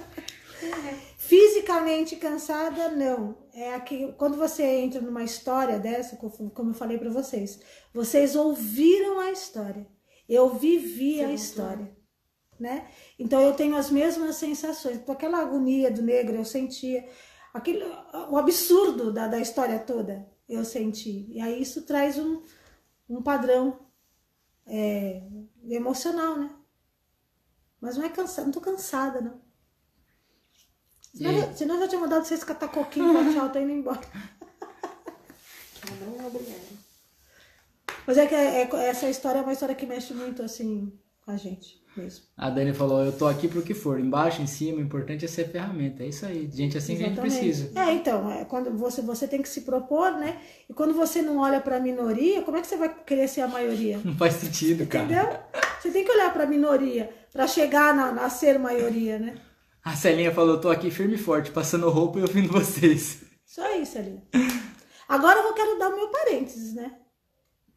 Fisicamente 1.26 2.16
cansada, 2.16 2.90
não. 2.90 3.36
É 3.52 3.74
aqui, 3.74 4.12
quando 4.18 4.36
você 4.36 4.62
entra 4.64 5.00
numa 5.00 5.22
história 5.24 5.78
dessa, 5.78 6.16
co- 6.16 6.30
como 6.50 6.70
eu 6.70 6.74
falei 6.74 6.98
para 6.98 7.10
vocês, 7.10 7.60
vocês 7.92 8.34
ouviram 8.36 9.20
a 9.20 9.30
história. 9.30 9.86
Eu 10.28 10.50
vivi 10.50 11.22
a 11.22 11.32
história, 11.32 11.96
né? 12.58 12.88
Então 13.18 13.40
eu 13.40 13.54
tenho 13.54 13.76
as 13.76 13.90
mesmas 13.90 14.36
sensações. 14.36 15.00
Aquela 15.08 15.40
agonia 15.40 15.90
do 15.90 16.02
negro 16.02 16.36
eu 16.36 16.44
sentia, 16.44 17.08
aquele, 17.54 17.84
o 18.30 18.36
absurdo 18.38 19.12
da, 19.12 19.28
da 19.28 19.38
história 19.40 19.78
toda. 19.80 20.28
eu 20.48 20.64
senti. 20.64 21.26
E 21.30 21.40
aí 21.40 21.60
isso 21.62 21.82
traz 21.86 22.18
um, 22.18 22.42
um 23.08 23.22
padrão 23.22 23.80
é, 24.66 25.22
emocional, 25.68 26.36
né? 26.38 26.50
Mas 27.80 27.96
não 27.96 28.04
é 28.04 28.08
cansada, 28.08 28.46
não 28.46 28.52
tô 28.52 28.60
cansada, 28.60 29.20
não. 29.20 29.43
Senão, 31.14 31.32
E- 31.32 31.56
senão 31.56 31.74
eu 31.76 31.80
já 31.82 31.88
tinha 31.88 32.00
mandado 32.00 32.24
vocês 32.24 32.42
catar 32.42 32.68
coquinho 32.68 33.12
pra 33.12 33.32
tchau, 33.32 33.48
tá 33.50 33.60
indo 33.60 33.70
embora. 33.72 34.00
Obrigada. 36.26 36.74
Mas 38.06 38.18
é 38.18 38.26
que 38.26 38.34
é- 38.34 38.62
é- 38.62 38.88
essa 38.88 39.08
história 39.08 39.38
é 39.38 39.42
uma 39.42 39.52
história 39.52 39.74
que 39.74 39.86
mexe 39.86 40.12
muito, 40.12 40.42
assim, 40.42 40.92
com 41.24 41.30
a 41.30 41.36
gente 41.36 41.82
mesmo. 41.96 42.24
A 42.36 42.50
Dani 42.50 42.74
falou, 42.74 43.04
eu 43.04 43.12
tô 43.12 43.26
aqui 43.26 43.46
pro 43.46 43.62
que 43.62 43.72
for, 43.72 44.00
embaixo, 44.00 44.42
em 44.42 44.46
cima, 44.46 44.78
o 44.78 44.80
importante 44.82 45.24
é 45.24 45.28
ser 45.28 45.48
ferramenta. 45.48 46.02
É 46.02 46.08
isso 46.08 46.26
aí, 46.26 46.50
gente 46.52 46.76
assim 46.76 46.96
que 46.96 47.04
a 47.04 47.08
gente 47.08 47.20
precisa. 47.20 47.70
É, 47.78 47.92
então, 47.92 48.30
é, 48.30 48.44
quando 48.44 48.76
você, 48.76 49.00
você 49.00 49.28
tem 49.28 49.40
que 49.40 49.48
se 49.48 49.60
propor, 49.62 50.10
né? 50.12 50.40
E 50.68 50.74
quando 50.74 50.92
você 50.94 51.22
não 51.22 51.38
olha 51.38 51.60
pra 51.60 51.78
minoria, 51.78 52.42
como 52.42 52.56
é 52.56 52.60
que 52.60 52.66
você 52.66 52.76
vai 52.76 52.92
querer 52.92 53.28
ser 53.28 53.42
a 53.42 53.48
maioria? 53.48 54.00
Não 54.04 54.16
faz 54.16 54.34
sentido, 54.34 54.86
cara. 54.86 55.04
Entendeu? 55.04 55.38
Você 55.80 55.90
tem 55.90 56.04
que 56.04 56.10
olhar 56.10 56.32
pra 56.32 56.46
minoria 56.46 57.08
pra 57.32 57.46
chegar 57.46 57.94
na, 57.94 58.10
na 58.10 58.28
ser 58.28 58.58
maioria, 58.58 59.18
né? 59.18 59.36
A 59.84 59.94
Celinha 59.94 60.32
falou, 60.32 60.58
tô 60.58 60.70
aqui 60.70 60.90
firme 60.90 61.16
e 61.16 61.18
forte, 61.18 61.50
passando 61.50 61.90
roupa 61.90 62.18
e 62.18 62.22
ouvindo 62.22 62.50
vocês. 62.50 63.20
Só 63.44 63.68
isso 63.76 63.98
ali. 63.98 64.18
Agora 65.06 65.40
eu 65.40 65.52
quero 65.52 65.78
dar 65.78 65.90
o 65.90 65.96
meu 65.96 66.08
parênteses, 66.08 66.74
né? 66.74 66.90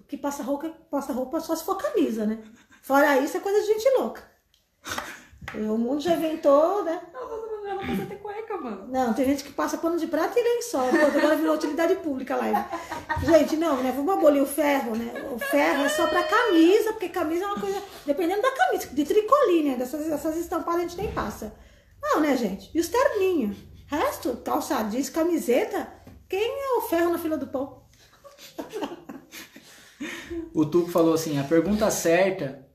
Que 0.08 0.16
passa 0.16 0.42
roupa, 0.42 0.70
passa 0.90 1.12
roupa 1.12 1.42
só 1.42 1.54
se 1.54 1.66
for 1.66 1.76
camisa, 1.76 2.26
né? 2.26 2.40
Fora 2.82 3.20
isso 3.20 3.36
é 3.36 3.42
coisa 3.42 3.60
de 3.60 3.68
gente 3.68 3.90
louca. 3.98 4.24
O 5.54 5.78
mundo 5.78 6.00
já 6.00 6.14
inventou, 6.14 6.82
né? 6.86 7.02
Não, 7.14 7.30
mundo 7.30 7.64
não 7.64 7.78
precisa 7.80 8.06
ter 8.06 8.16
cueca, 8.16 8.58
mano. 8.58 8.88
Não, 8.88 9.14
tem 9.14 9.26
gente 9.26 9.44
que 9.44 9.52
passa 9.52 9.78
pano 9.78 9.98
de 9.98 10.08
prata 10.08 10.40
e 10.40 10.44
lençol. 10.44 10.90
Pô, 10.90 11.18
agora 11.18 11.36
virou 11.36 11.56
utilidade 11.56 11.96
pública 11.98 12.36
a 12.36 12.38
live. 12.38 12.66
Gente, 13.26 13.58
não, 13.58 13.84
né? 13.84 13.92
Vamos 13.94 14.14
abolir 14.14 14.42
o 14.42 14.46
ferro, 14.46 14.96
né? 14.96 15.12
O 15.30 15.40
ferro 15.40 15.84
é 15.84 15.90
só 15.90 16.08
pra 16.08 16.24
camisa, 16.24 16.94
porque 16.94 17.10
camisa 17.10 17.44
é 17.44 17.48
uma 17.48 17.60
coisa. 17.60 17.84
Dependendo 18.06 18.42
da 18.42 18.52
camisa, 18.52 18.88
de 18.88 19.04
tricoline, 19.04 19.72
né? 19.72 19.76
Dessas, 19.76 20.06
dessas 20.06 20.38
estampadas 20.38 20.80
a 20.80 20.84
gente 20.84 20.98
nem 20.98 21.12
passa. 21.12 21.54
Não, 22.02 22.20
né, 22.20 22.36
gente? 22.36 22.70
E 22.74 22.80
os 22.80 22.88
terninhos? 22.88 23.58
Resto, 23.88 24.38
calça 24.38 24.82
jeans, 24.84 25.10
camiseta. 25.10 25.92
Quem 26.28 26.40
é 26.40 26.78
o 26.78 26.82
ferro 26.82 27.12
na 27.12 27.20
fila 27.20 27.38
do 27.38 27.48
pão? 27.48 27.84
O 30.54 30.66
Tuco 30.66 30.90
falou 30.90 31.14
assim, 31.14 31.40
a 31.40 31.44
pergunta 31.44 31.90
certa 31.90 32.68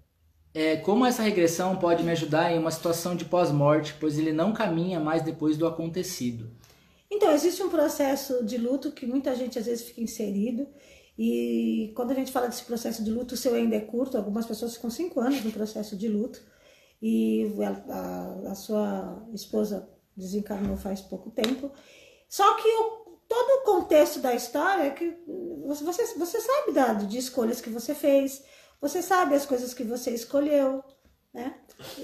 é 0.55 0.77
como 0.77 1.07
essa 1.07 1.23
regressão 1.23 1.77
pode 1.77 2.03
me 2.03 2.11
ajudar 2.13 2.53
em 2.53 2.59
uma 2.59 2.71
situação 2.71 3.17
de 3.17 3.25
pós-morte, 3.25 3.95
pois 3.99 4.19
ele 4.19 4.33
não 4.33 4.53
caminha 4.53 5.01
mais 5.01 5.23
depois 5.23 5.57
do 5.57 5.67
acontecido. 5.67 6.51
Então, 7.11 7.31
existe 7.33 7.63
um 7.63 7.69
processo 7.69 8.45
de 8.45 8.57
luto 8.57 8.93
que 8.93 9.07
muita 9.07 9.35
gente 9.35 9.59
às 9.59 9.67
vezes 9.67 9.85
fica 9.85 10.01
inserido. 10.01 10.67
E 11.19 11.93
quando 11.95 12.11
a 12.11 12.15
gente 12.15 12.33
fala 12.33 12.49
desse 12.49 12.65
processo 12.65 13.05
de 13.05 13.11
luto, 13.11 13.35
o 13.35 13.37
seu 13.37 13.55
ainda 13.55 13.77
é 13.77 13.81
curto, 13.81 14.17
algumas 14.17 14.47
pessoas 14.47 14.75
ficam 14.75 14.91
cinco 14.91 15.21
anos 15.21 15.45
no 15.45 15.53
processo 15.53 15.97
de 15.97 16.09
luto. 16.09 16.43
E 17.03 17.53
a, 17.65 18.53
a- 18.53 18.55
sua 18.55 19.27
esposa 19.35 19.91
desencarnou 20.17 20.77
faz 20.77 21.01
pouco 21.03 21.31
tempo. 21.33 21.73
Só 22.29 22.57
que 22.57 22.69
o- 22.69 23.19
todo 23.29 23.63
o 23.63 23.65
contexto 23.65 24.21
da 24.21 24.35
história 24.35 24.85
é 24.85 24.91
que 24.91 25.17
você, 25.67 26.07
você 26.17 26.41
sabe 26.41 26.73
da, 26.73 26.95
de 26.95 27.19
escolhas 27.19 27.61
que 27.61 27.71
você 27.71 27.95
fez, 27.95 28.45
você 28.81 29.03
sabe 29.03 29.35
as 29.35 29.47
coisas 29.47 29.75
que 29.75 29.85
você 29.85 30.13
escolheu, 30.13 30.85
né? 31.35 31.61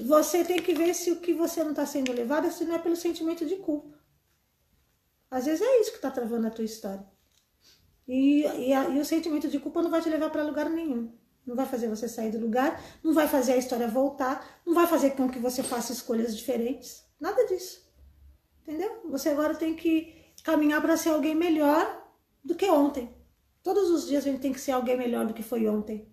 Você 0.07 0.45
tem 0.45 0.63
que 0.63 0.75
ver 0.75 0.95
se 0.95 1.13
o 1.13 1.21
que 1.21 1.35
você 1.35 1.63
não 1.63 1.71
está 1.71 1.87
sendo 1.87 2.13
levado 2.13 2.51
se 2.53 2.65
não 2.65 2.75
é 2.77 2.79
pelo 2.79 2.97
sentimento 2.97 3.47
de 3.47 3.57
culpa. 3.57 3.99
Às 5.31 5.47
vezes 5.47 5.63
é 5.67 5.81
isso 5.81 5.91
que 5.91 5.97
está 5.99 6.11
travando 6.11 6.47
a 6.47 6.51
tua 6.51 6.65
história. 6.65 7.07
E, 8.09 8.43
e, 8.69 8.73
a- 8.73 8.89
e 8.89 8.99
o 9.01 9.05
sentimento 9.05 9.49
de 9.49 9.61
culpa 9.61 9.83
não 9.83 9.91
vai 9.91 10.01
te 10.03 10.09
levar 10.09 10.31
para 10.31 10.43
lugar 10.43 10.69
nenhum. 10.71 11.13
Não 11.49 11.57
vai 11.57 11.65
fazer 11.65 11.89
você 11.89 12.07
sair 12.07 12.31
do 12.31 12.39
lugar, 12.39 12.79
não 13.03 13.15
vai 13.15 13.27
fazer 13.27 13.53
a 13.53 13.57
história 13.57 13.89
voltar, 13.89 14.61
não 14.67 14.75
vai 14.75 14.87
fazer 14.87 15.13
com 15.13 15.31
que 15.31 15.39
você 15.39 15.63
faça 15.63 15.95
escolhas 15.95 16.37
diferentes. 16.37 17.03
Nada 17.19 17.47
disso. 17.47 17.91
Entendeu? 18.63 19.01
Você 19.07 19.31
agora 19.31 19.55
tem 19.55 19.75
que 19.75 20.15
caminhar 20.45 20.83
para 20.83 20.95
ser 20.99 21.09
alguém 21.09 21.35
melhor 21.35 22.07
do 22.45 22.55
que 22.55 22.69
ontem. 22.69 23.17
Todos 23.63 23.91
os 23.91 24.07
dias 24.07 24.27
a 24.27 24.31
gente 24.31 24.43
tem 24.43 24.53
que 24.53 24.61
ser 24.61 24.73
alguém 24.73 24.99
melhor 24.99 25.25
do 25.25 25.33
que 25.33 25.43
foi 25.43 25.67
ontem. 25.67 26.07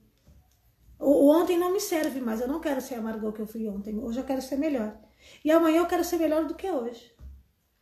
O, 0.98 1.30
ontem 1.30 1.58
não 1.58 1.74
me 1.74 1.82
serve 1.82 2.22
mais. 2.22 2.40
Eu 2.40 2.48
não 2.48 2.62
quero 2.62 2.80
ser 2.80 2.96
a 2.96 3.02
Margot 3.02 3.34
que 3.34 3.42
eu 3.42 3.48
fui 3.48 3.68
ontem. 3.68 4.00
Hoje 4.00 4.22
eu 4.22 4.24
quero 4.24 4.42
ser 4.42 4.56
melhor. 4.56 4.98
E 5.44 5.52
amanhã 5.52 5.80
eu 5.80 5.86
quero 5.86 6.06
ser 6.06 6.16
melhor 6.16 6.46
do 6.46 6.56
que 6.56 6.72
hoje. 6.72 7.14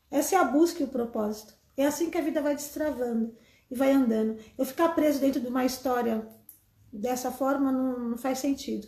Essa 0.09 0.37
é 0.37 0.39
a 0.39 0.43
busca 0.43 0.81
e 0.81 0.85
o 0.85 0.89
propósito. 0.89 1.53
É 1.77 1.85
assim 1.85 2.09
que 2.09 2.17
a 2.17 2.21
vida 2.21 2.41
vai 2.41 2.55
destravando 2.55 3.35
e 3.69 3.75
vai 3.75 3.91
andando. 3.91 4.39
Eu 4.57 4.65
ficar 4.65 4.89
preso 4.89 5.19
dentro 5.19 5.39
de 5.39 5.47
uma 5.47 5.63
história 5.65 6.27
dessa 6.93 7.31
forma 7.31 7.71
não, 7.71 8.09
não 8.09 8.17
faz 8.17 8.37
sentido. 8.39 8.87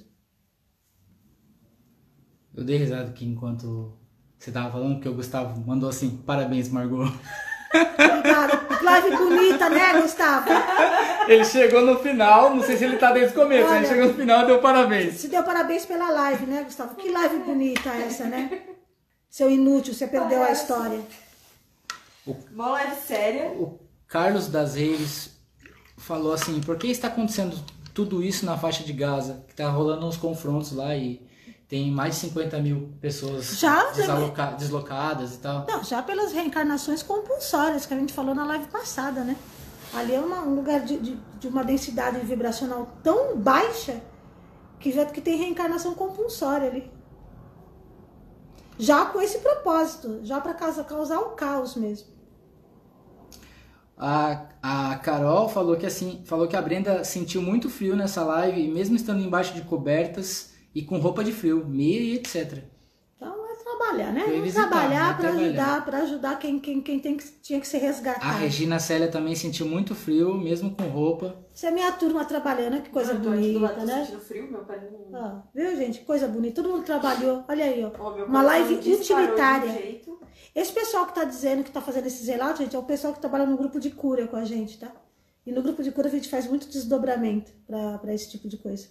Eu 2.53 2.63
dei 2.63 2.77
risada 2.77 3.09
aqui 3.09 3.25
enquanto 3.25 3.97
você 4.37 4.51
tava 4.51 4.71
falando, 4.71 4.95
porque 4.95 5.09
o 5.09 5.15
Gustavo 5.15 5.59
mandou 5.65 5.89
assim, 5.89 6.17
parabéns, 6.25 6.69
Margot. 6.69 7.03
Obrigada. 7.73 8.65
Live 8.81 9.17
bonita, 9.17 9.69
né, 9.69 10.01
Gustavo? 10.01 10.49
Ele 11.27 11.43
chegou 11.43 11.81
no 11.81 11.97
final, 11.99 12.55
não 12.55 12.63
sei 12.63 12.77
se 12.77 12.85
ele 12.85 12.97
tá 12.97 13.11
desde 13.11 13.35
o 13.35 13.41
começo, 13.41 13.67
Olha. 13.67 13.77
ele 13.77 13.87
chegou 13.87 14.07
no 14.07 14.13
final 14.13 14.43
e 14.43 14.45
deu 14.45 14.61
parabéns. 14.61 15.15
Se 15.15 15.27
deu 15.27 15.43
parabéns 15.43 15.85
pela 15.85 16.09
live, 16.11 16.45
né, 16.45 16.63
Gustavo? 16.63 16.95
Que 16.95 17.09
live 17.11 17.39
bonita 17.39 17.89
essa, 17.89 18.25
né? 18.25 18.61
Seu 19.29 19.49
inútil, 19.49 19.93
você 19.93 20.07
perdeu 20.07 20.43
a 20.43 20.51
história. 20.51 21.01
Mó 22.53 22.69
live 22.69 22.95
séria. 22.95 23.49
O 23.49 23.79
Carlos 24.07 24.47
das 24.47 24.75
Reis 24.75 25.31
falou 25.97 26.33
assim, 26.33 26.61
por 26.61 26.77
que 26.77 26.87
está 26.87 27.07
acontecendo 27.07 27.57
tudo 27.95 28.21
isso 28.21 28.45
na 28.45 28.55
faixa 28.57 28.83
de 28.83 28.93
Gaza? 28.93 29.43
Que 29.47 29.55
tá 29.55 29.67
rolando 29.69 30.05
uns 30.05 30.17
confrontos 30.17 30.71
lá 30.73 30.95
e 30.95 31.25
tem 31.67 31.89
mais 31.89 32.13
de 32.15 32.21
50 32.21 32.59
mil 32.59 32.89
pessoas 33.01 33.57
Já? 33.57 33.89
desaloca- 33.91 34.51
deslocadas 34.51 35.33
e 35.35 35.37
tal. 35.39 35.65
Não, 35.67 35.83
já 35.83 36.03
pelas 36.03 36.31
reencarnações 36.31 37.01
compulsórias 37.01 37.85
que 37.87 37.93
a 37.93 37.97
gente 37.97 38.13
falou 38.13 38.35
na 38.35 38.45
live 38.45 38.67
passada, 38.67 39.23
né? 39.23 39.35
Ali 39.93 40.13
é 40.13 40.19
uma- 40.19 40.41
um 40.41 40.53
lugar 40.55 40.81
de, 40.81 40.97
de, 40.97 41.17
de 41.39 41.47
uma 41.47 41.63
densidade 41.63 42.19
vibracional 42.19 42.87
tão 43.01 43.37
baixa 43.37 44.01
que 44.79 44.91
já 44.91 45.05
que 45.05 45.21
tem 45.21 45.37
reencarnação 45.37 45.95
compulsória 45.95 46.67
ali. 46.69 46.91
Já 48.77 49.05
com 49.05 49.21
esse 49.21 49.37
propósito, 49.39 50.19
já 50.23 50.41
para 50.41 50.53
causar 50.53 51.19
o 51.21 51.29
caos 51.29 51.75
mesmo. 51.75 52.07
A, 53.97 54.49
a 54.61 54.97
Carol 54.97 55.47
falou 55.47 55.77
que 55.77 55.85
assim, 55.85 56.21
falou 56.25 56.47
que 56.47 56.55
a 56.55 56.61
Brenda 56.61 57.03
sentiu 57.03 57.41
muito 57.41 57.69
frio 57.69 57.95
nessa 57.95 58.23
live, 58.23 58.67
mesmo 58.67 58.95
estando 58.95 59.23
embaixo 59.23 59.53
de 59.53 59.61
cobertas 59.61 60.53
e 60.73 60.83
com 60.83 60.97
roupa 60.99 61.23
de 61.23 61.31
frio, 61.31 61.65
meia 61.65 61.99
e 62.01 62.15
etc. 62.15 62.63
Trabalhar, 63.77 64.13
né? 64.13 64.25
Vamos 64.27 64.53
trabalhar 64.53 65.09
né? 65.09 65.17
para 65.17 65.29
ajudar, 65.29 65.85
para 65.85 65.97
ajudar 65.99 66.39
quem, 66.39 66.59
quem, 66.59 66.81
quem 66.81 66.99
tem 66.99 67.17
que, 67.17 67.25
tinha 67.41 67.59
que 67.59 67.67
ser 67.67 67.77
A 67.77 67.81
resgatado. 67.81 68.39
Regina 68.39 68.79
Célia 68.79 69.07
também 69.09 69.35
sentiu 69.35 69.65
muito 69.67 69.93
frio, 69.93 70.33
mesmo 70.35 70.73
com 70.75 70.83
roupa. 70.83 71.35
Isso 71.53 71.65
é 71.65 71.71
minha 71.71 71.91
turma 71.91 72.25
trabalhando, 72.25 72.81
que 72.81 72.89
coisa 72.89 73.13
lado, 73.13 73.29
bonita, 73.29 73.67
tô 73.69 73.85
né? 73.85 74.05
sentindo 74.05 74.21
frio, 74.21 74.51
meu 74.51 74.63
pai 74.63 74.81
não... 75.11 75.19
Ó, 75.19 75.41
viu, 75.53 75.75
gente? 75.75 75.99
Que 75.99 76.05
coisa 76.05 76.27
bonita. 76.27 76.61
Todo 76.61 76.71
mundo 76.71 76.83
trabalhou. 76.83 77.43
Olha 77.47 77.65
aí, 77.65 77.83
ó. 77.83 78.15
Meu 78.15 78.25
Uma 78.25 78.41
live 78.41 78.75
utilitária. 78.75 80.01
Esse 80.53 80.71
pessoal 80.71 81.05
que 81.05 81.15
tá 81.15 81.25
dizendo 81.25 81.63
que 81.63 81.71
tá 81.71 81.81
fazendo 81.81 82.07
esses 82.07 82.27
relatos, 82.27 82.59
gente, 82.59 82.75
é 82.75 82.79
o 82.79 82.83
pessoal 82.83 83.13
que 83.13 83.19
trabalha 83.19 83.45
no 83.45 83.57
grupo 83.57 83.79
de 83.79 83.91
cura 83.91 84.27
com 84.27 84.37
a 84.37 84.45
gente, 84.45 84.79
tá? 84.79 84.91
E 85.45 85.51
no 85.51 85.61
grupo 85.61 85.83
de 85.83 85.91
cura 85.91 86.07
a 86.07 86.11
gente 86.11 86.29
faz 86.29 86.47
muito 86.47 86.67
desdobramento 86.67 87.51
pra 87.67 88.13
esse 88.13 88.31
tipo 88.31 88.47
de 88.47 88.57
coisa. 88.57 88.87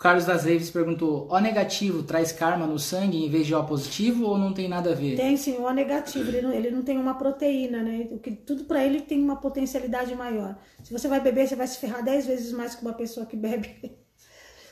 Carlos 0.00 0.24
das 0.24 0.44
Reis 0.44 0.70
perguntou: 0.70 1.28
O 1.30 1.38
negativo 1.38 2.02
traz 2.02 2.32
karma 2.32 2.66
no 2.66 2.78
sangue 2.78 3.22
em 3.22 3.28
vez 3.28 3.46
de 3.46 3.54
O 3.54 3.62
positivo 3.62 4.24
ou 4.24 4.38
não 4.38 4.54
tem 4.54 4.66
nada 4.66 4.92
a 4.92 4.94
ver? 4.94 5.14
Tem 5.14 5.36
sim 5.36 5.58
o 5.58 5.64
O 5.64 5.70
negativo, 5.70 6.26
ele 6.30 6.40
não, 6.40 6.52
ele 6.52 6.70
não 6.70 6.82
tem 6.82 6.96
uma 6.96 7.14
proteína, 7.14 7.82
né? 7.82 8.08
O 8.10 8.18
que, 8.18 8.30
tudo 8.30 8.64
pra 8.64 8.82
ele 8.82 9.02
tem 9.02 9.22
uma 9.22 9.36
potencialidade 9.36 10.14
maior. 10.14 10.56
Se 10.82 10.90
você 10.90 11.06
vai 11.06 11.20
beber, 11.20 11.46
você 11.46 11.54
vai 11.54 11.66
se 11.66 11.76
ferrar 11.76 12.02
10 12.02 12.26
vezes 12.26 12.50
mais 12.50 12.74
que 12.74 12.80
uma 12.80 12.94
pessoa 12.94 13.26
que 13.26 13.36
bebe. 13.36 13.94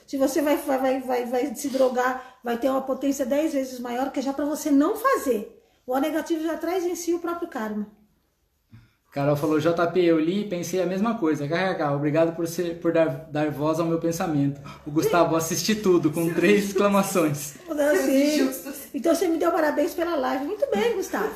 Se 0.06 0.16
você 0.16 0.40
vai, 0.40 0.56
vai, 0.56 1.00
vai, 1.02 1.26
vai, 1.26 1.54
se 1.54 1.68
drogar, 1.68 2.38
vai 2.42 2.56
ter 2.56 2.70
uma 2.70 2.80
potência 2.80 3.26
10 3.26 3.52
vezes 3.52 3.78
maior, 3.78 4.10
que 4.10 4.20
é 4.20 4.22
já 4.22 4.32
pra 4.32 4.46
você 4.46 4.70
não 4.70 4.96
fazer. 4.96 5.62
O 5.86 5.98
negativo 5.98 6.42
já 6.42 6.56
traz 6.56 6.86
em 6.86 6.94
si 6.94 7.12
o 7.12 7.18
próprio 7.18 7.46
karma. 7.46 7.86
Carol 9.11 9.36
falou: 9.36 9.59
JP, 9.59 10.04
eu 10.04 10.20
li 10.20 10.42
e 10.42 10.48
pensei 10.48 10.82
a 10.82 10.86
mesma 10.86 11.18
coisa. 11.18 11.48
KKK, 11.48 11.94
obrigado 11.94 12.36
por, 12.36 12.46
ser, 12.46 12.78
por 12.78 12.92
dar, 12.92 13.26
dar 13.30 13.50
voz 13.50 13.80
ao 13.80 13.86
meu 13.86 13.98
pensamento. 13.98 14.61
O 14.86 14.90
Gustavo, 14.90 15.34
assisti 15.34 15.74
tudo, 15.74 16.11
com 16.11 16.32
três 16.32 16.66
exclamações. 16.66 17.54
Assim, 17.68 18.34
injustos. 18.34 18.74
então 18.92 19.14
você 19.14 19.26
me 19.26 19.38
deu 19.38 19.50
parabéns 19.50 19.94
pela 19.94 20.14
live. 20.14 20.44
Muito 20.44 20.66
bem, 20.70 20.94
Gustavo. 20.96 21.34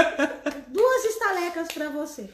Duas 0.68 1.04
estalecas 1.04 1.68
pra 1.68 1.90
você. 1.90 2.28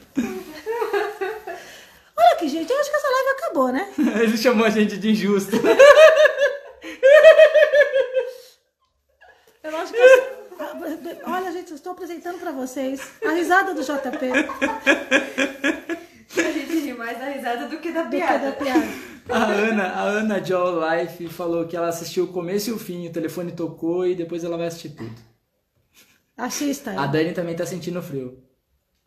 Olha 2.17 2.31
aqui, 2.33 2.47
gente. 2.47 2.71
Eu 2.71 2.79
acho 2.79 2.89
que 2.89 2.95
essa 2.95 3.09
live 3.09 3.29
acabou, 3.29 3.71
né? 3.71 3.93
Ele 4.21 4.37
chamou 4.37 4.65
a 4.65 4.69
gente 4.69 4.97
de 4.97 5.11
injusto. 5.11 5.57
Eu 9.63 9.77
acho 9.77 9.93
que. 9.93 10.40
Olha, 11.25 11.51
gente, 11.51 11.71
eu 11.71 11.75
estou 11.75 11.91
apresentando 11.93 12.39
para 12.39 12.51
vocês 12.51 13.01
a 13.25 13.31
risada 13.31 13.73
do 13.73 13.81
JP. 13.81 14.31
A 16.37 16.51
gente 16.51 16.79
ri 16.79 16.93
mais 16.93 17.17
da 17.17 17.25
risada 17.29 17.67
do 17.67 17.77
que 17.79 17.91
da 17.91 18.03
Do 18.03 18.09
que 18.11 18.17
piada. 18.17 18.45
da 18.45 18.51
piada. 18.53 18.87
A 19.29 19.43
Ana, 19.45 19.83
a 19.87 20.01
Ana 20.03 20.43
Joe 20.43 20.79
Life 20.99 21.27
falou 21.29 21.67
que 21.67 21.75
ela 21.77 21.87
assistiu 21.87 22.25
o 22.25 22.33
começo 22.33 22.69
e 22.69 22.73
o 22.73 22.79
fim, 22.79 23.07
o 23.07 23.11
telefone 23.13 23.51
tocou 23.51 24.05
e 24.05 24.15
depois 24.15 24.43
ela 24.43 24.57
vai 24.57 24.67
assistir 24.67 24.89
tudo. 24.89 25.15
Assista. 26.37 26.99
A 26.99 27.05
Dani 27.07 27.33
também 27.33 27.55
tá 27.55 27.65
sentindo 27.65 28.01
frio. 28.01 28.43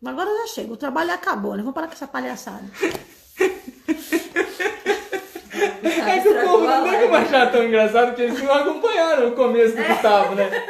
Agora 0.03 0.29
já 0.41 0.47
chega, 0.47 0.71
o 0.73 0.77
trabalho 0.77 1.11
acabou, 1.11 1.51
né? 1.53 1.59
Vamos 1.59 1.73
parar 1.73 1.87
com 1.87 1.93
essa 1.93 2.07
palhaçada. 2.07 2.63
É 5.83 6.19
que 6.19 6.29
o 6.29 6.41
povo 6.41 6.65
não 6.65 6.83
tem 6.83 7.01
como 7.01 7.15
achar 7.15 7.51
tão 7.51 7.63
engraçado 7.63 8.07
porque 8.07 8.23
eles 8.23 8.41
não 8.41 8.53
acompanharam 8.53 9.29
o 9.29 9.31
começo 9.33 9.75
do 9.75 9.83
Gustavo, 9.83 10.35
né? 10.35 10.49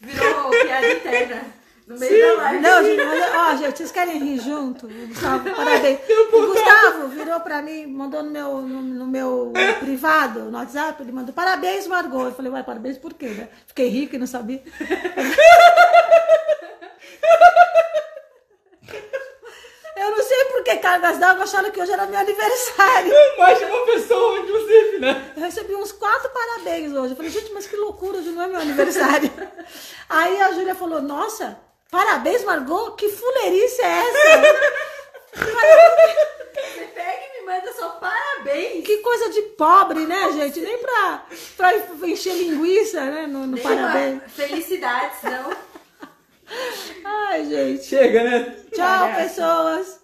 Virou 0.00 0.50
piada 0.50 0.92
interna. 0.92 1.42
No 1.86 1.98
meio 1.98 2.36
da 2.36 2.42
live. 2.42 2.60
Não, 2.60 2.84
gente, 2.84 3.02
ó, 3.34 3.56
gente, 3.56 3.76
vocês 3.78 3.92
querem 3.92 4.18
rir 4.18 4.40
junto? 4.40 4.88
Gustavo, 4.88 5.50
parabéns. 5.50 5.98
O 6.32 6.46
Gustavo 6.46 7.08
virou 7.08 7.40
pra 7.40 7.60
mim, 7.60 7.86
mandou 7.86 8.22
no 8.22 8.30
meu, 8.30 8.62
no, 8.62 8.82
no 8.82 9.06
meu 9.06 9.52
privado, 9.80 10.40
no 10.50 10.56
WhatsApp, 10.56 11.02
ele 11.02 11.12
mandou 11.12 11.34
parabéns, 11.34 11.86
Margot. 11.86 12.24
Eu 12.24 12.34
falei, 12.34 12.50
ué, 12.50 12.62
parabéns 12.62 12.96
por 12.96 13.12
quê, 13.12 13.26
né? 13.26 13.48
Fiquei 13.66 13.88
rica 13.88 14.16
e 14.16 14.18
não 14.18 14.26
sabia. 14.26 14.62
Eu 20.02 20.10
não 20.10 20.22
sei 20.22 20.44
por 20.46 20.64
que 20.64 20.76
cargas 20.78 21.18
d'água 21.18 21.44
acharam 21.44 21.70
que 21.70 21.80
hoje 21.80 21.92
era 21.92 22.06
meu 22.06 22.18
aniversário. 22.18 23.12
Mais 23.38 23.56
de 23.58 23.64
uma 23.66 23.86
pessoa, 23.86 24.38
inclusive, 24.40 24.98
né? 24.98 25.32
Eu 25.36 25.42
recebi 25.42 25.74
uns 25.76 25.92
quatro 25.92 26.28
parabéns 26.30 26.92
hoje. 26.92 27.12
Eu 27.12 27.16
falei, 27.16 27.30
gente, 27.30 27.52
mas 27.52 27.68
que 27.68 27.76
loucura, 27.76 28.18
hoje 28.18 28.30
não 28.30 28.42
é 28.42 28.48
meu 28.48 28.60
aniversário. 28.60 29.30
Aí 30.10 30.40
a 30.42 30.52
Júlia 30.52 30.74
falou, 30.74 31.00
nossa, 31.00 31.56
parabéns, 31.90 32.42
Margot, 32.42 32.96
que 32.96 33.08
fuleirice 33.08 33.80
é 33.80 34.02
essa? 34.08 34.92
Você 35.34 36.84
pega 36.94 37.20
e 37.22 37.40
me 37.40 37.46
manda 37.46 37.72
só 37.72 37.88
parabéns. 37.90 38.84
Que 38.84 38.98
coisa 38.98 39.30
de 39.30 39.42
pobre, 39.42 40.04
né, 40.06 40.32
gente? 40.32 40.60
Nem 40.60 40.78
pra, 40.78 41.26
pra 41.56 41.76
encher 42.08 42.34
linguiça, 42.34 43.00
né, 43.04 43.26
no, 43.28 43.46
no 43.46 43.58
parabéns. 43.58 44.20
uma 44.20 44.28
Felicidades, 44.28 45.22
não. 45.22 45.71
Ai, 47.04 47.44
gente. 47.46 47.84
Chega, 47.84 48.22
né? 48.24 48.56
Tchau, 48.72 49.08
Parece. 49.08 49.34
pessoas. 49.34 50.00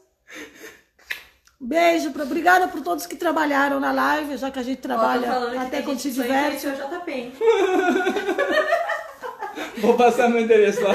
Beijo, 1.60 2.12
pra- 2.12 2.22
obrigada 2.22 2.68
por 2.68 2.80
todos 2.82 3.04
que 3.06 3.16
trabalharam 3.16 3.80
na 3.80 3.90
live, 3.92 4.36
já 4.36 4.50
que 4.50 4.58
a 4.60 4.62
gente 4.62 4.78
Ó, 4.78 4.82
trabalha 4.82 5.50
que 5.50 5.56
até 5.58 5.82
quando 5.82 5.98
se 5.98 6.10
diverte. 6.12 6.60
sonha 6.60 6.74
em 6.74 6.78
conhecer 6.78 6.94
o 6.94 7.00
JP. 7.00 7.32
Vou 9.78 9.96
passar 9.96 10.28
meu 10.28 10.40
endereço 10.40 10.80
lá. 10.82 10.94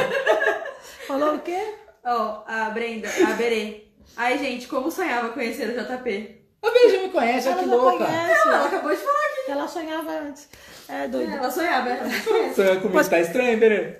Falou 1.07 1.35
o 1.35 1.39
quê? 1.39 1.75
Ó, 2.05 2.43
a 2.47 2.69
Brenda, 2.69 3.09
a 3.09 3.33
Berê. 3.33 3.87
Ai, 4.15 4.37
gente, 4.37 4.67
como 4.67 4.89
sonhava 4.91 5.29
conhecer 5.29 5.67
o 5.69 5.73
JP? 5.73 6.41
A 6.63 6.71
Beijo 6.71 7.01
me 7.03 7.09
conhece, 7.09 7.47
olha 7.49 7.55
Ela 7.55 7.63
que 7.63 7.69
já 7.69 7.75
louca. 7.75 8.05
conhece. 8.05 8.47
Ela 8.47 8.65
acabou 8.65 8.91
de 8.91 8.97
falar 8.97 9.25
aqui. 9.25 9.51
Ela 9.51 9.67
sonhava 9.67 10.11
antes. 10.11 10.49
É 10.87 11.07
doido. 11.09 11.33
Ela 11.33 11.51
sonhava, 11.51 11.89
ela. 11.89 12.09
Sonhar 12.55 12.81
comigo 12.81 13.09
tá 13.09 13.19
estranho, 13.19 13.57
Berê. 13.59 13.97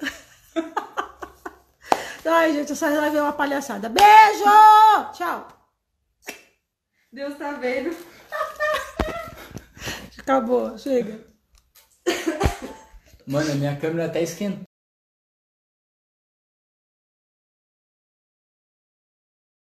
Ai, 2.26 2.54
gente, 2.54 2.72
essa 2.72 2.90
live 2.90 3.18
é 3.18 3.22
uma 3.22 3.34
palhaçada. 3.34 3.90
Beijo! 3.90 4.44
Tchau. 5.14 5.48
Deus 7.12 7.38
tá 7.38 7.52
vendo. 7.54 7.96
Acabou, 10.18 10.78
chega. 10.78 11.20
Mano, 13.28 13.52
a 13.52 13.56
minha 13.56 13.76
câmera 13.76 14.06
até 14.06 14.22
esquentou. 14.22 14.73